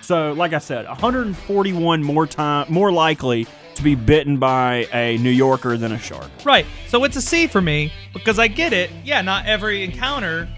So, 0.00 0.32
like 0.32 0.54
I 0.54 0.58
said, 0.58 0.86
141 0.86 2.02
more 2.02 2.26
time 2.26 2.72
more 2.72 2.90
likely 2.90 3.46
to 3.74 3.82
be 3.82 3.94
bitten 3.94 4.38
by 4.38 4.88
a 4.94 5.18
New 5.18 5.28
Yorker 5.28 5.76
than 5.76 5.92
a 5.92 5.98
shark. 5.98 6.30
Right. 6.42 6.64
So 6.86 7.04
it's 7.04 7.16
a 7.16 7.20
C 7.20 7.46
for 7.48 7.60
me 7.60 7.92
because 8.14 8.38
I 8.38 8.48
get 8.48 8.72
it. 8.72 8.90
Yeah, 9.04 9.20
not 9.20 9.44
every 9.44 9.84
encounter 9.84 10.48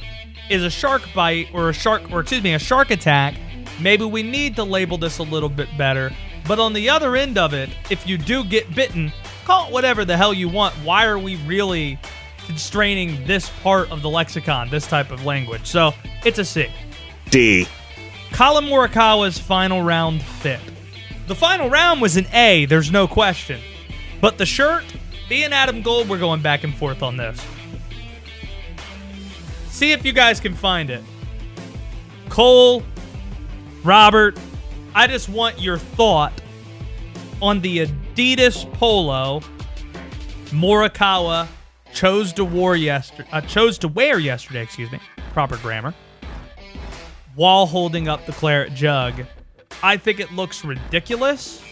is 0.48 0.62
a 0.62 0.70
shark 0.70 1.02
bite 1.12 1.48
or 1.52 1.70
a 1.70 1.72
shark 1.72 2.08
or 2.12 2.20
excuse 2.20 2.44
me, 2.44 2.54
a 2.54 2.60
shark 2.60 2.92
attack. 2.92 3.34
Maybe 3.80 4.04
we 4.04 4.22
need 4.22 4.54
to 4.54 4.62
label 4.62 4.96
this 4.96 5.18
a 5.18 5.24
little 5.24 5.48
bit 5.48 5.76
better. 5.76 6.12
But 6.46 6.60
on 6.60 6.72
the 6.72 6.88
other 6.88 7.16
end 7.16 7.36
of 7.36 7.52
it, 7.52 7.68
if 7.90 8.06
you 8.06 8.16
do 8.16 8.44
get 8.44 8.72
bitten, 8.76 9.12
call 9.44 9.66
it 9.66 9.72
whatever 9.72 10.04
the 10.04 10.16
hell 10.16 10.32
you 10.32 10.48
want. 10.48 10.72
Why 10.84 11.06
are 11.06 11.18
we 11.18 11.34
really 11.46 11.98
constraining 12.46 13.24
this 13.26 13.50
part 13.62 13.90
of 13.90 14.02
the 14.02 14.10
lexicon, 14.10 14.68
this 14.68 14.86
type 14.86 15.10
of 15.10 15.24
language? 15.24 15.66
So 15.66 15.92
it's 16.24 16.38
a 16.38 16.44
C. 16.44 16.68
D. 17.30 17.66
Collin 18.32 18.64
Morikawa's 18.64 19.38
final 19.38 19.82
round 19.82 20.22
fit. 20.22 20.60
The 21.26 21.34
final 21.34 21.70
round 21.70 22.00
was 22.00 22.16
an 22.16 22.26
A, 22.32 22.64
there's 22.66 22.90
no 22.90 23.06
question. 23.06 23.60
But 24.20 24.38
the 24.38 24.46
shirt, 24.46 24.84
me 25.28 25.44
and 25.44 25.54
Adam 25.54 25.82
Gold, 25.82 26.08
we're 26.08 26.18
going 26.18 26.42
back 26.42 26.64
and 26.64 26.74
forth 26.74 27.02
on 27.02 27.16
this. 27.16 27.44
See 29.68 29.92
if 29.92 30.04
you 30.04 30.12
guys 30.12 30.40
can 30.40 30.54
find 30.54 30.90
it. 30.90 31.02
Cole, 32.28 32.82
Robert, 33.82 34.38
I 34.94 35.06
just 35.06 35.28
want 35.28 35.60
your 35.60 35.78
thought 35.78 36.32
on 37.40 37.60
the 37.60 37.86
Adidas 37.86 38.70
polo 38.74 39.40
Morikawa 40.46 41.46
chose 41.92 42.32
to 42.34 42.44
wear 42.44 42.74
yesterday. 42.74 43.28
Uh, 43.32 43.40
chose 43.40 43.78
to 43.78 43.88
wear 43.88 44.18
yesterday. 44.18 44.62
Excuse 44.62 44.90
me. 44.90 45.00
Proper 45.32 45.56
grammar 45.58 45.94
while 47.34 47.66
holding 47.66 48.08
up 48.08 48.26
the 48.26 48.32
claret 48.32 48.74
jug. 48.74 49.14
I 49.82 49.96
think 49.96 50.20
it 50.20 50.32
looks 50.32 50.64
ridiculous. 50.64 51.62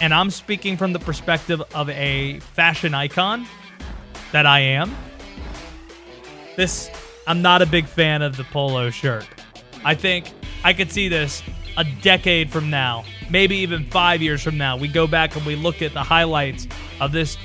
And 0.00 0.12
I'm 0.12 0.30
speaking 0.30 0.76
from 0.76 0.92
the 0.92 0.98
perspective 0.98 1.62
of 1.74 1.88
a 1.88 2.38
fashion 2.40 2.94
icon 2.94 3.46
that 4.32 4.46
I 4.46 4.60
am. 4.60 4.94
This, 6.56 6.90
I'm 7.26 7.42
not 7.42 7.62
a 7.62 7.66
big 7.66 7.86
fan 7.86 8.22
of 8.22 8.36
the 8.36 8.44
polo 8.44 8.90
shirt. 8.90 9.26
I 9.84 9.94
think 9.94 10.30
I 10.64 10.72
could 10.72 10.92
see 10.92 11.08
this 11.08 11.42
a 11.78 11.84
decade 12.02 12.50
from 12.50 12.70
now, 12.70 13.04
maybe 13.30 13.56
even 13.56 13.84
five 13.86 14.22
years 14.22 14.42
from 14.42 14.56
now. 14.56 14.76
We 14.76 14.88
go 14.88 15.06
back 15.06 15.36
and 15.36 15.44
we 15.44 15.56
look 15.56 15.82
at 15.82 15.94
the 15.94 16.02
highlights 16.02 16.66
of 17.00 17.12
this 17.12 17.36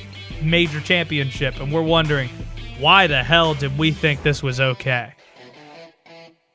major 0.44 0.82
championship 0.82 1.60
and 1.60 1.72
we're 1.72 1.82
wondering, 1.82 2.30
why 2.80 3.08
the 3.08 3.24
hell 3.24 3.54
did 3.54 3.78
we 3.78 3.92
think 3.92 4.24
this 4.24 4.42
was 4.42 4.60
okay? 4.60 5.14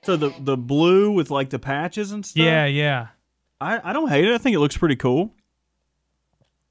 So 0.03 0.17
the 0.17 0.33
the 0.39 0.57
blue 0.57 1.11
with 1.11 1.31
like 1.31 1.51
the 1.51 1.59
patches 1.59 2.13
and 2.13 2.25
stuff. 2.25 2.45
Yeah, 2.45 2.67
yeah. 2.67 3.09
I, 3.61 3.91
I 3.91 3.93
don't 3.93 4.09
hate 4.09 4.25
it. 4.25 4.33
I 4.33 4.39
think 4.39 4.55
it 4.55 4.61
looks 4.61 4.77
pretty 4.77 4.97
cool. 4.97 5.35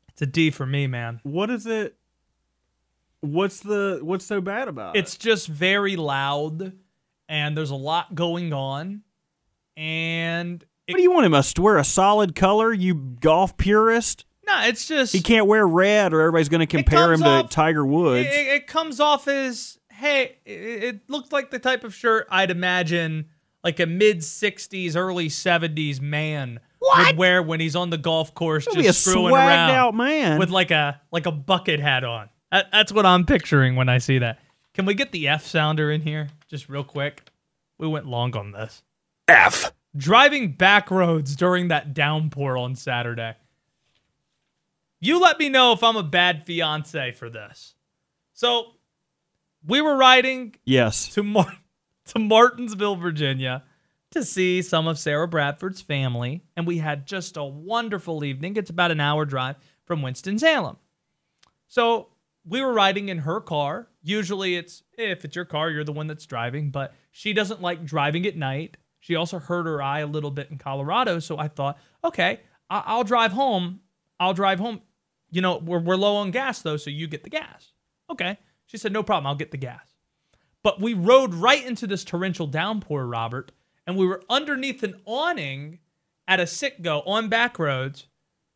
It's 0.10 0.22
a 0.22 0.26
D 0.26 0.52
for 0.52 0.66
me, 0.66 0.88
man. 0.88 1.20
What 1.24 1.50
is 1.50 1.66
it? 1.66 1.98
What's 3.20 3.60
the 3.60 4.00
what's 4.02 4.26
so 4.26 4.40
bad 4.40 4.68
about 4.70 4.96
it? 4.96 5.00
It's 5.00 5.18
just 5.18 5.48
very 5.48 5.98
loud 5.98 6.74
and 7.28 7.58
there's 7.58 7.72
a 7.72 7.76
lot 7.76 8.16
going 8.16 8.54
on. 8.54 9.02
And 9.76 10.64
it? 10.88 10.94
What 10.94 10.98
do 10.98 11.04
you 11.04 11.12
want 11.12 11.26
him 11.26 11.42
to 11.42 11.62
wear 11.62 11.78
a 11.78 11.84
solid 11.84 12.36
color? 12.36 12.72
You 12.72 12.96
golf 12.96 13.58
purist. 13.58 14.26
No, 14.48 14.62
it's 14.68 14.88
just 14.88 15.14
He 15.14 15.22
can't 15.22 15.48
wear 15.48 15.68
red, 15.68 16.14
or 16.14 16.22
everybody's 16.22 16.50
going 16.50 16.60
to 16.60 16.68
compare 16.68 17.12
him 17.14 17.22
comes 17.22 17.50
to 17.50 17.56
Tiger 17.56 17.86
Woods. 17.86 18.28
It, 18.30 18.48
it 18.48 18.68
comes 18.68 19.00
off 19.00 19.28
as 19.28 19.80
hey, 19.92 20.38
it, 20.46 20.84
it 20.84 21.10
looks 21.10 21.32
like 21.32 21.52
the 21.52 21.60
type 21.60 21.84
of 21.84 21.94
shirt 21.94 22.28
I'd 22.30 22.52
imagine 22.52 23.30
like 23.64 23.80
a 23.80 23.86
mid 23.86 24.20
'60s, 24.20 24.96
early 24.96 25.28
'70s 25.28 26.00
man 26.02 26.60
would 26.82 27.18
wear 27.18 27.42
when 27.42 27.60
he's 27.60 27.76
on 27.76 27.90
the 27.90 27.98
golf 27.98 28.34
course, 28.34 28.66
He'll 28.66 28.76
just 28.76 28.84
be 28.84 28.90
a 28.90 28.94
screwing 28.94 29.34
swagged 29.34 29.48
around 29.48 29.72
out 29.72 29.96
man. 29.96 30.40
with 30.40 30.50
like 30.50 30.72
a 30.72 31.02
like 31.12 31.26
a 31.26 31.32
bucket 31.32 31.80
hat 31.80 32.04
on. 32.04 32.30
That, 32.52 32.72
that's 32.72 32.92
what 32.92 33.06
I'm 33.06 33.26
picturing 33.26 33.76
when 33.76 33.90
I 33.90 33.98
see 33.98 34.20
that. 34.20 34.40
Can 34.74 34.86
we 34.86 34.94
get 34.94 35.12
the 35.12 35.28
F 35.28 35.46
sounder 35.46 35.92
in 35.92 36.02
here 36.02 36.30
just 36.48 36.70
real 36.70 36.84
quick? 36.84 37.30
We 37.78 37.88
went 37.88 38.06
long 38.06 38.36
on 38.36 38.52
this. 38.52 38.84
F. 39.28 39.72
Driving 39.98 40.52
back 40.52 40.92
roads 40.92 41.36
during 41.36 41.70
that 41.70 41.94
downpour 41.94 42.58
on 42.58 42.76
Saturday. 42.76 43.36
You 45.06 45.20
let 45.20 45.38
me 45.38 45.50
know 45.50 45.72
if 45.72 45.84
I'm 45.84 45.98
a 45.98 46.02
bad 46.02 46.48
fiance 46.48 47.12
for 47.12 47.30
this. 47.30 47.76
So, 48.34 48.72
we 49.64 49.80
were 49.80 49.96
riding 49.96 50.56
yes. 50.66 51.10
to 51.10 51.22
Mar- 51.22 51.60
to 52.08 52.18
Martinsville, 52.18 52.96
Virginia, 52.96 53.64
to 54.10 54.24
see 54.24 54.64
some 54.64 54.88
of 54.88 54.98
Sarah 54.98 55.28
Bradford's 55.28 55.80
family, 55.80 56.42
and 56.58 56.66
we 56.66 56.80
had 56.80 57.06
just 57.06 57.38
a 57.38 57.44
wonderful 57.44 58.24
evening. 58.24 58.58
It's 58.58 58.72
about 58.72 58.90
an 58.90 59.00
hour 59.00 59.26
drive 59.26 59.58
from 59.86 60.02
Winston 60.02 60.40
Salem. 60.40 60.78
So 61.68 62.08
we 62.44 62.62
were 62.62 62.74
riding 62.74 63.10
in 63.10 63.20
her 63.20 63.40
car. 63.40 63.88
Usually, 64.02 64.56
it's 64.56 64.82
if 64.98 65.24
it's 65.24 65.36
your 65.36 65.46
car, 65.46 65.70
you're 65.70 65.84
the 65.84 65.92
one 65.92 66.08
that's 66.08 66.26
driving, 66.26 66.72
but 66.72 66.96
she 67.12 67.32
doesn't 67.32 67.62
like 67.62 67.86
driving 67.86 68.26
at 68.26 68.36
night. 68.36 68.78
She 69.02 69.14
also 69.14 69.38
hurt 69.38 69.68
her 69.68 69.84
eye 69.84 70.00
a 70.00 70.08
little 70.08 70.32
bit 70.32 70.50
in 70.50 70.58
Colorado, 70.58 71.20
so 71.20 71.38
I 71.38 71.48
thought, 71.48 71.78
okay, 72.04 72.40
I- 72.72 72.84
I'll 72.88 73.04
drive 73.04 73.34
home. 73.34 73.82
I'll 74.20 74.34
drive 74.34 74.60
home. 74.60 74.82
You 75.36 75.42
know, 75.42 75.58
we're, 75.58 75.80
we're 75.80 75.98
low 75.98 76.16
on 76.16 76.32
gas 76.32 76.62
though, 76.62 76.78
so 76.78 76.90
you 76.90 77.08
get 77.08 77.26
the 77.26 77.30
gas. 77.30 77.74
Okay. 78.10 78.38
She 78.68 78.78
said, 78.78 78.94
no 78.94 79.04
problem. 79.04 79.28
I'll 79.28 79.36
get 79.36 79.52
the 79.52 79.58
gas. 79.58 79.86
But 80.64 80.80
we 80.80 80.94
rode 80.94 81.34
right 81.34 81.64
into 81.64 81.86
this 81.86 82.06
torrential 82.06 82.48
downpour, 82.48 83.06
Robert, 83.06 83.52
and 83.86 83.98
we 83.98 84.08
were 84.08 84.24
underneath 84.30 84.82
an 84.82 84.96
awning 85.04 85.80
at 86.26 86.40
a 86.40 86.44
Citgo 86.44 87.06
on 87.06 87.28
back 87.28 87.60
roads 87.60 88.08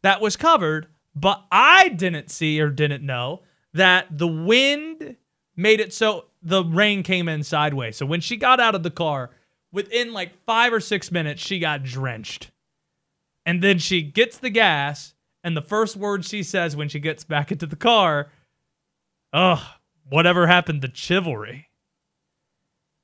that 0.04 0.22
was 0.22 0.38
covered, 0.38 0.88
but 1.14 1.44
I 1.52 1.90
didn't 1.90 2.32
see 2.32 2.62
or 2.62 2.70
didn't 2.70 3.06
know 3.06 3.42
that 3.74 4.08
the 4.18 4.28
wind 4.28 5.18
made 5.58 5.82
it 5.82 5.94
so 5.94 6.28
the 6.42 6.64
rain 6.64 7.04
came 7.04 7.28
in 7.28 7.44
sideways. 7.44 7.98
So 7.98 8.06
when 8.06 8.22
she 8.22 8.38
got 8.38 8.62
out 8.62 8.74
of 8.74 8.84
the 8.84 8.90
car, 8.90 9.32
within 9.74 10.14
like 10.14 10.32
five 10.46 10.72
or 10.72 10.80
six 10.80 11.12
minutes, 11.12 11.42
she 11.42 11.60
got 11.60 11.84
drenched. 11.84 12.52
And 13.46 13.62
then 13.62 13.80
she 13.80 14.02
gets 14.02 14.38
the 14.38 14.50
gas, 14.50 15.14
and 15.44 15.56
the 15.56 15.62
first 15.62 15.96
word 15.96 16.26
she 16.26 16.44
says 16.44 16.76
when 16.76 16.90
she 16.90 17.00
gets 17.00 17.24
back 17.24 17.52
into 17.52 17.66
the 17.66 17.76
car, 17.76 18.32
ugh, 19.34 19.62
whatever 20.08 20.48
happened 20.48 20.82
to 20.82 20.92
chivalry? 20.94 21.68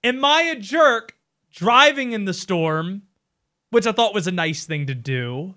Am 0.03 0.23
I 0.23 0.41
a 0.41 0.55
jerk 0.55 1.15
driving 1.51 2.11
in 2.11 2.25
the 2.25 2.33
storm, 2.33 3.03
which 3.69 3.87
I 3.87 3.91
thought 3.91 4.13
was 4.13 4.27
a 4.27 4.31
nice 4.31 4.65
thing 4.65 4.87
to 4.87 4.95
do, 4.95 5.55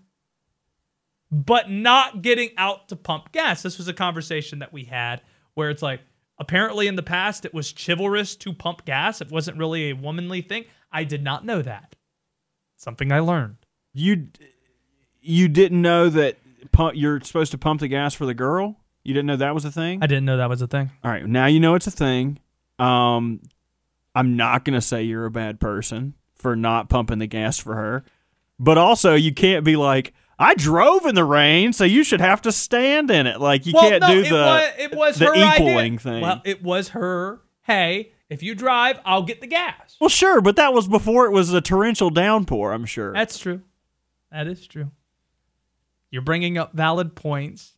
but 1.30 1.70
not 1.70 2.22
getting 2.22 2.50
out 2.56 2.88
to 2.88 2.96
pump 2.96 3.32
gas? 3.32 3.62
This 3.62 3.78
was 3.78 3.88
a 3.88 3.92
conversation 3.92 4.60
that 4.60 4.72
we 4.72 4.84
had 4.84 5.20
where 5.54 5.70
it's 5.70 5.82
like, 5.82 6.00
apparently 6.38 6.86
in 6.86 6.96
the 6.96 7.02
past 7.02 7.44
it 7.44 7.52
was 7.52 7.74
chivalrous 7.74 8.36
to 8.36 8.52
pump 8.52 8.84
gas. 8.84 9.20
It 9.20 9.30
wasn't 9.30 9.58
really 9.58 9.90
a 9.90 9.96
womanly 9.96 10.40
thing. 10.40 10.64
I 10.92 11.04
did 11.04 11.22
not 11.22 11.44
know 11.44 11.62
that. 11.62 11.96
Something 12.76 13.12
I 13.12 13.18
learned. 13.18 13.56
You 13.92 14.28
you 15.20 15.48
didn't 15.48 15.82
know 15.82 16.08
that 16.10 16.38
pump, 16.72 16.94
you're 16.96 17.20
supposed 17.20 17.52
to 17.52 17.58
pump 17.58 17.80
the 17.80 17.88
gas 17.88 18.14
for 18.14 18.26
the 18.26 18.34
girl. 18.34 18.76
You 19.04 19.14
didn't 19.14 19.26
know 19.26 19.36
that 19.36 19.54
was 19.54 19.64
a 19.64 19.70
thing. 19.70 20.02
I 20.02 20.06
didn't 20.06 20.24
know 20.24 20.36
that 20.36 20.48
was 20.48 20.62
a 20.62 20.66
thing. 20.66 20.90
All 21.02 21.10
right, 21.10 21.26
now 21.26 21.46
you 21.46 21.60
know 21.60 21.74
it's 21.74 21.86
a 21.86 21.92
thing. 21.92 22.38
Um, 22.78 23.40
I'm 24.14 24.36
not 24.36 24.64
gonna 24.64 24.80
say 24.80 25.02
you're 25.02 25.24
a 25.24 25.30
bad 25.30 25.60
person 25.60 26.14
for 26.34 26.56
not 26.56 26.88
pumping 26.88 27.18
the 27.18 27.26
gas 27.26 27.58
for 27.58 27.74
her, 27.74 28.04
but 28.58 28.78
also 28.78 29.14
you 29.14 29.32
can't 29.32 29.64
be 29.64 29.76
like, 29.76 30.12
I 30.38 30.54
drove 30.54 31.04
in 31.06 31.14
the 31.14 31.24
rain, 31.24 31.72
so 31.72 31.84
you 31.84 32.04
should 32.04 32.20
have 32.20 32.42
to 32.42 32.52
stand 32.52 33.10
in 33.10 33.26
it. 33.26 33.40
Like 33.40 33.66
you 33.66 33.72
well, 33.74 33.88
can't 33.88 34.02
no, 34.02 34.08
do 34.08 34.20
it 34.20 34.28
the 34.28 34.34
was, 34.34 34.72
it 34.78 34.94
was 34.94 35.18
the 35.18 35.26
her 35.26 35.54
equaling 35.54 35.94
idea. 35.94 35.98
thing. 35.98 36.22
Well, 36.22 36.42
it 36.44 36.62
was 36.62 36.90
her. 36.90 37.40
Hey, 37.62 38.12
if 38.28 38.42
you 38.42 38.54
drive, 38.54 39.00
I'll 39.04 39.22
get 39.22 39.40
the 39.40 39.46
gas. 39.46 39.96
Well, 40.00 40.08
sure, 40.08 40.40
but 40.40 40.56
that 40.56 40.72
was 40.72 40.86
before 40.86 41.26
it 41.26 41.32
was 41.32 41.52
a 41.52 41.60
torrential 41.60 42.10
downpour. 42.10 42.72
I'm 42.72 42.84
sure. 42.84 43.12
That's 43.12 43.38
true. 43.38 43.62
That 44.30 44.46
is 44.46 44.66
true. 44.66 44.90
You're 46.10 46.22
bringing 46.22 46.58
up 46.58 46.72
valid 46.72 47.14
points. 47.14 47.72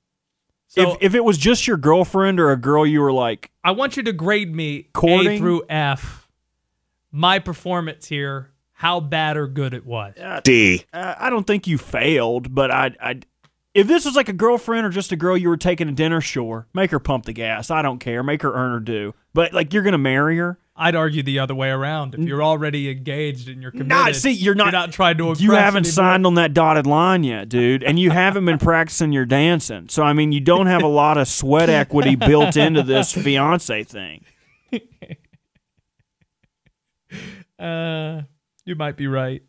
So 0.69 0.93
if 0.93 0.99
if 1.01 1.15
it 1.15 1.25
was 1.25 1.37
just 1.37 1.67
your 1.67 1.77
girlfriend 1.77 2.39
or 2.39 2.53
a 2.53 2.57
girl 2.57 2.87
you 2.87 3.01
were 3.01 3.13
like, 3.13 3.51
I 3.65 3.73
want 3.73 3.97
you 3.97 4.05
to 4.05 4.13
grade 4.13 4.55
me 4.55 4.89
A 5.35 5.39
through 5.39 5.65
F. 5.69 6.29
My 7.11 7.41
performance 7.41 8.07
here, 8.07 8.53
how 8.73 9.01
bad 9.01 9.37
or 9.37 9.49
good 9.49 9.75
it 9.75 9.85
was. 9.85 10.15
D. 10.45 10.85
uh, 10.93 11.15
I 11.19 11.29
don't 11.29 11.45
think 11.45 11.67
you 11.67 11.77
failed, 11.77 12.55
but 12.55 12.71
I 12.71 12.93
I 13.03 13.21
If 13.75 13.89
this 13.89 14.05
was 14.05 14.15
like 14.15 14.29
a 14.29 14.33
girlfriend 14.33 14.87
or 14.87 14.91
just 14.91 15.11
a 15.11 15.17
girl 15.17 15.37
you 15.37 15.49
were 15.49 15.57
taking 15.57 15.89
to 15.89 15.93
dinner, 15.93 16.21
sure, 16.21 16.69
make 16.73 16.93
her 16.93 17.01
pump 17.01 17.25
the 17.25 17.33
gas. 17.33 17.71
I 17.73 17.83
don't 17.83 17.99
care. 17.99 18.23
Make 18.23 18.43
her 18.43 18.55
earn 18.55 18.73
her 18.73 18.81
due. 18.81 19.13
But 19.35 19.53
like 19.53 19.75
you're 19.75 19.83
gonna 19.83 19.99
marry 19.99 20.37
her. 20.39 20.57
I'd 20.81 20.95
argue 20.97 21.23
the 21.23 21.39
other 21.41 21.55
way 21.55 21.69
around. 21.69 22.15
If 22.15 22.21
you're 22.21 22.43
already 22.43 22.91
engaged 22.91 23.51
and 23.51 23.61
you're 23.61 23.71
committed, 23.71 23.89
Not 23.89 24.17
see, 24.17 24.31
you're 24.31 24.55
not. 24.55 24.65
you're 24.65 24.73
not 24.73 24.93
trying 24.93 25.19
to. 25.19 25.35
You 25.39 25.53
haven't 25.53 25.85
signed 25.85 26.25
on 26.27 26.35
that 26.35 26.55
dotted 26.55 26.87
line 26.87 27.23
yet, 27.23 27.51
dude, 27.51 27.83
and 27.85 27.99
you 27.99 28.11
haven't 28.11 28.47
been 28.47 28.59
practicing 28.59 29.13
your 29.13 29.27
dancing. 29.27 29.91
So 29.91 30.03
I 30.03 30.15
mean, 30.15 30.33
you 30.33 30.41
don't 30.41 30.67
have 30.69 30.83
a 30.83 30.89
lot 30.89 31.19
of 31.19 31.29
sweat 31.29 31.69
equity 31.83 32.17
built 32.17 32.57
into 32.57 32.83
this 32.83 33.13
fiance 33.13 33.85
thing. 33.85 34.25
Uh, 37.59 38.23
you 38.65 38.75
might 38.75 38.97
be 38.97 39.07
right, 39.07 39.43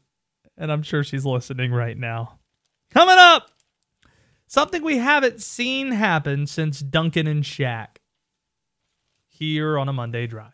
and 0.58 0.70
I'm 0.70 0.84
sure 0.84 1.02
she's 1.02 1.26
listening 1.26 1.72
right 1.72 1.98
now. 1.98 2.40
Coming 2.90 3.16
up, 3.18 3.50
something 4.48 4.84
we 4.84 4.98
haven't 4.98 5.42
seen 5.42 5.92
happen 5.92 6.46
since 6.46 6.82
Duncan 6.82 7.26
and 7.26 7.44
Shaq. 7.44 7.88
Here 9.30 9.80
on 9.80 9.88
a 9.88 9.94
Monday 9.94 10.28
Drive. 10.28 10.52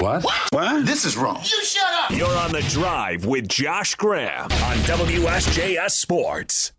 What? 0.00 0.24
What? 0.50 0.86
This 0.86 1.04
is 1.04 1.16
wrong. 1.16 1.36
You 1.36 1.64
shut 1.64 1.92
up. 1.92 2.10
You're 2.10 2.36
on 2.38 2.52
the 2.52 2.62
drive 2.62 3.24
with 3.24 3.46
Josh 3.48 3.94
Graham 3.94 4.44
on 4.44 4.76
WSJS 4.78 5.90
Sports. 5.90 6.72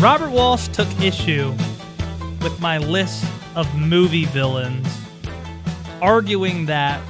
Robert 0.00 0.30
Walsh 0.30 0.68
took 0.68 0.88
issue 1.00 1.50
with 2.40 2.60
my 2.60 2.78
list 2.78 3.24
of 3.56 3.74
movie 3.74 4.26
villains, 4.26 4.86
arguing 6.00 6.66
that 6.66 7.00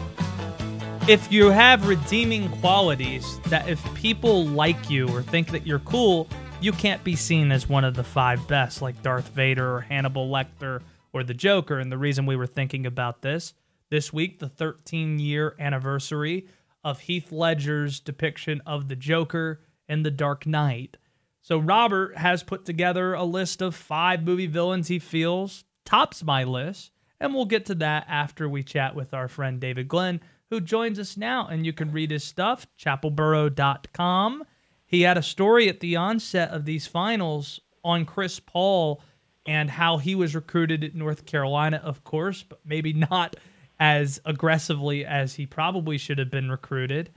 if 1.07 1.31
you 1.31 1.51
have 1.51 1.87
redeeming 1.87 2.49
qualities, 2.61 3.39
that 3.49 3.69
if 3.69 3.83
people 3.95 4.47
like 4.47 4.89
you 4.89 5.09
or 5.09 5.23
think 5.23 5.51
that 5.51 5.67
you're 5.67 5.81
cool, 5.81 6.27
you 6.61 6.73
can't 6.73 7.05
be 7.05 7.15
seen 7.15 7.53
as 7.53 7.69
one 7.69 7.85
of 7.85 7.95
the 7.95 8.03
five 8.05 8.47
best, 8.49 8.83
like 8.83 9.01
Darth 9.03 9.29
Vader 9.29 9.77
or 9.77 9.81
Hannibal 9.81 10.29
Lecter 10.29 10.83
or 11.13 11.23
the 11.23 11.35
Joker. 11.35 11.79
And 11.79 11.91
the 11.91 11.99
reason 11.99 12.27
we 12.27 12.37
were 12.37 12.47
thinking 12.49 12.85
about 12.85 13.23
this 13.23 13.55
this 13.91 14.13
week, 14.13 14.39
the 14.41 14.49
13 14.49 15.19
year 15.19 15.55
anniversary 15.59 16.49
of 16.83 17.01
Heath 17.01 17.31
Ledger's 17.31 18.01
depiction 18.01 18.61
of 18.67 18.89
the 18.89 18.97
Joker 18.97 19.61
in 19.89 20.03
The 20.03 20.11
Dark 20.11 20.47
Knight. 20.47 20.97
So 21.41 21.59
Robert 21.59 22.17
has 22.17 22.43
put 22.43 22.65
together 22.65 23.15
a 23.15 23.25
list 23.25 23.63
of 23.63 23.75
five 23.75 24.25
movie 24.25 24.47
villains 24.47 24.89
he 24.89 24.99
feels 24.99 25.65
tops 25.85 26.23
my 26.23 26.45
list, 26.45 26.91
and 27.21 27.35
we'll 27.35 27.47
get 27.47 27.67
to 27.67 27.75
that 27.77 28.05
after 28.09 28.49
we 28.49 28.63
chat 28.63 28.95
with 28.95 29.15
our 29.15 29.29
friend 29.29 29.61
David 29.61 29.89
Glenn, 29.89 30.21
who 30.51 30.61
joins 30.61 30.99
us 30.99 31.17
now. 31.17 31.47
And 31.47 31.65
you 31.65 31.73
can 31.73 31.93
read 31.93 32.11
his 32.11 32.25
stuff, 32.25 32.67
chapelboro.com. 32.79 34.45
He 34.89 35.03
had 35.03 35.19
a 35.19 35.23
story 35.23 35.69
at 35.69 35.81
the 35.81 35.97
onset 35.97 36.51
of 36.51 36.65
these 36.65 36.87
finals 36.87 37.61
on 37.85 38.07
Chris 38.07 38.41
Paul 38.41 39.03
and 39.47 39.71
how 39.71 39.99
he 39.99 40.15
was 40.15 40.35
recruited 40.35 40.83
at 40.83 40.95
North 40.95 41.27
Carolina, 41.27 41.79
of 41.85 42.05
course, 42.05 42.43
but 42.43 42.59
maybe 42.65 42.95
not 42.95 43.37
as 43.79 44.19
aggressively 44.25 45.05
as 45.05 45.35
he 45.35 45.45
probably 45.45 45.99
should 45.99 46.19
have 46.19 46.31
been 46.31 46.51
recruited 46.51 47.11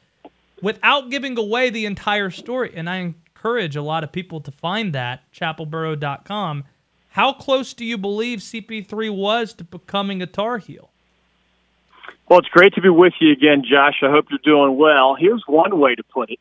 without 0.61 1.09
giving 1.09 1.37
away 1.37 1.69
the 1.69 1.85
entire 1.85 2.29
story. 2.29 2.73
And 2.75 2.89
I 2.89 2.97
encourage 2.97 3.77
a 3.77 3.81
lot 3.81 4.03
of 4.03 4.11
people 4.11 4.41
to 4.41 4.51
find 4.51 4.93
that, 4.93 5.23
chapelboro.com. 5.31 6.65
How 7.07 7.31
close 7.31 7.73
do 7.73 7.85
you 7.85 7.97
believe 7.97 8.39
CP3 8.39 9.15
was 9.15 9.53
to 9.53 9.63
becoming 9.63 10.21
a 10.21 10.27
Tar 10.27 10.57
Heel? 10.57 10.89
Well, 12.29 12.39
it's 12.39 12.49
great 12.49 12.73
to 12.73 12.81
be 12.81 12.89
with 12.89 13.13
you 13.21 13.31
again, 13.31 13.63
Josh. 13.63 13.95
I 14.03 14.09
hope 14.09 14.25
you're 14.29 14.39
doing 14.43 14.77
well. 14.77 15.15
Here's 15.15 15.43
one 15.47 15.79
way 15.79 15.95
to 15.95 16.03
put 16.03 16.31
it. 16.31 16.39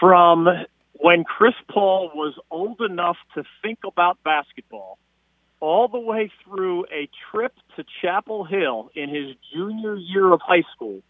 From 0.00 0.48
when 0.94 1.24
Chris 1.24 1.54
Paul 1.70 2.10
was 2.14 2.34
old 2.50 2.80
enough 2.80 3.16
to 3.34 3.44
think 3.62 3.80
about 3.86 4.22
basketball, 4.24 4.98
all 5.60 5.88
the 5.88 5.98
way 5.98 6.30
through 6.44 6.84
a 6.86 7.08
trip 7.30 7.52
to 7.76 7.84
Chapel 8.00 8.44
Hill 8.44 8.90
in 8.94 9.08
his 9.08 9.34
junior 9.52 9.96
year 9.96 10.32
of 10.32 10.40
high 10.40 10.64
school, 10.74 11.02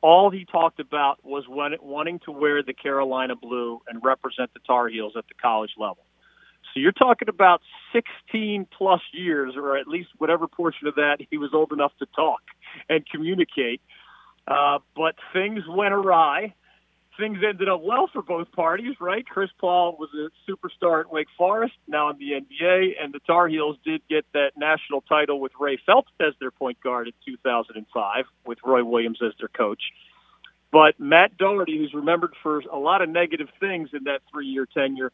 all 0.00 0.30
he 0.30 0.44
talked 0.44 0.80
about 0.80 1.24
was 1.24 1.44
when, 1.48 1.72
wanting 1.80 2.20
to 2.20 2.32
wear 2.32 2.62
the 2.62 2.72
Carolina 2.72 3.34
blue 3.34 3.80
and 3.88 4.04
represent 4.04 4.52
the 4.54 4.60
Tar 4.66 4.88
Heels 4.88 5.14
at 5.16 5.26
the 5.28 5.34
college 5.34 5.72
level. 5.76 6.04
So 6.72 6.80
you're 6.80 6.92
talking 6.92 7.28
about 7.28 7.62
16 7.92 8.66
plus 8.76 9.00
years, 9.12 9.54
or 9.56 9.76
at 9.76 9.88
least 9.88 10.10
whatever 10.18 10.46
portion 10.46 10.86
of 10.88 10.96
that 10.96 11.18
he 11.30 11.38
was 11.38 11.50
old 11.54 11.72
enough 11.72 11.92
to 12.00 12.06
talk 12.14 12.42
and 12.88 13.04
communicate. 13.08 13.80
Uh, 14.46 14.78
but 14.94 15.14
things 15.32 15.62
went 15.68 15.94
awry. 15.94 16.54
Things 17.18 17.38
ended 17.42 17.68
up 17.68 17.80
well 17.82 18.10
for 18.12 18.20
both 18.20 18.52
parties, 18.52 18.94
right? 19.00 19.26
Chris 19.26 19.50
Paul 19.58 19.96
was 19.98 20.10
a 20.12 20.50
superstar 20.50 21.00
at 21.00 21.10
Wake 21.10 21.28
Forest, 21.38 21.74
now 21.88 22.10
in 22.10 22.18
the 22.18 22.32
NBA, 22.32 23.02
and 23.02 23.14
the 23.14 23.20
Tar 23.20 23.48
Heels 23.48 23.78
did 23.84 24.02
get 24.08 24.26
that 24.34 24.50
national 24.56 25.00
title 25.00 25.40
with 25.40 25.52
Ray 25.58 25.78
Phelps 25.86 26.12
as 26.20 26.34
their 26.40 26.50
point 26.50 26.78
guard 26.82 27.06
in 27.06 27.14
2005, 27.24 28.24
with 28.44 28.58
Roy 28.62 28.84
Williams 28.84 29.20
as 29.24 29.32
their 29.38 29.48
coach. 29.48 29.80
But 30.70 31.00
Matt 31.00 31.38
Doherty, 31.38 31.78
who's 31.78 31.94
remembered 31.94 32.34
for 32.42 32.58
a 32.58 32.78
lot 32.78 33.00
of 33.00 33.08
negative 33.08 33.48
things 33.60 33.90
in 33.94 34.04
that 34.04 34.20
three-year 34.30 34.66
tenure, 34.66 35.10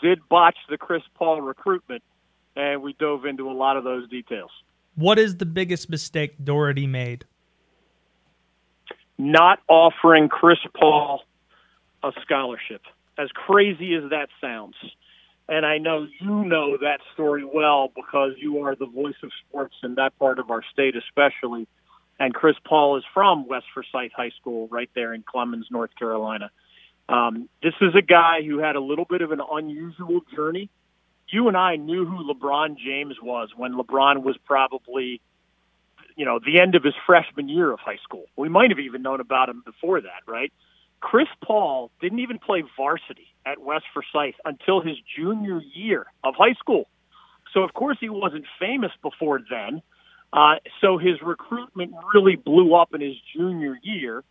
did 0.00 0.28
botch 0.28 0.56
the 0.68 0.76
Chris 0.76 1.02
Paul 1.14 1.40
recruitment, 1.42 2.02
and 2.56 2.82
we 2.82 2.92
dove 2.94 3.24
into 3.24 3.48
a 3.48 3.54
lot 3.54 3.76
of 3.76 3.84
those 3.84 4.08
details. 4.08 4.50
What 4.96 5.18
is 5.18 5.36
the 5.36 5.46
biggest 5.46 5.90
mistake 5.90 6.34
Doherty 6.42 6.88
made? 6.88 7.24
Not 9.16 9.60
offering 9.68 10.28
Chris 10.28 10.58
Paul 10.74 11.22
a 12.02 12.12
scholarship, 12.22 12.82
as 13.18 13.28
crazy 13.32 13.94
as 13.94 14.10
that 14.10 14.28
sounds. 14.40 14.74
And 15.48 15.64
I 15.64 15.78
know 15.78 16.06
you 16.20 16.44
know 16.44 16.76
that 16.78 17.00
story 17.14 17.44
well 17.44 17.92
because 17.94 18.32
you 18.38 18.64
are 18.64 18.74
the 18.74 18.86
voice 18.86 19.14
of 19.22 19.30
sports 19.46 19.74
in 19.82 19.94
that 19.94 20.18
part 20.18 20.38
of 20.38 20.50
our 20.50 20.62
state, 20.72 20.94
especially. 20.96 21.68
And 22.18 22.34
Chris 22.34 22.56
Paul 22.64 22.96
is 22.96 23.04
from 23.14 23.46
West 23.46 23.66
Forsyth 23.72 24.12
High 24.16 24.30
School, 24.40 24.68
right 24.68 24.90
there 24.94 25.12
in 25.14 25.22
Clemmons, 25.22 25.70
North 25.70 25.90
Carolina. 25.98 26.50
Um, 27.08 27.48
this 27.62 27.74
is 27.80 27.94
a 27.94 28.02
guy 28.02 28.42
who 28.42 28.58
had 28.58 28.74
a 28.74 28.80
little 28.80 29.04
bit 29.04 29.22
of 29.22 29.30
an 29.30 29.40
unusual 29.52 30.20
journey. 30.34 30.68
You 31.28 31.48
and 31.48 31.56
I 31.56 31.76
knew 31.76 32.04
who 32.06 32.32
LeBron 32.32 32.76
James 32.78 33.16
was 33.22 33.50
when 33.56 33.74
LeBron 33.74 34.22
was 34.22 34.36
probably, 34.44 35.20
you 36.16 36.24
know, 36.24 36.40
the 36.44 36.60
end 36.60 36.74
of 36.74 36.82
his 36.82 36.94
freshman 37.06 37.48
year 37.48 37.70
of 37.70 37.78
high 37.78 37.98
school. 38.02 38.24
We 38.36 38.48
might 38.48 38.70
have 38.70 38.80
even 38.80 39.02
known 39.02 39.20
about 39.20 39.48
him 39.48 39.62
before 39.64 40.00
that, 40.00 40.22
right? 40.26 40.52
Chris 41.00 41.28
Paul 41.44 41.90
didn't 42.00 42.20
even 42.20 42.38
play 42.38 42.64
varsity 42.76 43.28
at 43.44 43.60
West 43.60 43.84
Forsyth 43.92 44.34
until 44.44 44.80
his 44.80 44.96
junior 45.16 45.60
year 45.74 46.06
of 46.24 46.34
high 46.36 46.54
school. 46.54 46.88
So, 47.52 47.62
of 47.62 47.74
course, 47.74 47.96
he 48.00 48.08
wasn't 48.08 48.44
famous 48.58 48.92
before 49.02 49.40
then. 49.48 49.82
Uh, 50.32 50.56
so 50.80 50.98
his 50.98 51.22
recruitment 51.22 51.92
really 52.12 52.36
blew 52.36 52.74
up 52.74 52.92
in 52.94 53.00
his 53.00 53.14
junior 53.34 53.78
year 53.82 54.24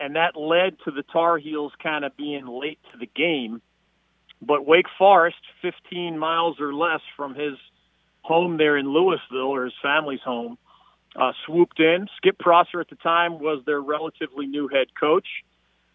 and 0.00 0.16
that 0.16 0.36
led 0.36 0.76
to 0.84 0.90
the 0.90 1.02
Tar 1.02 1.38
Heels 1.38 1.72
kind 1.82 2.04
of 2.04 2.16
being 2.16 2.46
late 2.46 2.78
to 2.92 2.98
the 2.98 3.06
game. 3.06 3.62
But 4.42 4.66
Wake 4.66 4.86
Forest, 4.98 5.36
15 5.62 6.18
miles 6.18 6.60
or 6.60 6.74
less 6.74 7.00
from 7.16 7.34
his 7.34 7.54
home 8.22 8.56
there 8.56 8.76
in 8.76 8.86
Lewisville, 8.86 9.48
or 9.48 9.64
his 9.64 9.74
family's 9.82 10.20
home, 10.24 10.58
uh, 11.16 11.32
swooped 11.46 11.78
in. 11.78 12.08
Skip 12.16 12.38
Prosser 12.38 12.80
at 12.80 12.88
the 12.88 12.96
time 12.96 13.38
was 13.38 13.62
their 13.66 13.80
relatively 13.80 14.46
new 14.46 14.68
head 14.68 14.88
coach. 14.98 15.26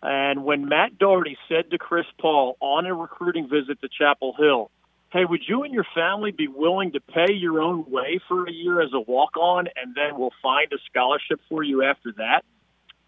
And 0.01 0.43
when 0.43 0.69
Matt 0.69 0.97
Doherty 0.97 1.37
said 1.49 1.71
to 1.71 1.77
Chris 1.77 2.05
Paul 2.19 2.57
on 2.61 2.85
a 2.85 2.93
recruiting 2.93 3.49
visit 3.49 3.81
to 3.81 3.89
Chapel 3.89 4.33
Hill, 4.37 4.71
hey, 5.11 5.25
would 5.25 5.41
you 5.47 5.63
and 5.63 5.73
your 5.73 5.85
family 5.93 6.31
be 6.31 6.47
willing 6.47 6.93
to 6.93 6.99
pay 6.99 7.33
your 7.33 7.61
own 7.61 7.85
way 7.89 8.19
for 8.27 8.47
a 8.47 8.51
year 8.51 8.81
as 8.81 8.91
a 8.93 8.99
walk 8.99 9.35
on, 9.37 9.67
and 9.75 9.95
then 9.95 10.17
we'll 10.17 10.33
find 10.41 10.71
a 10.71 10.77
scholarship 10.89 11.41
for 11.49 11.63
you 11.63 11.83
after 11.83 12.13
that? 12.13 12.43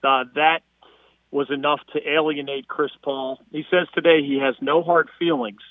Uh, 0.04 0.26
that 0.36 0.62
was 1.30 1.50
enough 1.50 1.80
to 1.94 2.00
alienate 2.10 2.68
Chris 2.68 2.92
Paul. 3.04 3.40
He 3.52 3.64
says 3.72 3.88
today 3.94 4.22
he 4.22 4.40
has 4.40 4.56
no 4.60 4.84
hard 4.84 5.10
feelings. 5.18 5.62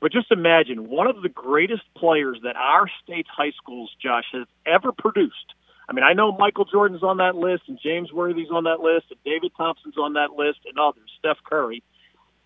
But 0.00 0.12
just 0.12 0.30
imagine 0.30 0.88
one 0.88 1.08
of 1.08 1.22
the 1.22 1.28
greatest 1.28 1.82
players 1.96 2.38
that 2.44 2.54
our 2.54 2.88
state's 3.02 3.28
high 3.28 3.50
schools, 3.56 3.90
Josh, 4.00 4.26
has 4.32 4.46
ever 4.64 4.92
produced. 4.92 5.54
I 5.88 5.94
mean, 5.94 6.04
I 6.04 6.12
know 6.12 6.32
Michael 6.32 6.66
Jordan's 6.66 7.02
on 7.02 7.16
that 7.16 7.34
list, 7.34 7.62
and 7.68 7.78
James 7.82 8.12
Worthy's 8.12 8.50
on 8.52 8.64
that 8.64 8.80
list, 8.80 9.06
and 9.10 9.18
David 9.24 9.52
Thompson's 9.56 9.96
on 9.96 10.12
that 10.14 10.32
list, 10.32 10.58
and 10.66 10.78
others, 10.78 11.10
Steph 11.18 11.38
Curry. 11.48 11.82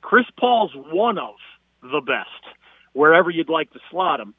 Chris 0.01 0.27
Paul's 0.39 0.73
one 0.75 1.19
of 1.19 1.35
the 1.83 2.01
best, 2.01 2.57
wherever 2.93 3.31
you'd 3.31 3.49
like 3.49 3.73
to 3.73 3.81
slot 3.91 4.21
him. 4.21 4.35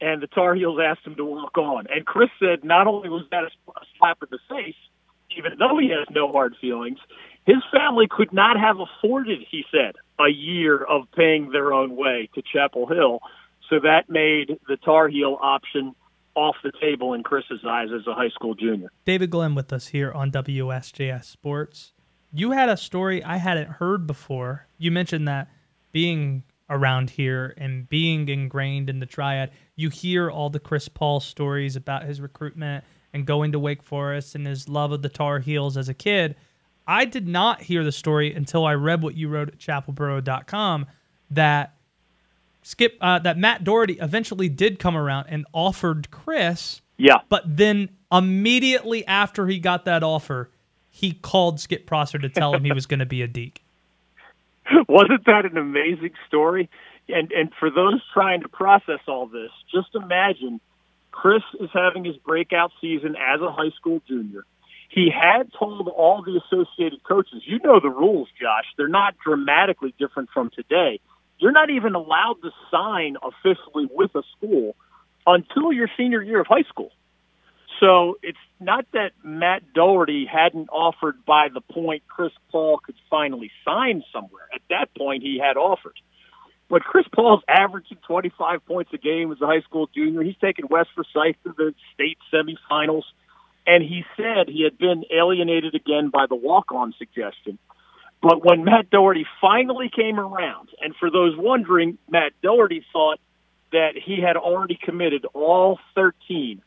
And 0.00 0.22
the 0.22 0.26
Tar 0.28 0.54
Heels 0.54 0.78
asked 0.82 1.06
him 1.06 1.16
to 1.16 1.24
walk 1.24 1.58
on. 1.58 1.86
And 1.90 2.06
Chris 2.06 2.30
said 2.38 2.64
not 2.64 2.86
only 2.86 3.08
was 3.08 3.26
that 3.30 3.44
a 3.44 3.50
slap 3.98 4.18
in 4.22 4.28
the 4.30 4.38
face, 4.48 4.76
even 5.36 5.58
though 5.58 5.78
he 5.78 5.90
has 5.90 6.06
no 6.10 6.30
hard 6.32 6.54
feelings, 6.60 6.98
his 7.46 7.62
family 7.72 8.06
could 8.08 8.32
not 8.32 8.58
have 8.58 8.76
afforded, 8.78 9.40
he 9.50 9.64
said, 9.70 9.96
a 10.18 10.28
year 10.28 10.82
of 10.82 11.10
paying 11.16 11.50
their 11.50 11.72
own 11.72 11.96
way 11.96 12.28
to 12.34 12.42
Chapel 12.42 12.86
Hill. 12.86 13.20
So 13.68 13.80
that 13.80 14.08
made 14.08 14.58
the 14.68 14.76
Tar 14.76 15.08
Heel 15.08 15.38
option 15.40 15.94
off 16.38 16.56
the 16.62 16.72
table 16.80 17.14
in 17.14 17.22
Chris's 17.22 17.64
eyes 17.66 17.88
as 17.92 18.06
a 18.06 18.14
high 18.14 18.28
school 18.28 18.54
junior. 18.54 18.90
David 19.04 19.30
Glenn 19.30 19.54
with 19.54 19.72
us 19.72 19.88
here 19.88 20.12
on 20.12 20.30
WSJS 20.30 21.24
Sports. 21.24 21.92
You 22.32 22.52
had 22.52 22.68
a 22.68 22.76
story 22.76 23.24
I 23.24 23.38
hadn't 23.38 23.68
heard 23.68 24.06
before. 24.06 24.68
You 24.78 24.90
mentioned 24.90 25.26
that 25.26 25.50
being 25.90 26.44
around 26.70 27.10
here 27.10 27.54
and 27.56 27.88
being 27.88 28.28
ingrained 28.28 28.88
in 28.88 29.00
the 29.00 29.06
triad, 29.06 29.50
you 29.74 29.88
hear 29.88 30.30
all 30.30 30.50
the 30.50 30.60
Chris 30.60 30.88
Paul 30.88 31.20
stories 31.20 31.74
about 31.74 32.04
his 32.04 32.20
recruitment 32.20 32.84
and 33.12 33.26
going 33.26 33.52
to 33.52 33.58
Wake 33.58 33.82
Forest 33.82 34.34
and 34.34 34.46
his 34.46 34.68
love 34.68 34.92
of 34.92 35.02
the 35.02 35.08
Tar 35.08 35.40
Heels 35.40 35.76
as 35.76 35.88
a 35.88 35.94
kid. 35.94 36.36
I 36.86 37.04
did 37.04 37.26
not 37.26 37.62
hear 37.62 37.82
the 37.82 37.92
story 37.92 38.32
until 38.32 38.64
I 38.64 38.74
read 38.74 39.02
what 39.02 39.14
you 39.14 39.28
wrote 39.28 39.48
at 39.48 39.58
chapelboro.com 39.58 40.86
that 41.30 41.74
Skip 42.68 42.98
uh, 43.00 43.18
that 43.20 43.38
Matt 43.38 43.64
Doherty 43.64 43.94
eventually 43.94 44.50
did 44.50 44.78
come 44.78 44.94
around 44.94 45.28
and 45.30 45.46
offered 45.54 46.10
Chris. 46.10 46.82
Yeah. 46.98 47.20
But 47.30 47.44
then 47.46 47.88
immediately 48.12 49.06
after 49.06 49.46
he 49.46 49.58
got 49.58 49.86
that 49.86 50.02
offer, 50.02 50.50
he 50.90 51.14
called 51.14 51.60
Skip 51.60 51.86
Prosser 51.86 52.18
to 52.18 52.28
tell 52.28 52.52
him 52.52 52.64
he 52.64 52.72
was 52.72 52.84
going 52.84 52.98
to 53.00 53.06
be 53.06 53.22
a 53.22 53.28
Deac. 53.28 53.60
Wasn't 54.86 55.24
that 55.24 55.46
an 55.46 55.56
amazing 55.56 56.12
story? 56.26 56.68
And 57.08 57.32
and 57.32 57.50
for 57.58 57.70
those 57.70 58.02
trying 58.12 58.42
to 58.42 58.48
process 58.48 59.00
all 59.06 59.26
this, 59.28 59.50
just 59.74 59.94
imagine 59.94 60.60
Chris 61.10 61.44
is 61.60 61.70
having 61.72 62.04
his 62.04 62.18
breakout 62.18 62.70
season 62.82 63.16
as 63.16 63.40
a 63.40 63.50
high 63.50 63.70
school 63.78 64.02
junior. 64.06 64.44
He 64.90 65.10
had 65.10 65.50
told 65.58 65.88
all 65.88 66.22
the 66.22 66.38
associated 66.44 67.02
coaches, 67.02 67.40
you 67.46 67.60
know 67.64 67.80
the 67.80 67.88
rules, 67.88 68.28
Josh. 68.38 68.66
They're 68.76 68.88
not 68.88 69.14
dramatically 69.24 69.94
different 69.98 70.28
from 70.34 70.50
today. 70.50 71.00
You're 71.38 71.52
not 71.52 71.70
even 71.70 71.94
allowed 71.94 72.36
to 72.42 72.50
sign 72.70 73.16
officially 73.22 73.88
with 73.90 74.14
a 74.14 74.22
school 74.36 74.74
until 75.26 75.72
your 75.72 75.88
senior 75.96 76.22
year 76.22 76.40
of 76.40 76.46
high 76.46 76.64
school. 76.68 76.90
So 77.80 78.18
it's 78.22 78.38
not 78.58 78.86
that 78.92 79.12
Matt 79.22 79.72
Doherty 79.72 80.26
hadn't 80.26 80.68
offered 80.70 81.24
by 81.24 81.48
the 81.52 81.60
point 81.60 82.02
Chris 82.08 82.32
Paul 82.50 82.78
could 82.78 82.96
finally 83.08 83.52
sign 83.64 84.02
somewhere. 84.12 84.48
At 84.52 84.62
that 84.70 84.88
point, 84.96 85.22
he 85.22 85.38
had 85.38 85.56
offered. 85.56 85.94
But 86.68 86.82
Chris 86.82 87.06
Paul's 87.14 87.42
averaging 87.48 87.98
25 88.06 88.66
points 88.66 88.90
a 88.92 88.98
game 88.98 89.30
as 89.32 89.40
a 89.40 89.46
high 89.46 89.60
school 89.60 89.88
junior. 89.94 90.22
He's 90.22 90.36
taken 90.36 90.66
West 90.68 90.90
Forsyth 90.94 91.36
to 91.44 91.54
the 91.56 91.74
state 91.94 92.18
semifinals. 92.32 93.04
And 93.66 93.84
he 93.84 94.04
said 94.16 94.48
he 94.48 94.64
had 94.64 94.78
been 94.78 95.04
alienated 95.14 95.74
again 95.74 96.10
by 96.10 96.26
the 96.26 96.34
walk-on 96.34 96.94
suggestion. 96.98 97.58
But 98.20 98.44
when 98.44 98.64
Matt 98.64 98.90
Doherty 98.90 99.26
finally 99.40 99.90
came 99.94 100.18
around, 100.18 100.70
and 100.80 100.94
for 100.96 101.10
those 101.10 101.36
wondering, 101.36 101.98
Matt 102.10 102.32
Doherty 102.42 102.84
thought 102.92 103.20
that 103.72 103.92
he 103.94 104.20
had 104.20 104.36
already 104.36 104.78
committed 104.82 105.24
all 105.34 105.78
13 105.94 106.62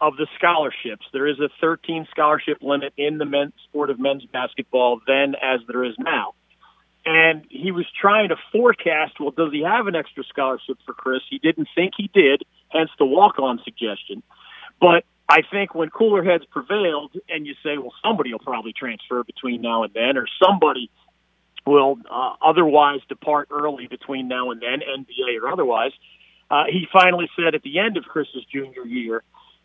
of 0.00 0.16
the 0.16 0.26
scholarships. 0.36 1.06
There 1.12 1.26
is 1.26 1.38
a 1.38 1.48
13 1.60 2.06
scholarship 2.10 2.58
limit 2.60 2.92
in 2.96 3.18
the 3.18 3.52
sport 3.64 3.90
of 3.90 3.98
men's 3.98 4.24
basketball 4.26 5.00
then 5.06 5.34
as 5.34 5.60
there 5.68 5.84
is 5.84 5.94
now. 5.98 6.34
And 7.04 7.44
he 7.48 7.70
was 7.70 7.86
trying 8.00 8.30
to 8.30 8.36
forecast, 8.50 9.20
well, 9.20 9.30
does 9.30 9.52
he 9.52 9.62
have 9.62 9.86
an 9.86 9.94
extra 9.94 10.24
scholarship 10.24 10.78
for 10.84 10.92
Chris? 10.92 11.20
He 11.30 11.38
didn't 11.38 11.68
think 11.74 11.92
he 11.96 12.10
did, 12.12 12.42
hence 12.68 12.90
the 12.98 13.06
walk-on 13.06 13.60
suggestion. 13.64 14.22
But 14.80 15.04
I 15.28 15.42
think 15.50 15.74
when 15.74 15.90
cooler 15.90 16.22
heads 16.22 16.44
prevailed 16.50 17.12
and 17.28 17.46
you 17.46 17.54
say, 17.62 17.78
well, 17.78 17.92
somebody 18.04 18.32
will 18.32 18.38
probably 18.38 18.72
transfer 18.72 19.24
between 19.24 19.60
now 19.60 19.82
and 19.82 19.92
then, 19.92 20.16
or 20.16 20.26
somebody 20.42 20.90
will 21.66 21.98
uh, 22.08 22.34
otherwise 22.40 23.00
depart 23.08 23.48
early 23.50 23.88
between 23.88 24.28
now 24.28 24.52
and 24.52 24.62
then, 24.62 24.80
NBA 24.80 25.42
or 25.42 25.48
otherwise, 25.48 25.90
uh, 26.50 26.64
he 26.70 26.86
finally 26.92 27.28
said 27.36 27.56
at 27.56 27.62
the 27.62 27.80
end 27.80 27.96
of 27.96 28.04
Chris's 28.04 28.44
junior 28.52 28.84
year, 28.84 29.24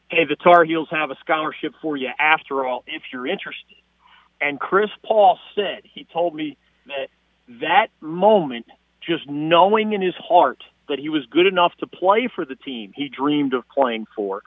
hey, 0.10 0.26
the 0.26 0.36
Tar 0.36 0.64
Heels 0.66 0.88
have 0.90 1.12
a 1.12 1.16
scholarship 1.20 1.74
for 1.82 1.96
you 1.96 2.10
after 2.20 2.66
all 2.66 2.84
if 2.88 3.04
you're 3.14 3.28
interested. 3.28 3.78
And 4.42 4.60
Chris 4.60 4.90
Paul 5.06 5.38
said, 5.54 5.84
he 5.84 6.06
told 6.12 6.34
me 6.34 6.58
that 6.88 7.10
that 7.62 7.88
moment, 8.02 8.66
just 9.08 9.30
knowing 9.30 9.94
in 9.94 10.02
his 10.02 10.16
heart 10.16 10.64
that 10.90 10.98
he 10.98 11.10
was 11.10 11.26
good 11.28 11.46
enough 11.46 11.74
to 11.80 11.88
play 11.88 12.28
for 12.34 12.46
the 12.46 12.56
team 12.56 12.92
he 12.96 13.10
dreamed 13.10 13.54
of 13.54 13.64
playing 13.70 14.08
for, 14.16 14.42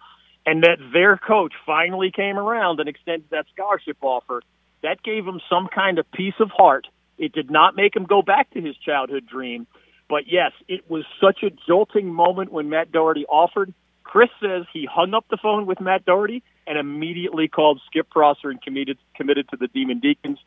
and 0.46 0.62
that 0.62 0.78
their 0.92 1.16
coach 1.16 1.52
finally 1.64 2.10
came 2.10 2.36
around 2.38 2.80
and 2.80 2.88
extended 2.88 3.28
that 3.30 3.46
scholarship 3.52 3.96
offer, 4.02 4.42
that 4.82 5.02
gave 5.02 5.26
him 5.26 5.40
some 5.48 5.68
kind 5.74 5.98
of 5.98 6.10
peace 6.12 6.34
of 6.40 6.50
heart. 6.50 6.86
It 7.16 7.32
did 7.32 7.50
not 7.50 7.76
make 7.76 7.96
him 7.96 8.04
go 8.04 8.22
back 8.22 8.50
to 8.52 8.60
his 8.60 8.76
childhood 8.76 9.26
dream. 9.26 9.66
But 10.08 10.24
yes, 10.26 10.52
it 10.68 10.88
was 10.90 11.04
such 11.20 11.42
a 11.42 11.50
jolting 11.66 12.12
moment 12.12 12.52
when 12.52 12.68
Matt 12.68 12.92
Doherty 12.92 13.24
offered. 13.26 13.72
Chris 14.02 14.28
says 14.40 14.64
he 14.72 14.86
hung 14.90 15.14
up 15.14 15.24
the 15.30 15.38
phone 15.40 15.66
with 15.66 15.80
Matt 15.80 16.04
Doherty 16.04 16.42
and 16.66 16.78
immediately 16.78 17.48
called 17.48 17.80
Skip 17.86 18.10
Prosser 18.10 18.50
and 18.50 18.60
committed 18.60 18.98
committed 19.16 19.48
to 19.50 19.56
the 19.56 19.68
Demon 19.68 20.00
Deacons. 20.00 20.38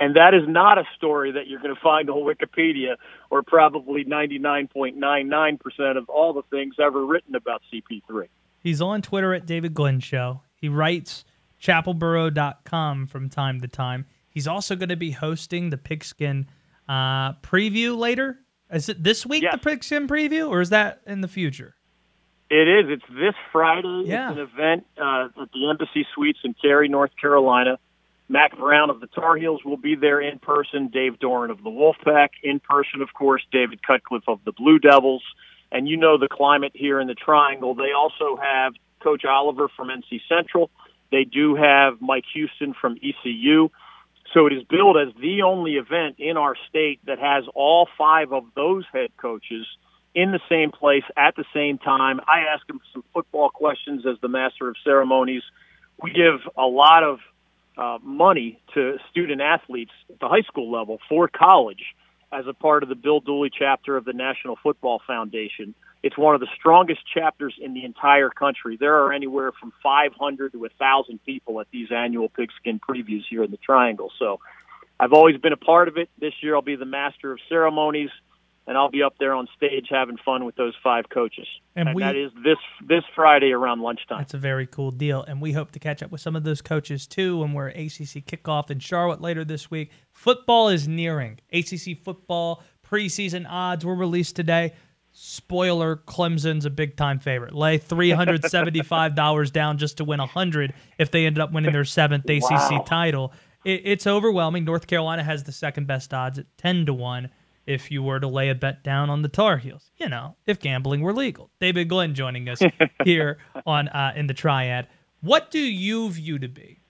And 0.00 0.16
that 0.16 0.34
is 0.34 0.48
not 0.48 0.78
a 0.78 0.84
story 0.96 1.32
that 1.32 1.46
you're 1.46 1.60
going 1.60 1.74
to 1.74 1.80
find 1.80 2.10
on 2.10 2.24
Wikipedia 2.24 2.96
or 3.30 3.42
probably 3.42 4.04
99.99% 4.04 5.96
of 5.96 6.08
all 6.08 6.32
the 6.32 6.42
things 6.50 6.74
ever 6.82 7.04
written 7.04 7.36
about 7.36 7.62
CP3. 7.72 8.28
He's 8.64 8.80
on 8.80 9.02
Twitter 9.02 9.34
at 9.34 9.44
David 9.44 9.74
Glenn 9.74 10.00
Show. 10.00 10.40
He 10.54 10.70
writes 10.70 11.26
chapelboro.com 11.62 13.06
from 13.08 13.28
time 13.28 13.60
to 13.60 13.68
time. 13.68 14.06
He's 14.30 14.48
also 14.48 14.74
going 14.74 14.88
to 14.88 14.96
be 14.96 15.10
hosting 15.10 15.68
the 15.68 15.76
Pigskin 15.76 16.48
uh, 16.88 17.34
preview 17.34 17.94
later. 17.94 18.38
Is 18.72 18.88
it 18.88 19.04
this 19.04 19.26
week, 19.26 19.42
yes. 19.42 19.52
the 19.52 19.58
Pigskin 19.58 20.08
preview, 20.08 20.48
or 20.48 20.62
is 20.62 20.70
that 20.70 21.02
in 21.06 21.20
the 21.20 21.28
future? 21.28 21.76
It 22.48 22.66
is. 22.66 22.86
It's 22.88 23.04
this 23.10 23.34
Friday. 23.52 24.04
Yeah. 24.06 24.30
It's 24.30 24.38
an 24.38 24.48
event 24.50 24.86
uh, 24.98 25.42
at 25.42 25.52
the 25.52 25.68
Embassy 25.68 26.06
Suites 26.14 26.38
in 26.42 26.54
Cary, 26.54 26.88
North 26.88 27.12
Carolina. 27.20 27.78
Mack 28.30 28.56
Brown 28.56 28.88
of 28.88 29.00
the 29.00 29.08
Tar 29.08 29.36
Heels 29.36 29.62
will 29.62 29.76
be 29.76 29.94
there 29.94 30.22
in 30.22 30.38
person. 30.38 30.88
Dave 30.88 31.18
Doeren 31.18 31.50
of 31.50 31.62
the 31.62 31.68
Wolfpack 31.68 32.30
in 32.42 32.60
person, 32.60 33.02
of 33.02 33.12
course. 33.12 33.42
David 33.52 33.86
Cutcliffe 33.86 34.26
of 34.26 34.40
the 34.46 34.52
Blue 34.52 34.78
Devils. 34.78 35.22
And 35.74 35.88
you 35.88 35.96
know 35.96 36.16
the 36.16 36.28
climate 36.28 36.70
here 36.72 37.00
in 37.00 37.08
the 37.08 37.14
Triangle. 37.14 37.74
They 37.74 37.90
also 37.90 38.40
have 38.40 38.74
Coach 39.02 39.24
Oliver 39.24 39.68
from 39.76 39.88
NC 39.88 40.20
Central. 40.28 40.70
They 41.10 41.24
do 41.24 41.56
have 41.56 42.00
Mike 42.00 42.24
Houston 42.32 42.74
from 42.80 42.96
ECU. 43.02 43.70
So 44.32 44.46
it 44.46 44.52
is 44.52 44.62
billed 44.70 44.96
as 44.96 45.12
the 45.20 45.42
only 45.42 45.72
event 45.72 46.16
in 46.18 46.36
our 46.36 46.54
state 46.68 47.00
that 47.06 47.18
has 47.18 47.44
all 47.56 47.88
five 47.98 48.32
of 48.32 48.44
those 48.54 48.84
head 48.92 49.10
coaches 49.16 49.66
in 50.14 50.30
the 50.30 50.40
same 50.48 50.70
place 50.70 51.02
at 51.16 51.34
the 51.34 51.44
same 51.52 51.78
time. 51.78 52.20
I 52.20 52.54
ask 52.54 52.64
them 52.68 52.80
some 52.92 53.02
football 53.12 53.50
questions 53.50 54.06
as 54.06 54.16
the 54.22 54.28
master 54.28 54.68
of 54.68 54.76
ceremonies. 54.84 55.42
We 56.00 56.12
give 56.12 56.40
a 56.56 56.66
lot 56.66 57.02
of 57.02 57.18
uh, 57.76 57.98
money 58.00 58.60
to 58.74 58.98
student 59.10 59.40
athletes 59.40 59.90
at 60.08 60.20
the 60.20 60.28
high 60.28 60.42
school 60.42 60.70
level 60.70 61.00
for 61.08 61.26
college 61.26 61.82
as 62.34 62.46
a 62.48 62.52
part 62.52 62.82
of 62.82 62.88
the 62.88 62.96
Bill 62.96 63.20
Dooley 63.20 63.50
chapter 63.56 63.96
of 63.96 64.04
the 64.04 64.12
National 64.12 64.56
Football 64.60 65.00
Foundation. 65.06 65.74
It's 66.02 66.18
one 66.18 66.34
of 66.34 66.40
the 66.40 66.48
strongest 66.58 67.00
chapters 67.12 67.54
in 67.60 67.74
the 67.74 67.84
entire 67.84 68.28
country. 68.28 68.76
There 68.76 69.04
are 69.04 69.12
anywhere 69.12 69.52
from 69.52 69.72
500 69.82 70.52
to 70.52 70.58
1,000 70.58 71.24
people 71.24 71.60
at 71.60 71.68
these 71.70 71.92
annual 71.92 72.28
pigskin 72.28 72.80
previews 72.80 73.22
here 73.30 73.44
in 73.44 73.52
the 73.52 73.56
Triangle. 73.56 74.10
So 74.18 74.40
I've 74.98 75.12
always 75.12 75.38
been 75.38 75.52
a 75.52 75.56
part 75.56 75.86
of 75.86 75.96
it. 75.96 76.10
This 76.18 76.34
year 76.42 76.56
I'll 76.56 76.62
be 76.62 76.76
the 76.76 76.84
master 76.84 77.32
of 77.32 77.38
ceremonies 77.48 78.10
and 78.66 78.76
I'll 78.78 78.90
be 78.90 79.02
up 79.02 79.14
there 79.18 79.34
on 79.34 79.46
stage 79.56 79.86
having 79.90 80.16
fun 80.24 80.44
with 80.44 80.56
those 80.56 80.74
five 80.82 81.08
coaches. 81.10 81.46
And 81.76 81.88
And, 81.88 81.96
we- 81.96 82.02
that 82.02 82.16
is 82.16 82.30
this 82.42 82.56
this 82.86 83.04
Friday 83.14 83.52
around 83.52 83.80
lunchtime. 83.80 84.18
That's 84.18 84.34
a 84.34 84.38
very 84.38 84.66
cool 84.66 84.90
deal. 84.90 85.22
And 85.22 85.40
we 85.40 85.52
hope 85.52 85.70
to 85.72 85.78
catch 85.78 86.02
up 86.02 86.10
with 86.10 86.20
some 86.20 86.34
of 86.36 86.44
those 86.44 86.62
coaches 86.62 87.06
too 87.06 87.38
when 87.38 87.52
we're 87.52 87.68
ACC 87.68 88.24
kickoff 88.24 88.70
in 88.70 88.78
Charlotte 88.78 89.20
later 89.20 89.44
this 89.44 89.70
week. 89.70 89.90
Football 90.12 90.68
is 90.68 90.88
nearing. 90.88 91.40
ACC 91.52 91.96
football 92.02 92.62
preseason 92.86 93.46
odds 93.48 93.84
were 93.84 93.94
released 93.94 94.36
today. 94.36 94.72
Spoiler, 95.16 95.96
Clemson's 95.96 96.64
a 96.64 96.70
big 96.70 96.96
time 96.96 97.20
favorite. 97.20 97.54
Lay 97.54 97.78
$375 97.78 99.52
down 99.52 99.78
just 99.78 99.98
to 99.98 100.04
win 100.04 100.20
a 100.20 100.24
100 100.24 100.72
if 100.98 101.10
they 101.10 101.26
ended 101.26 101.40
up 101.40 101.52
winning 101.52 101.72
their 101.72 101.84
seventh 101.84 102.24
ACC 102.28 102.70
Wow. 102.70 102.84
title. 102.86 103.32
It, 103.64 103.82
it's 103.84 104.06
overwhelming. 104.06 104.64
North 104.64 104.86
Carolina 104.86 105.22
has 105.22 105.44
the 105.44 105.52
second 105.52 105.86
best 105.86 106.12
odds 106.12 106.38
at 106.38 106.46
10 106.58 106.86
to 106.86 106.94
1 106.94 107.28
if 107.66 107.90
you 107.90 108.02
were 108.02 108.20
to 108.20 108.28
lay 108.28 108.48
a 108.48 108.54
bet 108.54 108.84
down 108.84 109.10
on 109.10 109.22
the 109.22 109.28
Tar 109.28 109.58
Heels. 109.58 109.90
You 109.96 110.08
know, 110.08 110.36
if 110.46 110.58
gambling 110.60 111.00
were 111.00 111.12
legal. 111.12 111.50
David 111.60 111.88
Glenn 111.88 112.14
joining 112.14 112.48
us 112.48 112.60
here 113.04 113.38
on 113.66 113.88
uh, 113.88 114.12
in 114.16 114.26
the 114.26 114.34
Triad. 114.34 114.88
What 115.20 115.50
do 115.50 115.58
you 115.58 116.10
view 116.10 116.38
to 116.38 116.48
be 116.48 116.80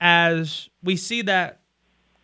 as 0.00 0.68
we 0.82 0.96
see 0.96 1.22
that 1.22 1.60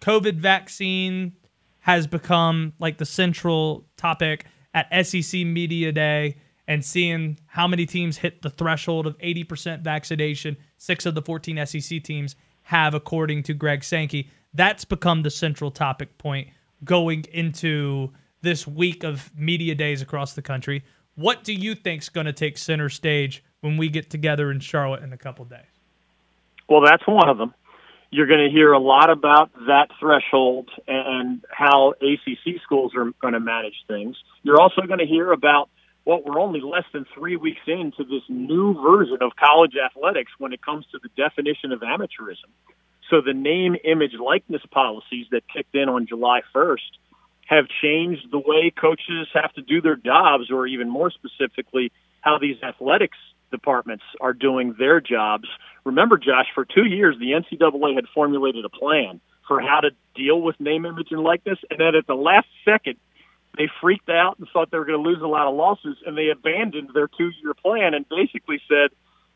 COVID 0.01 0.37
vaccine 0.37 1.33
has 1.81 2.07
become 2.07 2.73
like 2.79 2.99
the 2.99 3.07
central 3.07 3.87
topic 3.97 4.47
at 4.75 5.07
SEC 5.07 5.41
Media 5.41 5.91
Day 5.93 6.37
and 6.67 6.85
seeing 6.85 7.39
how 7.47 7.67
many 7.67 7.87
teams 7.87 8.19
hit 8.19 8.43
the 8.43 8.51
threshold 8.51 9.07
of 9.07 9.17
80% 9.19 9.81
vaccination. 9.81 10.57
Six 10.77 11.07
of 11.07 11.15
the 11.15 11.23
14 11.23 11.65
SEC 11.67 12.03
teams 12.03 12.37
have, 12.63 12.95
according 12.95 13.43
to 13.45 13.55
Greg 13.55 13.83
Sankey. 13.83 14.29
That's 14.53 14.85
become 14.85 15.23
the 15.23 15.31
central 15.31 15.71
topic 15.71 16.19
point 16.19 16.49
going 16.85 17.25
into 17.33 18.13
this 18.43 18.67
week 18.67 19.05
of 19.05 19.31
media 19.37 19.75
days 19.75 20.03
across 20.03 20.35
the 20.35 20.43
country. 20.43 20.85
What 21.17 21.43
do 21.45 21.53
you 21.53 21.75
think's 21.75 22.09
going 22.09 22.27
to 22.27 22.33
take 22.33 22.57
center 22.59 22.89
stage 22.89 23.43
when 23.61 23.77
we 23.77 23.89
get 23.89 24.11
together 24.11 24.51
in 24.51 24.61
Charlotte 24.61 25.03
in 25.03 25.13
a 25.13 25.17
couple 25.17 25.45
days? 25.45 25.67
Well, 26.69 26.83
that's 26.83 27.07
one 27.07 27.29
of 27.29 27.39
them. 27.39 27.55
You're 28.11 28.27
going 28.27 28.45
to 28.45 28.51
hear 28.51 28.73
a 28.73 28.79
lot 28.79 29.11
about 29.11 29.51
that 29.67 29.89
threshold 30.01 30.71
and 30.87 31.45
how 31.51 31.95
ACC 32.01 32.63
schools 32.63 32.93
are 32.97 33.11
going 33.21 33.35
to 33.35 33.41
manage 33.41 33.85
things. 33.87 34.17
You're 34.43 34.61
also 34.61 34.83
going 34.83 35.01
to 35.01 35.07
hear 35.07 35.33
about 35.33 35.69
what 36.05 36.25
we're 36.25 36.41
only 36.41 36.61
less 36.61 36.85
than 36.95 37.05
three 37.15 37.37
weeks 37.37 37.61
into 37.67 38.05
this 38.05 38.23
new 38.31 38.73
version 38.81 39.19
of 39.21 39.33
college 39.37 39.75
athletics 39.77 40.33
when 40.39 40.55
it 40.55 40.63
comes 40.63 40.87
to 40.93 40.99
the 41.03 41.11
definition 41.23 41.71
of 41.71 41.81
amateurism. 41.81 42.49
So 43.11 43.21
the 43.21 43.33
name, 43.33 43.77
image, 43.85 44.13
likeness 44.15 44.63
policies 44.71 45.27
that 45.31 45.43
kicked 45.49 45.75
in 45.75 45.89
on 45.89 46.07
July 46.07 46.43
1st 46.55 46.99
have 47.47 47.65
changed 47.83 48.31
the 48.31 48.39
way 48.39 48.71
coaches 48.71 49.29
have 49.33 49.53
to 49.55 49.63
do 49.63 49.81
their 49.81 49.97
jobs, 49.97 50.51
or 50.51 50.67
even 50.67 50.91
more 50.91 51.11
specifically, 51.11 51.91
how 52.21 52.39
these 52.39 52.63
athletics 52.63 53.17
departments 53.51 54.05
are 54.21 54.35
doing 54.35 54.75
their 54.79 55.01
jobs. 55.01 55.49
Remember, 55.85 56.19
Josh, 56.19 56.47
for 56.55 56.67
two 56.67 56.85
years, 56.85 57.17
the 57.19 57.33
NCAA 57.33 57.95
had 57.95 58.05
formulated 58.15 58.67
a 58.67 58.69
plan 58.69 59.21
for 59.47 59.63
how 59.63 59.81
to 59.81 59.91
deal 60.15 60.43
with 60.43 60.61
name, 60.61 60.85
image, 60.85 61.09
and 61.11 61.23
likeness, 61.23 61.59
and 61.71 61.81
then 61.81 61.95
at 61.95 62.07
the 62.07 62.15
last 62.15 62.47
second, 62.67 62.97
they 63.57 63.69
freaked 63.81 64.11
out 64.11 64.39
and 64.39 64.47
thought 64.53 64.71
they 64.71 64.79
were 64.79 64.85
going 64.85 65.03
to 65.03 65.09
lose 65.09 65.23
a 65.23 65.27
lot 65.27 65.49
of 65.49 65.55
lawsuits, 65.55 66.01
and 66.07 66.19
they 66.19 66.29
abandoned 66.29 66.91
their 66.93 67.09
two-year 67.09 67.55
plan 67.55 67.95
and 67.95 68.07
basically 68.11 68.61
said, 68.69 68.91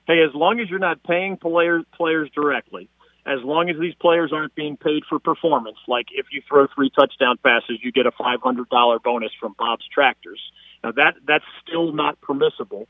"Hey, 0.07 0.23
as 0.23 0.35
long 0.35 0.61
as 0.61 0.69
you're 0.69 0.79
not 0.79 1.03
paying 1.03 1.39
players 1.39 1.85
players 1.93 2.29
directly, 2.35 2.89
as 3.25 3.39
long 3.45 3.71
as 3.71 3.77
these 3.79 3.95
players 3.95 4.33
aren't 4.33 4.55
being 4.55 4.77
paid 4.77 5.05
for 5.09 5.19
performance, 5.19 5.79
like 5.87 6.07
if 6.11 6.27
you 6.33 6.43
throw 6.49 6.67
three 6.75 6.91
touchdown 6.91 7.37
passes, 7.43 7.79
you 7.83 7.93
get 7.93 8.07
a 8.07 8.11
$500 8.11 9.03
bonus 9.03 9.31
from 9.39 9.55
Bob's 9.59 9.87
Tractors. 9.93 10.41
Now 10.83 10.93
that 10.93 11.15
that's 11.27 11.45
still 11.67 11.93
not 11.93 12.21
permissible, 12.21 12.89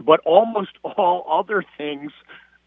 but 0.00 0.20
almost 0.24 0.70
all 0.84 1.26
other 1.30 1.64
things 1.76 2.12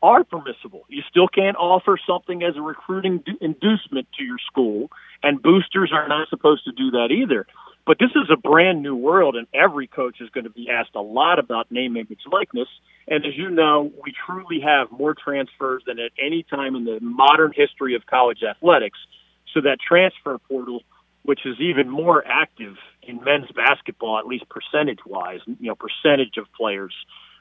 are 0.04 0.24
permissible. 0.24 0.84
You 0.90 1.04
still 1.10 1.28
can't 1.28 1.56
offer 1.58 1.98
something 2.06 2.44
as 2.44 2.58
a 2.58 2.62
recruiting 2.62 3.24
inducement 3.40 4.08
to 4.18 4.24
your 4.24 4.40
school, 4.40 4.90
and 5.24 5.42
boosters 5.42 5.92
are 5.94 6.08
not 6.08 6.28
supposed 6.30 6.66
to 6.66 6.72
do 6.72 6.92
that 6.92 7.10
either. 7.12 7.46
But 7.86 7.98
this 8.00 8.12
is 8.12 8.30
a 8.32 8.38
brand 8.38 8.84
new 8.84 8.96
world, 8.96 9.36
and 9.36 9.48
every 9.54 9.88
coach 9.88 10.22
is 10.22 10.30
going 10.30 10.44
to 10.44 10.50
be 10.50 10.70
asked 10.70 10.96
a 10.96 11.02
lot 11.02 11.40
about 11.40 11.72
name, 11.72 11.98
image, 11.98 12.22
likeness. 12.32 12.68
And 13.08 13.26
as 13.26 13.36
you 13.36 13.50
know, 13.50 13.92
we 14.04 14.14
truly 14.26 14.62
have 14.62 14.92
more 14.92 15.16
transfers 15.16 15.84
than 15.86 16.00
at 16.00 16.12
any 16.22 16.44
time 16.44 16.76
in 16.76 16.86
the 16.86 17.00
modern 17.02 17.52
history 17.56 17.96
of 17.96 18.06
college 18.06 18.44
athletics. 18.44 19.00
So 19.54 19.62
that 19.62 19.78
transfer 19.86 20.38
portal, 20.48 20.84
which 21.24 21.42
is 21.46 21.60
even 21.60 21.90
more 21.90 22.24
active 22.26 22.76
in 23.04 23.22
men's 23.24 23.52
basketball, 23.52 24.20
at 24.20 24.28
least 24.28 24.46
percentage 24.50 25.00
wise, 25.06 25.40
you 25.46 25.68
know, 25.68 25.76
percentage 25.76 26.38
of 26.38 26.46
players, 26.54 26.94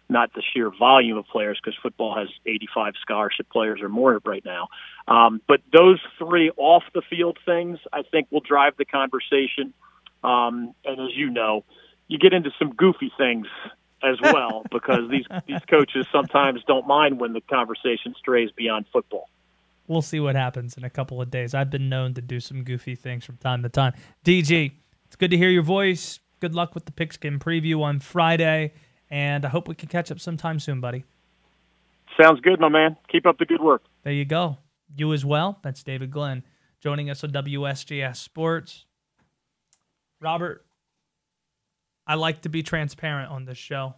not 0.09 0.33
the 0.35 0.43
sheer 0.53 0.71
volume 0.77 1.19
of 1.19 1.27
players, 1.27 1.61
because 1.63 1.79
football 1.83 2.17
has 2.17 2.29
85 2.47 2.95
scholarship 3.01 3.49
players 3.51 3.81
or 3.81 3.89
more 3.89 4.21
right 4.25 4.45
now. 4.45 4.69
Um, 5.07 5.41
but 5.47 5.61
those 5.73 6.01
three 6.19 6.51
off 6.57 6.83
the 6.95 7.03
field 7.09 7.39
things, 7.45 7.79
I 7.93 8.03
think, 8.03 8.29
will 8.31 8.41
drive 8.41 8.77
the 8.77 8.85
conversation. 8.85 9.75
Um, 10.23 10.75
and 10.85 11.01
as 11.01 11.17
you 11.17 11.31
know, 11.31 11.65
you 12.09 12.19
get 12.19 12.33
into 12.33 12.51
some 12.59 12.75
goofy 12.75 13.13
things 13.17 13.47
as 14.03 14.17
well 14.23 14.65
because 14.71 15.11
these 15.11 15.27
these 15.47 15.61
coaches 15.69 16.07
sometimes 16.13 16.63
don't 16.67 16.87
mind 16.87 17.21
when 17.21 17.33
the 17.33 17.41
conversation 17.43 18.15
strays 18.19 18.51
beyond 18.57 18.87
football. 18.93 19.29
We'll 19.87 20.03
see 20.03 20.21
what 20.21 20.37
happens 20.37 20.77
in 20.77 20.85
a 20.85 20.91
couple 20.91 21.21
of 21.21 21.31
days. 21.31 21.53
I've 21.53 21.71
been 21.71 21.89
known 21.89 22.15
to 22.15 22.21
do 22.21 22.39
some 22.39 22.63
goofy 22.63 22.95
things 22.95 23.25
from 23.25 23.39
time 23.39 23.63
to 23.65 23.69
time. 23.69 23.93
DG, 24.25 24.73
it's 25.07 25.17
good 25.17 25.33
to 25.33 25.37
hear 25.37 25.51
your 25.51 25.65
voice. 25.65 26.21
Good 26.39 26.55
luck 26.55 26.75
with 26.75 26.85
the 26.85 26.93
pigskin 26.93 27.41
preview 27.41 27.83
on 27.83 27.99
Friday, 27.99 28.73
and 29.11 29.45
I 29.45 29.49
hope 29.49 29.67
we 29.67 29.75
can 29.75 29.89
catch 29.89 30.13
up 30.13 30.21
sometime 30.21 30.61
soon, 30.61 30.81
buddy. 30.81 31.05
Sounds 32.21 32.41
good, 32.41 32.61
my 32.61 32.69
man. 32.69 32.97
Keep 33.11 33.27
up 33.27 33.39
the 33.39 33.47
good 33.47 33.61
work. 33.61 33.83
There 34.05 34.13
you 34.13 34.25
go. 34.25 34.59
You 34.97 35.13
as 35.13 35.25
well. 35.25 35.59
That's 35.63 35.83
David 35.83 36.11
Glenn 36.13 36.45
joining 36.81 37.11
us 37.11 37.23
on 37.23 37.31
WSJS 37.31 38.17
Sports. 38.17 38.87
Robert, 40.21 40.65
I 42.07 42.15
like 42.15 42.43
to 42.43 42.49
be 42.49 42.63
transparent 42.63 43.31
on 43.31 43.45
this 43.45 43.59
show. 43.59 43.95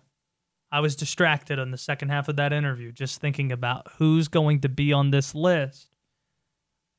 I 0.70 0.80
was 0.80 0.96
distracted 0.96 1.58
on 1.58 1.70
the 1.70 1.78
second 1.78 2.08
half 2.08 2.28
of 2.28 2.36
that 2.36 2.52
interview 2.52 2.92
just 2.92 3.20
thinking 3.20 3.52
about 3.52 3.88
who's 3.98 4.28
going 4.28 4.60
to 4.60 4.68
be 4.68 4.92
on 4.92 5.10
this 5.10 5.34
list 5.34 5.88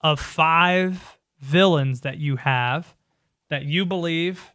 of 0.01 0.19
five 0.19 1.17
villains 1.39 2.01
that 2.01 2.17
you 2.17 2.35
have 2.35 2.95
that 3.49 3.65
you 3.65 3.85
believe 3.85 4.51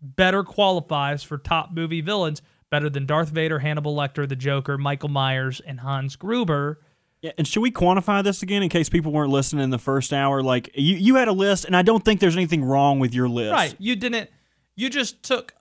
better 0.00 0.42
qualifies 0.42 1.22
for 1.22 1.38
top 1.38 1.72
movie 1.72 2.00
villains, 2.00 2.42
better 2.70 2.88
than 2.88 3.06
Darth 3.06 3.28
Vader, 3.28 3.58
Hannibal 3.58 3.94
Lecter, 3.94 4.28
the 4.28 4.36
Joker, 4.36 4.78
Michael 4.78 5.08
Myers, 5.08 5.60
and 5.60 5.80
Hans 5.80 6.16
Gruber. 6.16 6.80
Yeah, 7.22 7.32
and 7.36 7.46
should 7.46 7.60
we 7.60 7.70
quantify 7.70 8.24
this 8.24 8.42
again 8.42 8.62
in 8.62 8.70
case 8.70 8.88
people 8.88 9.12
weren't 9.12 9.30
listening 9.30 9.62
in 9.62 9.70
the 9.70 9.78
first 9.78 10.12
hour? 10.12 10.42
Like 10.42 10.70
you, 10.74 10.96
you 10.96 11.16
had 11.16 11.28
a 11.28 11.32
list, 11.32 11.66
and 11.66 11.76
I 11.76 11.82
don't 11.82 12.02
think 12.04 12.20
there's 12.20 12.36
anything 12.36 12.64
wrong 12.64 12.98
with 12.98 13.14
your 13.14 13.28
list. 13.28 13.52
Right. 13.52 13.74
You 13.78 13.94
didn't. 13.94 14.30
You 14.74 14.88
just 14.88 15.22
took 15.22 15.54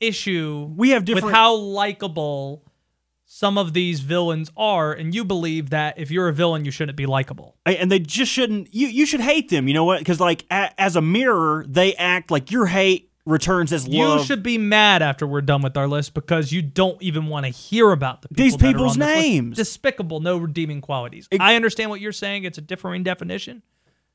issue. 0.00 0.72
We 0.74 0.90
have 0.90 1.04
different 1.04 1.26
with 1.26 1.34
how 1.34 1.54
likable 1.54 2.64
some 3.26 3.58
of 3.58 3.74
these 3.74 4.00
villains 4.00 4.50
are, 4.56 4.92
and 4.92 5.14
you 5.14 5.24
believe 5.24 5.70
that 5.70 5.98
if 5.98 6.10
you're 6.10 6.28
a 6.28 6.32
villain, 6.32 6.64
you 6.64 6.70
shouldn't 6.70 6.96
be 6.96 7.06
likable. 7.06 7.56
And 7.66 7.92
they 7.92 7.98
just 7.98 8.32
shouldn't. 8.32 8.74
You 8.74 8.88
you 8.88 9.04
should 9.04 9.20
hate 9.20 9.50
them. 9.50 9.68
You 9.68 9.74
know 9.74 9.84
what? 9.84 9.98
Because 9.98 10.18
like 10.18 10.46
a, 10.50 10.70
as 10.80 10.96
a 10.96 11.02
mirror, 11.02 11.64
they 11.68 11.94
act 11.94 12.30
like 12.30 12.50
your 12.50 12.66
hate 12.66 13.11
returns 13.24 13.72
as 13.72 13.86
love. 13.86 14.20
You 14.20 14.24
should 14.24 14.42
be 14.42 14.58
mad 14.58 15.02
after 15.02 15.26
we're 15.26 15.42
done 15.42 15.62
with 15.62 15.76
our 15.76 15.86
list 15.86 16.14
because 16.14 16.52
you 16.52 16.62
don't 16.62 17.00
even 17.02 17.26
want 17.26 17.46
to 17.46 17.50
hear 17.50 17.92
about 17.92 18.22
the 18.22 18.28
people 18.28 18.44
these 18.44 18.56
people's 18.56 18.96
names. 18.96 19.56
Despicable, 19.56 20.20
no 20.20 20.36
redeeming 20.36 20.80
qualities. 20.80 21.28
It, 21.30 21.40
I 21.40 21.56
understand 21.56 21.90
what 21.90 22.00
you're 22.00 22.12
saying. 22.12 22.44
It's 22.44 22.58
a 22.58 22.62
differing 22.62 23.02
definition. 23.02 23.62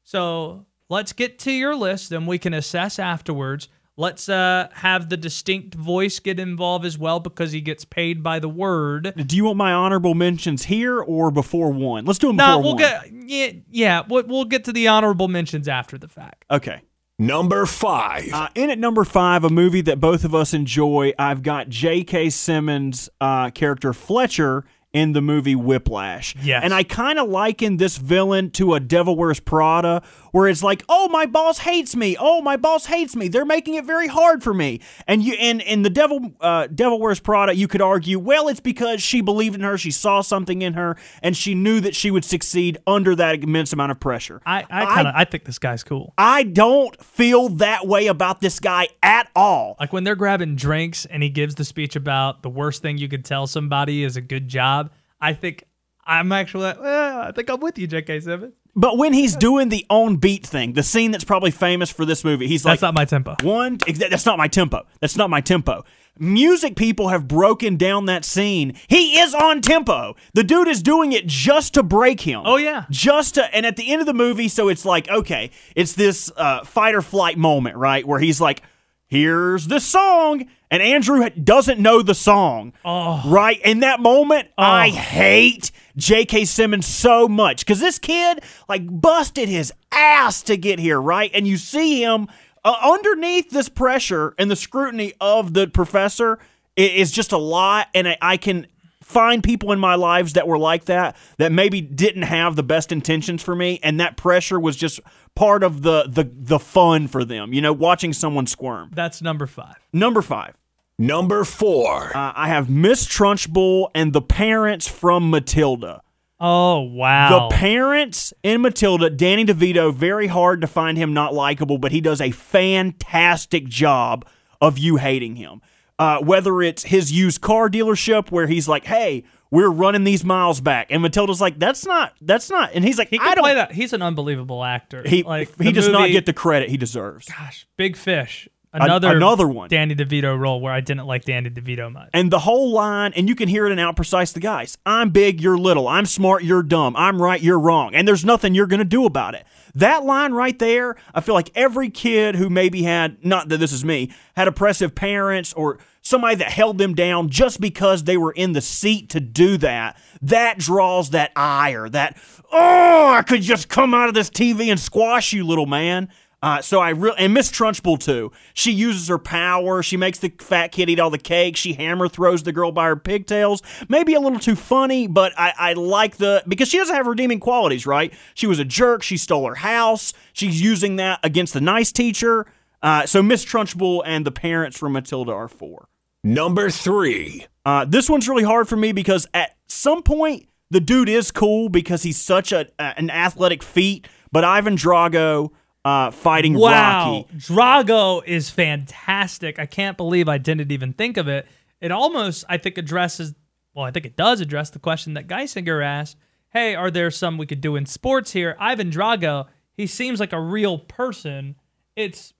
So 0.03 0.65
let's 0.89 1.13
get 1.13 1.39
to 1.39 1.51
your 1.51 1.75
list, 1.75 2.09
then 2.09 2.25
we 2.25 2.37
can 2.37 2.53
assess 2.53 2.99
afterwards. 2.99 3.69
Let's 3.99 4.29
uh, 4.29 4.67
have 4.73 5.09
the 5.09 5.17
distinct 5.17 5.73
voice 5.73 6.19
get 6.19 6.39
involved 6.39 6.85
as 6.85 6.99
well 6.99 7.19
because 7.19 7.51
he 7.51 7.61
gets 7.61 7.83
paid 7.83 8.21
by 8.21 8.37
the 8.37 8.47
word. 8.47 9.11
Do 9.25 9.35
you 9.35 9.45
want 9.45 9.57
my 9.57 9.73
honorable 9.73 10.13
mentions 10.13 10.65
here 10.65 10.99
or 10.99 11.31
before 11.31 11.71
one? 11.71 12.05
Let's 12.05 12.19
do 12.19 12.27
them 12.27 12.37
before 12.37 12.61
we'll 12.61 12.75
one. 12.75 12.77
Get, 12.77 13.11
yeah, 13.11 13.51
yeah, 13.71 14.03
we'll, 14.07 14.23
we'll 14.27 14.45
get 14.45 14.65
to 14.65 14.71
the 14.71 14.87
honorable 14.87 15.27
mentions 15.27 15.67
after 15.67 15.97
the 15.97 16.07
fact. 16.07 16.45
Okay. 16.51 16.81
Number 17.19 17.65
five. 17.65 18.31
Uh, 18.31 18.49
in 18.53 18.69
at 18.69 18.77
number 18.77 19.03
five, 19.03 19.43
a 19.43 19.49
movie 19.49 19.81
that 19.81 19.99
both 19.99 20.23
of 20.23 20.35
us 20.35 20.53
enjoy. 20.53 21.13
I've 21.17 21.41
got 21.41 21.67
J.K. 21.67 22.29
Simmons' 22.29 23.09
uh, 23.19 23.49
character 23.49 23.91
Fletcher 23.91 24.65
in 24.97 25.13
the 25.13 25.21
movie 25.21 25.55
Whiplash. 25.55 26.35
Yes. 26.41 26.63
And 26.63 26.73
I 26.73 26.81
kind 26.81 27.19
of 27.19 27.29
liken 27.29 27.77
this 27.77 27.97
villain 27.97 28.49
to 28.51 28.73
a 28.73 28.79
Devil 28.79 29.15
Wears 29.15 29.39
Prada, 29.39 30.01
where 30.31 30.47
it's 30.47 30.63
like, 30.63 30.83
oh, 30.89 31.07
my 31.09 31.27
boss 31.27 31.59
hates 31.59 31.95
me. 31.95 32.17
Oh, 32.19 32.41
my 32.41 32.57
boss 32.57 32.87
hates 32.87 33.15
me. 33.15 33.27
They're 33.27 33.45
making 33.45 33.75
it 33.75 33.85
very 33.85 34.07
hard 34.07 34.43
for 34.43 34.55
me. 34.55 34.81
And 35.07 35.23
you 35.23 35.33
and 35.33 35.61
in 35.61 35.83
the 35.83 35.91
Devil 35.91 36.33
uh, 36.41 36.65
Devil 36.73 36.99
Wears 36.99 37.19
Prada, 37.19 37.55
you 37.55 37.67
could 37.67 37.81
argue, 37.81 38.17
well, 38.17 38.47
it's 38.47 38.59
because 38.59 39.01
she 39.01 39.21
believed 39.21 39.55
in 39.55 39.61
her, 39.61 39.77
she 39.77 39.91
saw 39.91 40.21
something 40.21 40.63
in 40.63 40.73
her, 40.73 40.97
and 41.21 41.37
she 41.37 41.53
knew 41.53 41.79
that 41.81 41.95
she 41.95 42.09
would 42.09 42.25
succeed 42.25 42.79
under 42.87 43.15
that 43.15 43.43
immense 43.43 43.71
amount 43.71 43.91
of 43.91 43.99
pressure. 43.99 44.41
I 44.45 44.65
I 44.69 44.85
kind 44.85 45.07
of 45.07 45.15
I, 45.15 45.21
I 45.21 45.25
think 45.25 45.45
this 45.45 45.59
guy's 45.59 45.83
cool. 45.83 46.15
I 46.17 46.41
don't 46.41 46.99
feel 47.03 47.49
that 47.49 47.85
way 47.85 48.07
about 48.07 48.41
this 48.41 48.59
guy 48.59 48.87
at 49.03 49.29
all. 49.35 49.75
Like 49.79 49.93
when 49.93 50.03
they're 50.03 50.15
grabbing 50.15 50.55
drinks 50.55 51.05
and 51.05 51.21
he 51.21 51.29
gives 51.29 51.53
the 51.55 51.65
speech 51.65 51.95
about 51.95 52.41
the 52.41 52.49
worst 52.49 52.81
thing 52.81 52.97
you 52.97 53.07
could 53.07 53.25
tell 53.25 53.45
somebody 53.45 54.03
is 54.03 54.17
a 54.17 54.21
good 54.21 54.47
job. 54.47 54.86
I 55.19 55.33
think 55.33 55.63
I'm 56.05 56.31
actually, 56.31 56.73
well, 56.79 57.19
I 57.21 57.31
think 57.31 57.49
I'm 57.49 57.59
with 57.59 57.77
you, 57.77 57.87
J.K. 57.87 58.21
Simmons. 58.21 58.53
But 58.75 58.97
when 58.99 59.11
he's 59.11 59.35
doing 59.35 59.69
the 59.69 59.85
on 59.89 60.17
beat 60.17 60.45
thing, 60.45 60.73
the 60.73 60.83
scene 60.83 61.09
that's 61.09 61.23
probably 61.23 61.49
famous 61.49 61.89
for 61.89 62.05
this 62.05 62.23
movie, 62.23 62.47
he's 62.47 62.63
like, 62.63 62.73
"That's 62.79 62.83
not 62.83 62.93
my 62.93 63.05
tempo." 63.05 63.35
One, 63.41 63.77
that's 63.77 64.25
not 64.25 64.37
my 64.37 64.47
tempo. 64.47 64.85
That's 65.01 65.17
not 65.17 65.31
my 65.31 65.41
tempo. 65.41 65.83
Music 66.19 66.75
people 66.75 67.07
have 67.07 67.27
broken 67.27 67.75
down 67.75 68.05
that 68.05 68.23
scene. 68.23 68.75
He 68.87 69.19
is 69.19 69.33
on 69.33 69.61
tempo. 69.61 70.15
The 70.33 70.43
dude 70.43 70.67
is 70.67 70.83
doing 70.83 71.11
it 71.11 71.25
just 71.25 71.73
to 71.73 71.81
break 71.81 72.21
him. 72.21 72.43
Oh 72.45 72.57
yeah, 72.57 72.85
just 72.91 73.35
to. 73.35 73.55
And 73.55 73.65
at 73.65 73.77
the 73.77 73.91
end 73.91 74.01
of 74.01 74.05
the 74.05 74.13
movie, 74.13 74.47
so 74.47 74.69
it's 74.69 74.85
like, 74.85 75.09
okay, 75.09 75.49
it's 75.75 75.93
this 75.93 76.31
uh, 76.37 76.63
fight 76.63 76.93
or 76.93 77.01
flight 77.01 77.37
moment, 77.37 77.77
right, 77.77 78.05
where 78.05 78.19
he's 78.19 78.39
like, 78.39 78.61
"Here's 79.07 79.67
the 79.67 79.79
song." 79.79 80.45
And 80.69 80.83
Andrew 80.83 81.27
doesn't 81.29 81.79
know 81.79 82.01
the 82.01 82.13
song. 82.13 82.73
Oh. 82.83 83.23
Right? 83.25 83.59
In 83.61 83.79
that 83.79 84.01
moment, 84.01 84.49
oh. 84.57 84.63
I 84.63 84.89
hate 84.89 85.71
J.K. 85.95 86.45
Simmons 86.45 86.85
so 86.85 87.27
much 87.27 87.65
because 87.65 87.79
this 87.79 87.99
kid, 87.99 88.41
like, 88.67 88.81
busted 88.85 89.47
his 89.47 89.71
ass 89.91 90.41
to 90.43 90.57
get 90.57 90.79
here, 90.79 91.01
right? 91.01 91.31
And 91.33 91.47
you 91.47 91.57
see 91.57 92.03
him 92.03 92.27
uh, 92.65 92.75
underneath 92.83 93.49
this 93.49 93.69
pressure 93.69 94.35
and 94.37 94.51
the 94.51 94.55
scrutiny 94.57 95.13
of 95.21 95.53
the 95.53 95.67
professor 95.67 96.39
is 96.75 97.11
just 97.11 97.31
a 97.31 97.37
lot. 97.37 97.87
And 97.95 98.09
I, 98.09 98.17
I 98.21 98.37
can 98.37 98.67
find 99.07 99.41
people 99.41 99.71
in 99.71 99.79
my 99.79 99.95
lives 99.95 100.33
that 100.33 100.45
were 100.47 100.57
like 100.57 100.83
that 100.85 101.15
that 101.37 101.51
maybe 101.51 101.79
didn't 101.79 102.23
have 102.23 102.57
the 102.57 102.63
best 102.63 102.91
intentions 102.91 103.41
for 103.41 103.55
me 103.55 103.79
and 103.81 104.01
that 104.01 104.17
pressure 104.17 104.59
was 104.59 104.75
just 104.75 104.99
part 105.33 105.63
of 105.63 105.81
the 105.81 106.03
the 106.09 106.29
the 106.33 106.59
fun 106.59 107.07
for 107.07 107.23
them 107.23 107.53
you 107.53 107.61
know 107.61 107.71
watching 107.71 108.11
someone 108.11 108.45
squirm 108.45 108.91
that's 108.93 109.21
number 109.21 109.47
5 109.47 109.75
number 109.93 110.21
5 110.21 110.57
Number 110.99 111.43
four. 111.43 112.07
Uh, 112.17 112.33
I 112.35 112.47
have 112.47 112.71
Miss 112.71 113.05
Trunchbull 113.05 113.89
and 113.93 114.13
the 114.13 114.21
parents 114.21 114.87
from 114.87 115.29
Matilda. 115.29 116.01
Oh 116.39 116.81
wow! 116.81 117.49
The 117.49 117.55
parents 117.55 118.33
in 118.41 118.61
Matilda, 118.61 119.11
Danny 119.11 119.45
DeVito, 119.45 119.93
very 119.93 120.25
hard 120.25 120.61
to 120.61 120.67
find 120.67 120.97
him 120.97 121.13
not 121.13 121.35
likable, 121.35 121.77
but 121.77 121.91
he 121.91 122.01
does 122.01 122.19
a 122.19 122.31
fantastic 122.31 123.65
job 123.67 124.25
of 124.59 124.79
you 124.79 124.95
hating 124.97 125.35
him. 125.35 125.61
Uh, 125.99 126.19
whether 126.19 126.61
it's 126.61 126.83
his 126.83 127.11
used 127.11 127.41
car 127.41 127.69
dealership 127.69 128.29
where 128.31 128.45
he's 128.45 128.67
like, 128.67 128.85
"Hey, 128.85 129.23
we're 129.49 129.69
running 129.69 130.03
these 130.03 130.23
miles 130.23 130.61
back," 130.61 130.87
and 130.91 131.01
Matilda's 131.01 131.41
like, 131.41 131.57
"That's 131.57 131.85
not, 131.87 132.13
that's 132.21 132.49
not," 132.51 132.71
and 132.75 132.85
he's 132.85 132.97
like, 132.99 133.09
he 133.09 133.17
"I 133.19 133.33
don't." 133.33 133.43
play 133.43 133.55
that. 133.55 133.71
He's 133.71 133.93
an 133.93 134.01
unbelievable 134.03 134.63
actor. 134.63 135.01
He 135.05 135.23
like 135.23 135.59
he 135.59 135.71
does 135.71 135.87
not 135.89 136.09
get 136.11 136.25
the 136.27 136.33
credit 136.33 136.69
he 136.69 136.77
deserves. 136.77 137.27
Gosh, 137.27 137.65
Big 137.77 137.95
Fish. 137.97 138.47
An- 138.73 138.83
Another 138.83 139.15
another 139.15 139.47
one. 139.47 139.69
Danny 139.69 139.95
DeVito 139.95 140.37
role 140.37 140.59
where 140.61 140.73
I 140.73 140.81
didn't 140.81 141.07
like 141.07 141.23
Danny 141.23 141.49
DeVito 141.49 141.91
much. 141.91 142.09
And 142.13 142.29
the 142.29 142.37
whole 142.39 142.71
line, 142.73 143.13
and 143.15 143.27
you 143.27 143.33
can 143.33 143.47
hear 143.47 143.65
it 143.65 143.71
in 143.71 143.79
Outprecise 143.79 144.33
the 144.33 144.39
Geis. 144.41 144.77
I'm 144.85 145.09
big, 145.09 145.41
you're 145.41 145.57
little. 145.57 145.87
I'm 145.87 146.05
smart, 146.05 146.43
you're 146.43 146.61
dumb. 146.63 146.93
I'm 146.95 147.19
right, 147.19 147.41
you're 147.41 147.59
wrong. 147.59 147.95
And 147.95 148.07
there's 148.07 148.25
nothing 148.25 148.53
you're 148.53 148.67
going 148.67 148.79
to 148.79 148.85
do 148.85 149.05
about 149.05 149.33
it. 149.35 149.47
That 149.77 150.05
line 150.05 150.33
right 150.33 150.57
there, 150.57 150.95
I 151.13 151.21
feel 151.21 151.35
like 151.35 151.51
every 151.53 151.91
kid 151.91 152.35
who 152.35 152.49
maybe 152.49 152.81
had, 152.81 153.23
not 153.23 153.49
that 153.49 153.57
this 153.57 153.71
is 153.71 153.85
me, 153.85 154.11
had 154.35 154.47
oppressive 154.47 154.95
parents 154.95 155.53
or 155.53 155.77
somebody 156.01 156.35
that 156.37 156.51
held 156.51 156.79
them 156.79 156.95
down 156.95 157.29
just 157.29 157.61
because 157.61 158.03
they 158.03 158.17
were 158.17 158.31
in 158.31 158.53
the 158.53 158.61
seat 158.61 159.09
to 159.09 159.19
do 159.19 159.55
that, 159.57 159.95
that 160.23 160.57
draws 160.57 161.11
that 161.11 161.31
ire, 161.35 161.89
that, 161.89 162.17
oh, 162.51 163.09
I 163.09 163.21
could 163.21 163.43
just 163.43 163.69
come 163.69 163.93
out 163.93 164.07
of 164.07 164.15
this 164.15 164.31
TV 164.31 164.71
and 164.71 164.79
squash 164.79 165.31
you, 165.31 165.45
little 165.45 165.67
man. 165.67 166.09
Uh, 166.41 166.61
so 166.61 166.79
I 166.79 166.89
really 166.91 167.17
and 167.17 167.33
Miss 167.33 167.51
Trunchbull 167.51 167.99
too. 167.99 168.31
She 168.53 168.71
uses 168.71 169.07
her 169.07 169.17
power. 169.17 169.81
She 169.81 169.97
makes 169.97 170.19
the 170.19 170.31
fat 170.39 170.71
kid 170.71 170.87
eat 170.89 170.99
all 170.99 171.09
the 171.09 171.17
cake. 171.17 171.57
She 171.57 171.73
hammer 171.73 172.07
throws 172.07 172.43
the 172.43 172.51
girl 172.51 172.71
by 172.71 172.85
her 172.85 172.95
pigtails. 172.95 173.63
Maybe 173.89 174.13
a 174.13 174.19
little 174.19 174.37
too 174.39 174.55
funny, 174.55 175.07
but 175.07 175.33
I, 175.37 175.53
I 175.57 175.73
like 175.73 176.17
the 176.17 176.43
because 176.47 176.69
she 176.69 176.77
doesn't 176.77 176.95
have 176.95 177.07
redeeming 177.07 177.39
qualities, 177.39 177.87
right? 177.87 178.13
She 178.35 178.45
was 178.45 178.59
a 178.59 178.65
jerk. 178.65 179.01
She 179.01 179.17
stole 179.17 179.47
her 179.47 179.55
house. 179.55 180.13
She's 180.33 180.61
using 180.61 180.97
that 180.97 181.19
against 181.23 181.53
the 181.55 181.61
nice 181.61 181.91
teacher. 181.91 182.45
Uh, 182.83 183.07
so 183.07 183.23
Miss 183.23 183.43
Trunchbull 183.43 184.03
and 184.05 184.23
the 184.23 184.31
parents 184.31 184.77
from 184.77 184.93
Matilda 184.93 185.31
are 185.31 185.47
four. 185.47 185.87
Number 186.23 186.69
three. 186.69 187.47
Uh, 187.65 187.83
this 187.85 188.09
one's 188.09 188.29
really 188.29 188.43
hard 188.43 188.67
for 188.67 188.75
me 188.75 188.91
because 188.91 189.25
at 189.33 189.55
some 189.67 190.03
point 190.03 190.47
the 190.69 190.79
dude 190.79 191.09
is 191.09 191.31
cool 191.31 191.69
because 191.69 192.03
he's 192.03 192.17
such 192.21 192.51
a, 192.51 192.67
a- 192.77 192.93
an 192.99 193.09
athletic 193.09 193.63
feat. 193.63 194.07
But 194.31 194.43
Ivan 194.43 194.75
Drago 194.75 195.49
uh, 195.87 196.11
fighting 196.11 196.53
Wow, 196.53 197.25
Rocky. 197.27 197.37
Drago 197.37 198.21
is 198.25 198.49
fantastic. 198.49 199.57
I 199.57 199.65
can't 199.65 199.95
believe 199.95 200.27
I 200.27 200.37
didn't 200.37 200.69
even 200.69 200.91
think 200.91 201.15
of 201.15 201.29
it. 201.29 201.47
It 201.79 201.93
almost, 201.93 202.43
I 202.49 202.57
think, 202.57 202.77
addresses. 202.77 203.33
Well, 203.73 203.85
I 203.85 203.91
think 203.91 204.05
it 204.05 204.17
does 204.17 204.41
address 204.41 204.69
the 204.69 204.79
question 204.79 205.13
that 205.13 205.27
Geisinger 205.27 205.81
asked. 205.81 206.17
Hey, 206.49 206.75
are 206.75 206.91
there 206.91 207.09
some 207.09 207.37
we 207.37 207.45
could 207.45 207.61
do 207.61 207.77
in 207.77 207.85
sports 207.85 208.33
here? 208.33 208.57
Ivan 208.59 208.91
Drago, 208.91 209.47
he 209.77 209.87
seems 209.87 210.19
like 210.19 210.33
a 210.33 210.41
real 210.41 210.77
person. 210.77 211.55
It's 211.95 212.33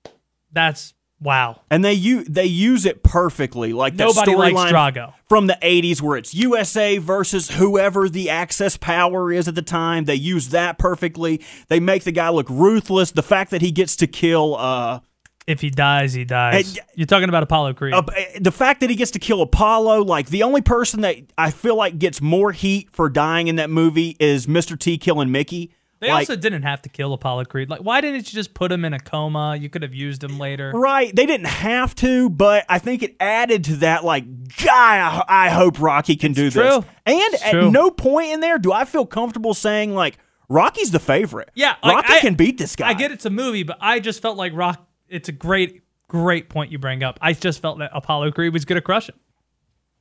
that's 0.52 0.94
wow. 1.22 1.62
and 1.70 1.84
they 1.84 1.94
u- 1.94 2.24
they 2.24 2.46
use 2.46 2.86
it 2.86 3.04
perfectly. 3.04 3.74
Like 3.74 3.98
that 3.98 4.06
Nobody 4.06 4.36
likes 4.36 4.60
storyline 4.60 4.72
Drago. 4.72 5.14
from 5.28 5.48
the 5.48 5.58
'80s, 5.62 6.02
where 6.02 6.18
it's 6.18 6.34
USA 6.34 6.98
versus 6.98 7.50
whoever 7.52 8.10
the 8.10 8.30
Access 8.30 8.78
power 8.78 9.32
is 9.32 9.48
at 9.48 9.56
the 9.56 9.62
time. 9.62 10.06
They 10.06 10.16
use 10.16 10.50
that 10.50 10.78
perfectly. 10.78 11.42
They 11.68 11.80
make 11.80 12.04
the 12.04 12.12
guy 12.12 12.30
look 12.30 12.50
ruthless. 12.50 13.12
The 13.12 13.24
fact 13.24 13.52
that 13.52 13.62
he 13.62 13.72
gets 13.72 13.96
to 13.98 14.08
kill. 14.08 14.56
Uh, 14.56 15.00
If 15.48 15.62
he 15.62 15.70
dies, 15.70 16.14
he 16.14 16.26
dies. 16.26 16.74
Hey, 16.76 16.82
You're 16.96 17.06
talking 17.08 17.30
about 17.30 17.42
Apollo 17.44 17.74
Creed. 17.76 17.94
Uh, 17.94 18.02
the 18.42 18.52
fact 18.52 18.82
that 18.82 18.90
he 18.90 18.98
gets 18.98 19.12
to 19.12 19.20
kill 19.20 19.42
Apollo, 19.42 20.04
like 20.04 20.28
the 20.28 20.44
only 20.44 20.62
person 20.62 21.02
that 21.02 21.16
I 21.38 21.52
feel 21.52 21.78
like 21.78 21.98
gets 22.00 22.22
more 22.22 22.52
heat 22.52 22.90
for 22.92 23.08
dying 23.10 23.48
in 23.48 23.56
that 23.56 23.70
movie 23.70 24.18
is 24.20 24.46
Mr. 24.46 24.78
T 24.78 24.98
killing 24.98 25.32
Mickey. 25.32 25.72
They 26.00 26.10
like, 26.10 26.30
also 26.30 26.36
didn't 26.36 26.64
have 26.64 26.82
to 26.84 26.90
kill 26.90 27.14
Apollo 27.14 27.46
Creed. 27.46 27.70
Like, 27.70 27.82
why 27.82 28.02
didn't 28.02 28.18
you 28.32 28.36
just 28.36 28.54
put 28.54 28.72
him 28.72 28.86
in 28.86 28.94
a 28.94 29.00
coma? 29.00 29.56
You 29.56 29.70
could 29.70 29.82
have 29.82 29.94
used 29.96 30.24
him 30.24 30.38
later. 30.38 30.72
Right, 30.74 31.16
they 31.16 31.26
didn't 31.26 31.48
have 31.48 31.96
to, 31.96 32.30
but 32.30 32.66
I 32.70 32.80
think 32.80 33.04
it 33.04 33.16
added 33.20 33.64
to 33.66 33.76
that. 33.78 34.04
Like, 34.04 34.26
guy, 34.64 35.00
I, 35.28 35.46
I 35.48 35.50
hope 35.50 35.80
Rocky 35.82 36.16
can 36.16 36.34
do 36.34 36.50
this. 36.50 36.54
true. 36.54 36.86
And 37.06 37.34
It's 37.34 37.44
at 37.46 37.52
true. 37.52 37.72
no 37.72 37.90
point 37.92 38.32
in 38.32 38.40
there 38.42 38.58
do 38.60 38.72
I 38.72 38.86
feel 38.86 39.06
comfortable 39.06 39.54
saying 39.54 39.94
like 39.96 40.18
Rocky's 40.50 40.92
the 40.92 41.00
favorite. 41.00 41.52
Yeah, 41.56 41.76
like, 41.84 41.96
Rocky 41.96 42.14
I- 42.14 42.20
can 42.20 42.36
beat 42.36 42.58
this 42.58 42.76
guy. 42.76 42.90
I 42.90 42.94
get 42.94 43.12
it's 43.12 43.26
a 43.26 43.30
movie, 43.30 43.64
but 43.64 43.78
I 43.82 44.00
just 44.00 44.22
felt 44.22 44.38
like 44.38 44.54
Rock. 44.56 44.86
It's 45.10 45.30
a 45.30 45.34
great, 45.34 45.84
great 46.08 46.50
point 46.50 46.72
you 46.72 46.78
bring 46.80 47.02
up. 47.04 47.18
I 47.22 47.34
just 47.34 47.62
felt 47.62 47.80
that 47.80 47.92
Apollo 47.94 48.32
Creed 48.34 48.54
was 48.54 48.66
going 48.66 48.76
to 48.76 48.82
crush 48.82 49.10
him. 49.10 49.16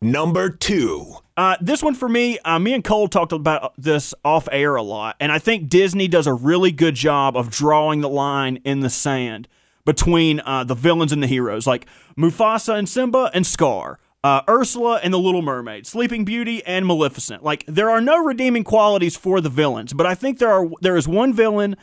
Number 0.01 0.51
two. 0.51 1.16
Uh, 1.36 1.57
this 1.61 1.82
one 1.82 1.94
for 1.94 2.09
me, 2.09 2.38
uh, 2.40 2.59
me 2.59 2.72
and 2.72 2.84
Cole 2.84 3.09
talked 3.09 3.32
about 3.32 3.74
this 3.76 4.14
off 4.24 4.49
air 4.51 4.76
a 4.76 4.82
lot, 4.82 5.16
and 5.20 5.30
I 5.30 5.38
think 5.38 5.68
Disney 5.68 6.09
does 6.09 6.26
a 6.26 6.32
really 6.32 6.72
good 6.72 6.94
job 6.94 7.36
of 7.36 7.51
drawing 7.51 8.01
the 8.01 8.09
line 8.09 8.59
in 8.64 8.80
the 8.80 8.88
sand 8.88 9.49
between 9.84 10.40
uh, 10.40 10.64
the 10.64 10.74
villains 10.74 11.12
and 11.12 11.22
the 11.22 11.26
heroes, 11.26 11.66
like 11.66 11.86
Mufasa 12.18 12.74
and 12.74 12.88
Simba 12.88 13.30
and 13.34 13.47
Scar, 13.47 13.99
uh, 14.24 14.42
Ursula 14.49 15.01
and 15.03 15.14
the 15.14 15.18
Little 15.18 15.42
Mermaid, 15.42 15.86
Sleeping 15.86 16.24
Beauty 16.24 16.64
and 16.64 16.86
Maleficent. 16.86 17.44
Like 17.44 17.64
there 17.66 17.90
are 17.90 18.01
no 18.01 18.18
redeeming 18.18 18.64
qualities 18.64 19.16
for 19.16 19.40
the 19.40 19.51
villains, 19.51 19.92
but 19.92 20.07
I 20.07 20.14
think 20.14 20.38
there 20.38 20.51
are. 20.51 20.68
There 20.80 20.97
is 20.97 21.07
one 21.07 21.32
villain. 21.32 21.76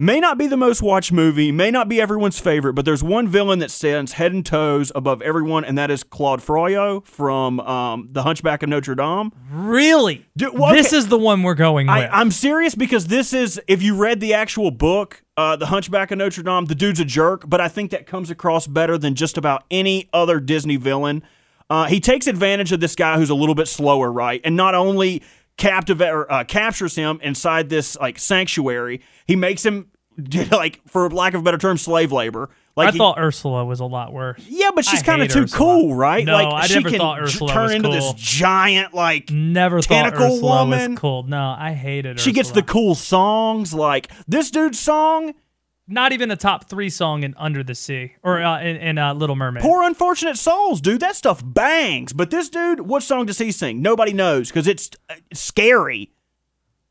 May 0.00 0.20
not 0.20 0.38
be 0.38 0.46
the 0.46 0.56
most 0.56 0.80
watched 0.80 1.10
movie, 1.10 1.50
may 1.50 1.72
not 1.72 1.88
be 1.88 2.00
everyone's 2.00 2.38
favorite, 2.38 2.74
but 2.74 2.84
there's 2.84 3.02
one 3.02 3.26
villain 3.26 3.58
that 3.58 3.72
stands 3.72 4.12
head 4.12 4.32
and 4.32 4.46
toes 4.46 4.92
above 4.94 5.20
everyone, 5.22 5.64
and 5.64 5.76
that 5.76 5.90
is 5.90 6.04
Claude 6.04 6.40
Frollo 6.40 7.00
from 7.00 7.58
um, 7.58 8.08
The 8.12 8.22
Hunchback 8.22 8.62
of 8.62 8.68
Notre 8.68 8.94
Dame. 8.94 9.32
Really? 9.50 10.24
Dude, 10.36 10.56
well, 10.56 10.72
This 10.72 10.92
is 10.92 11.08
the 11.08 11.18
one 11.18 11.42
we're 11.42 11.54
going 11.56 11.88
with. 11.88 11.96
I, 11.96 12.06
I'm 12.06 12.30
serious 12.30 12.76
because 12.76 13.08
this 13.08 13.32
is, 13.32 13.60
if 13.66 13.82
you 13.82 13.96
read 13.96 14.20
the 14.20 14.34
actual 14.34 14.70
book, 14.70 15.24
uh, 15.36 15.56
The 15.56 15.66
Hunchback 15.66 16.12
of 16.12 16.18
Notre 16.18 16.44
Dame, 16.44 16.66
the 16.66 16.76
dude's 16.76 17.00
a 17.00 17.04
jerk, 17.04 17.48
but 17.48 17.60
I 17.60 17.66
think 17.66 17.90
that 17.90 18.06
comes 18.06 18.30
across 18.30 18.68
better 18.68 18.98
than 18.98 19.16
just 19.16 19.36
about 19.36 19.64
any 19.68 20.08
other 20.12 20.38
Disney 20.38 20.76
villain. 20.76 21.24
Uh, 21.70 21.86
he 21.86 21.98
takes 21.98 22.28
advantage 22.28 22.70
of 22.70 22.78
this 22.78 22.94
guy 22.94 23.16
who's 23.16 23.30
a 23.30 23.34
little 23.34 23.54
bit 23.56 23.66
slower, 23.66 24.12
right? 24.12 24.40
And 24.44 24.56
not 24.56 24.76
only 24.76 25.24
captivate 25.58 26.08
or 26.10 26.32
uh, 26.32 26.44
captures 26.44 26.94
him 26.96 27.20
inside 27.22 27.68
this 27.68 27.96
like 27.98 28.18
sanctuary, 28.18 29.02
he 29.26 29.36
makes 29.36 29.64
him 29.66 29.90
like, 30.50 30.80
for 30.88 31.10
lack 31.10 31.34
of 31.34 31.40
a 31.42 31.44
better 31.44 31.58
term, 31.58 31.76
slave 31.76 32.10
labor. 32.10 32.48
Like 32.76 32.88
I 32.88 32.92
he- 32.92 32.98
thought 32.98 33.18
Ursula 33.18 33.64
was 33.64 33.80
a 33.80 33.84
lot 33.84 34.12
worse. 34.12 34.40
yeah, 34.48 34.70
but 34.74 34.84
she's 34.84 35.02
kind 35.02 35.20
of 35.20 35.28
too 35.28 35.42
Ursula. 35.42 35.58
cool, 35.58 35.94
right? 35.96 36.24
No, 36.24 36.32
like 36.34 36.46
I 36.54 36.66
she 36.68 36.74
never 36.74 36.90
can 36.90 36.98
thought 37.00 37.20
Ursula 37.20 37.52
turn 37.52 37.62
was 37.64 37.72
into 37.74 37.88
cool. 37.88 38.12
this 38.12 38.12
giant 38.14 38.94
like 38.94 39.30
Never 39.30 39.82
thought 39.82 39.88
tentacle 40.04 40.26
Ursula 40.36 40.64
woman. 40.64 40.92
was 40.92 41.00
cool. 41.00 41.22
No, 41.24 41.56
I 41.58 41.72
hated 41.72 42.20
She 42.20 42.30
gets 42.32 42.52
the 42.52 42.62
cool 42.62 42.94
songs, 42.94 43.74
like 43.74 44.08
this 44.28 44.50
dude's 44.52 44.78
song. 44.78 45.34
Not 45.88 46.12
even 46.12 46.30
a 46.30 46.36
top 46.36 46.68
three 46.68 46.90
song 46.90 47.22
in 47.22 47.34
Under 47.38 47.62
the 47.64 47.74
Sea 47.74 48.12
or 48.22 48.42
uh, 48.42 48.60
in, 48.60 48.76
in 48.76 48.98
uh, 48.98 49.14
Little 49.14 49.36
Mermaid. 49.36 49.62
Poor 49.62 49.82
unfortunate 49.82 50.36
souls, 50.38 50.80
dude. 50.80 51.00
That 51.00 51.16
stuff 51.16 51.42
bangs. 51.44 52.12
But 52.12 52.30
this 52.30 52.48
dude, 52.48 52.80
what 52.80 53.02
song 53.02 53.26
does 53.26 53.38
he 53.38 53.50
sing? 53.52 53.80
Nobody 53.82 54.12
knows 54.12 54.48
because 54.48 54.66
it's 54.66 54.90
uh, 55.08 55.14
scary. 55.32 56.12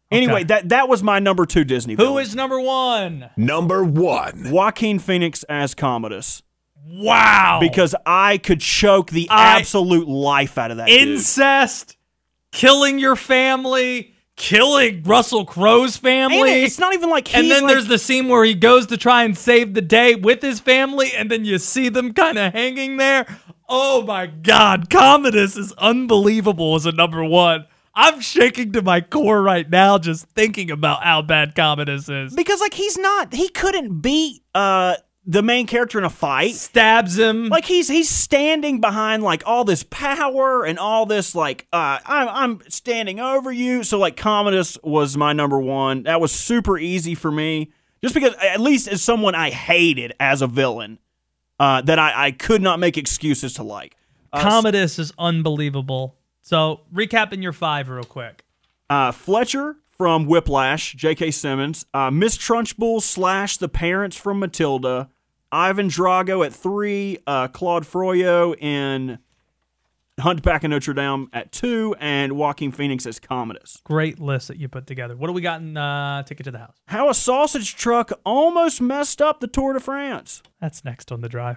Anyway, 0.10 0.36
Okay. 0.36 0.44
that 0.46 0.70
that 0.70 0.88
was 0.90 1.04
my 1.04 1.20
number 1.20 1.46
two 1.46 1.64
Disney. 1.66 1.94
Who 1.94 1.98
villain. 2.04 2.24
is 2.24 2.34
number 2.36 2.60
one? 2.60 3.30
Number 3.38 3.84
one. 3.84 4.50
Joaquin 4.52 5.00
Phoenix 5.00 5.44
as 5.44 5.76
Commodus? 5.76 6.42
Wow. 6.90 7.58
Because 7.60 7.94
I 8.06 8.38
could 8.38 8.62
choke 8.62 9.12
the 9.12 9.28
I- 9.30 9.60
absolute 9.60 10.08
life 10.08 10.58
out 10.58 10.72
of 10.72 10.78
that 10.78 10.88
dude. 10.88 11.10
incest, 11.10 11.98
killing 12.54 12.98
your 13.00 13.18
family, 13.18 14.16
killing 14.38 15.04
Russell 15.04 15.44
Crowe's 15.44 15.98
family. 15.98 16.40
And 16.40 16.64
it's 16.64 16.80
not 16.80 16.94
even 16.94 17.10
like 17.10 17.36
and 17.36 17.52
then 17.52 17.64
like, 17.64 17.74
there's 17.74 17.88
the 17.88 17.98
scene 17.98 18.30
where 18.30 18.46
he 18.46 18.54
goes 18.54 18.88
to 18.88 18.98
try 18.98 19.24
and 19.24 19.38
save 19.38 19.74
the 19.74 19.82
day 19.82 20.16
with 20.16 20.42
his 20.42 20.62
family, 20.62 21.12
and 21.14 21.30
then 21.30 21.44
you 21.44 21.58
see 21.58 21.90
them 21.90 22.14
kind 22.14 22.38
of 22.38 22.54
hanging 22.54 22.96
there. 22.98 23.26
Oh 23.68 24.02
my 24.04 24.28
God, 24.28 24.90
Commodus 24.90 25.58
is 25.58 25.74
unbelievable 25.74 26.76
as 26.76 26.86
a 26.86 26.94
number 26.94 27.24
one. 27.26 27.66
I'm 27.94 28.22
shaking 28.22 28.74
to 28.74 28.84
my 28.84 29.02
core 29.02 29.42
right 29.42 29.68
now 29.68 29.98
just 29.98 30.28
thinking 30.30 30.70
about 30.70 31.04
how 31.04 31.24
bad 31.24 31.56
Commodus 31.56 32.08
is. 32.08 32.34
because 32.34 32.62
like 32.62 32.76
he's 32.76 32.96
not 32.98 33.34
he 33.34 33.50
couldn't 33.50 34.02
beat 34.02 34.44
uh 34.54 34.96
the 35.30 35.44
main 35.44 35.68
character 35.68 35.98
in 36.00 36.06
a 36.06 36.10
fight. 36.10 36.56
Stabs 36.56 37.20
him. 37.20 37.50
Like 37.50 37.66
he's 37.66 37.88
he's 37.90 38.10
standing 38.10 38.80
behind 38.82 39.22
like 39.24 39.44
all 39.46 39.66
this 39.66 39.84
power 39.84 40.66
and 40.66 40.80
all 40.80 41.06
this 41.06 41.36
like 41.36 41.68
uh 41.74 42.00
I'm 42.06 42.30
I'm 42.30 42.70
standing 42.70 43.20
over 43.20 43.52
you. 43.52 43.84
So 43.84 44.00
like 44.00 44.16
Commodus 44.16 44.78
was 44.84 45.18
my 45.18 45.34
number 45.34 45.60
one. 45.60 46.04
That 46.04 46.22
was 46.22 46.32
super 46.32 46.78
easy 46.80 47.14
for 47.14 47.30
me. 47.32 47.72
Just 48.02 48.14
because 48.14 48.34
at 48.36 48.62
least 48.62 48.88
as 48.88 49.02
someone 49.02 49.36
I 49.36 49.50
hated 49.50 50.14
as 50.20 50.42
a 50.42 50.48
villain, 50.48 50.98
uh 51.60 51.82
that 51.82 52.00
I, 52.00 52.28
I 52.28 52.32
could 52.32 52.62
not 52.62 52.80
make 52.80 52.98
excuses 52.98 53.54
to 53.56 53.64
like. 53.64 53.96
Uh, 54.32 54.42
Commodus 54.42 54.98
is 55.00 55.12
unbelievable. 55.18 56.16
So, 56.42 56.82
recapping 56.94 57.42
your 57.44 57.54
five 57.54 57.90
real 57.90 58.04
quick. 58.04 58.46
uh, 58.90 59.12
Fletcher 59.12 59.76
from 59.98 60.26
Whiplash, 60.28 60.94
J.K. 60.94 61.32
Simmons, 61.32 61.86
uh, 61.94 62.12
Miss 62.12 62.38
Trunchbull 62.38 63.02
slash 63.02 63.58
the 63.58 63.68
parents 63.68 64.16
from 64.16 64.40
Matilda, 64.40 65.10
Ivan 65.52 65.88
Drago 65.88 66.46
at 66.46 66.54
three, 66.54 67.20
uh, 67.26 67.48
Claude 67.48 67.86
Frollo 67.86 68.54
in 68.56 69.20
Hunchback 70.20 70.64
of 70.64 70.72
Notre 70.72 70.94
Dame 70.94 71.30
at 71.32 71.52
two, 71.52 71.96
and 72.00 72.34
Joaquin 72.34 72.72
Phoenix 72.72 73.06
as 73.06 73.20
Commodus. 73.20 73.80
Great 73.84 74.20
list 74.20 74.50
that 74.50 74.58
you 74.58 74.68
put 74.68 74.88
together. 74.88 75.16
What 75.16 75.28
do 75.28 75.34
we 75.34 75.42
got 75.42 75.62
in 75.62 75.78
uh, 75.78 76.24
Ticket 76.24 76.46
to 76.46 76.52
the 76.52 76.58
House? 76.58 76.76
How 76.88 77.10
a 77.10 77.14
sausage 77.14 77.76
truck 77.76 78.12
almost 78.26 78.82
messed 78.82 79.22
up 79.22 79.40
the 79.40 79.48
Tour 79.48 79.74
de 79.74 79.80
France. 79.80 80.42
That's 80.60 80.84
next 80.84 81.12
on 81.12 81.22
the 81.22 81.30
drive. 81.30 81.56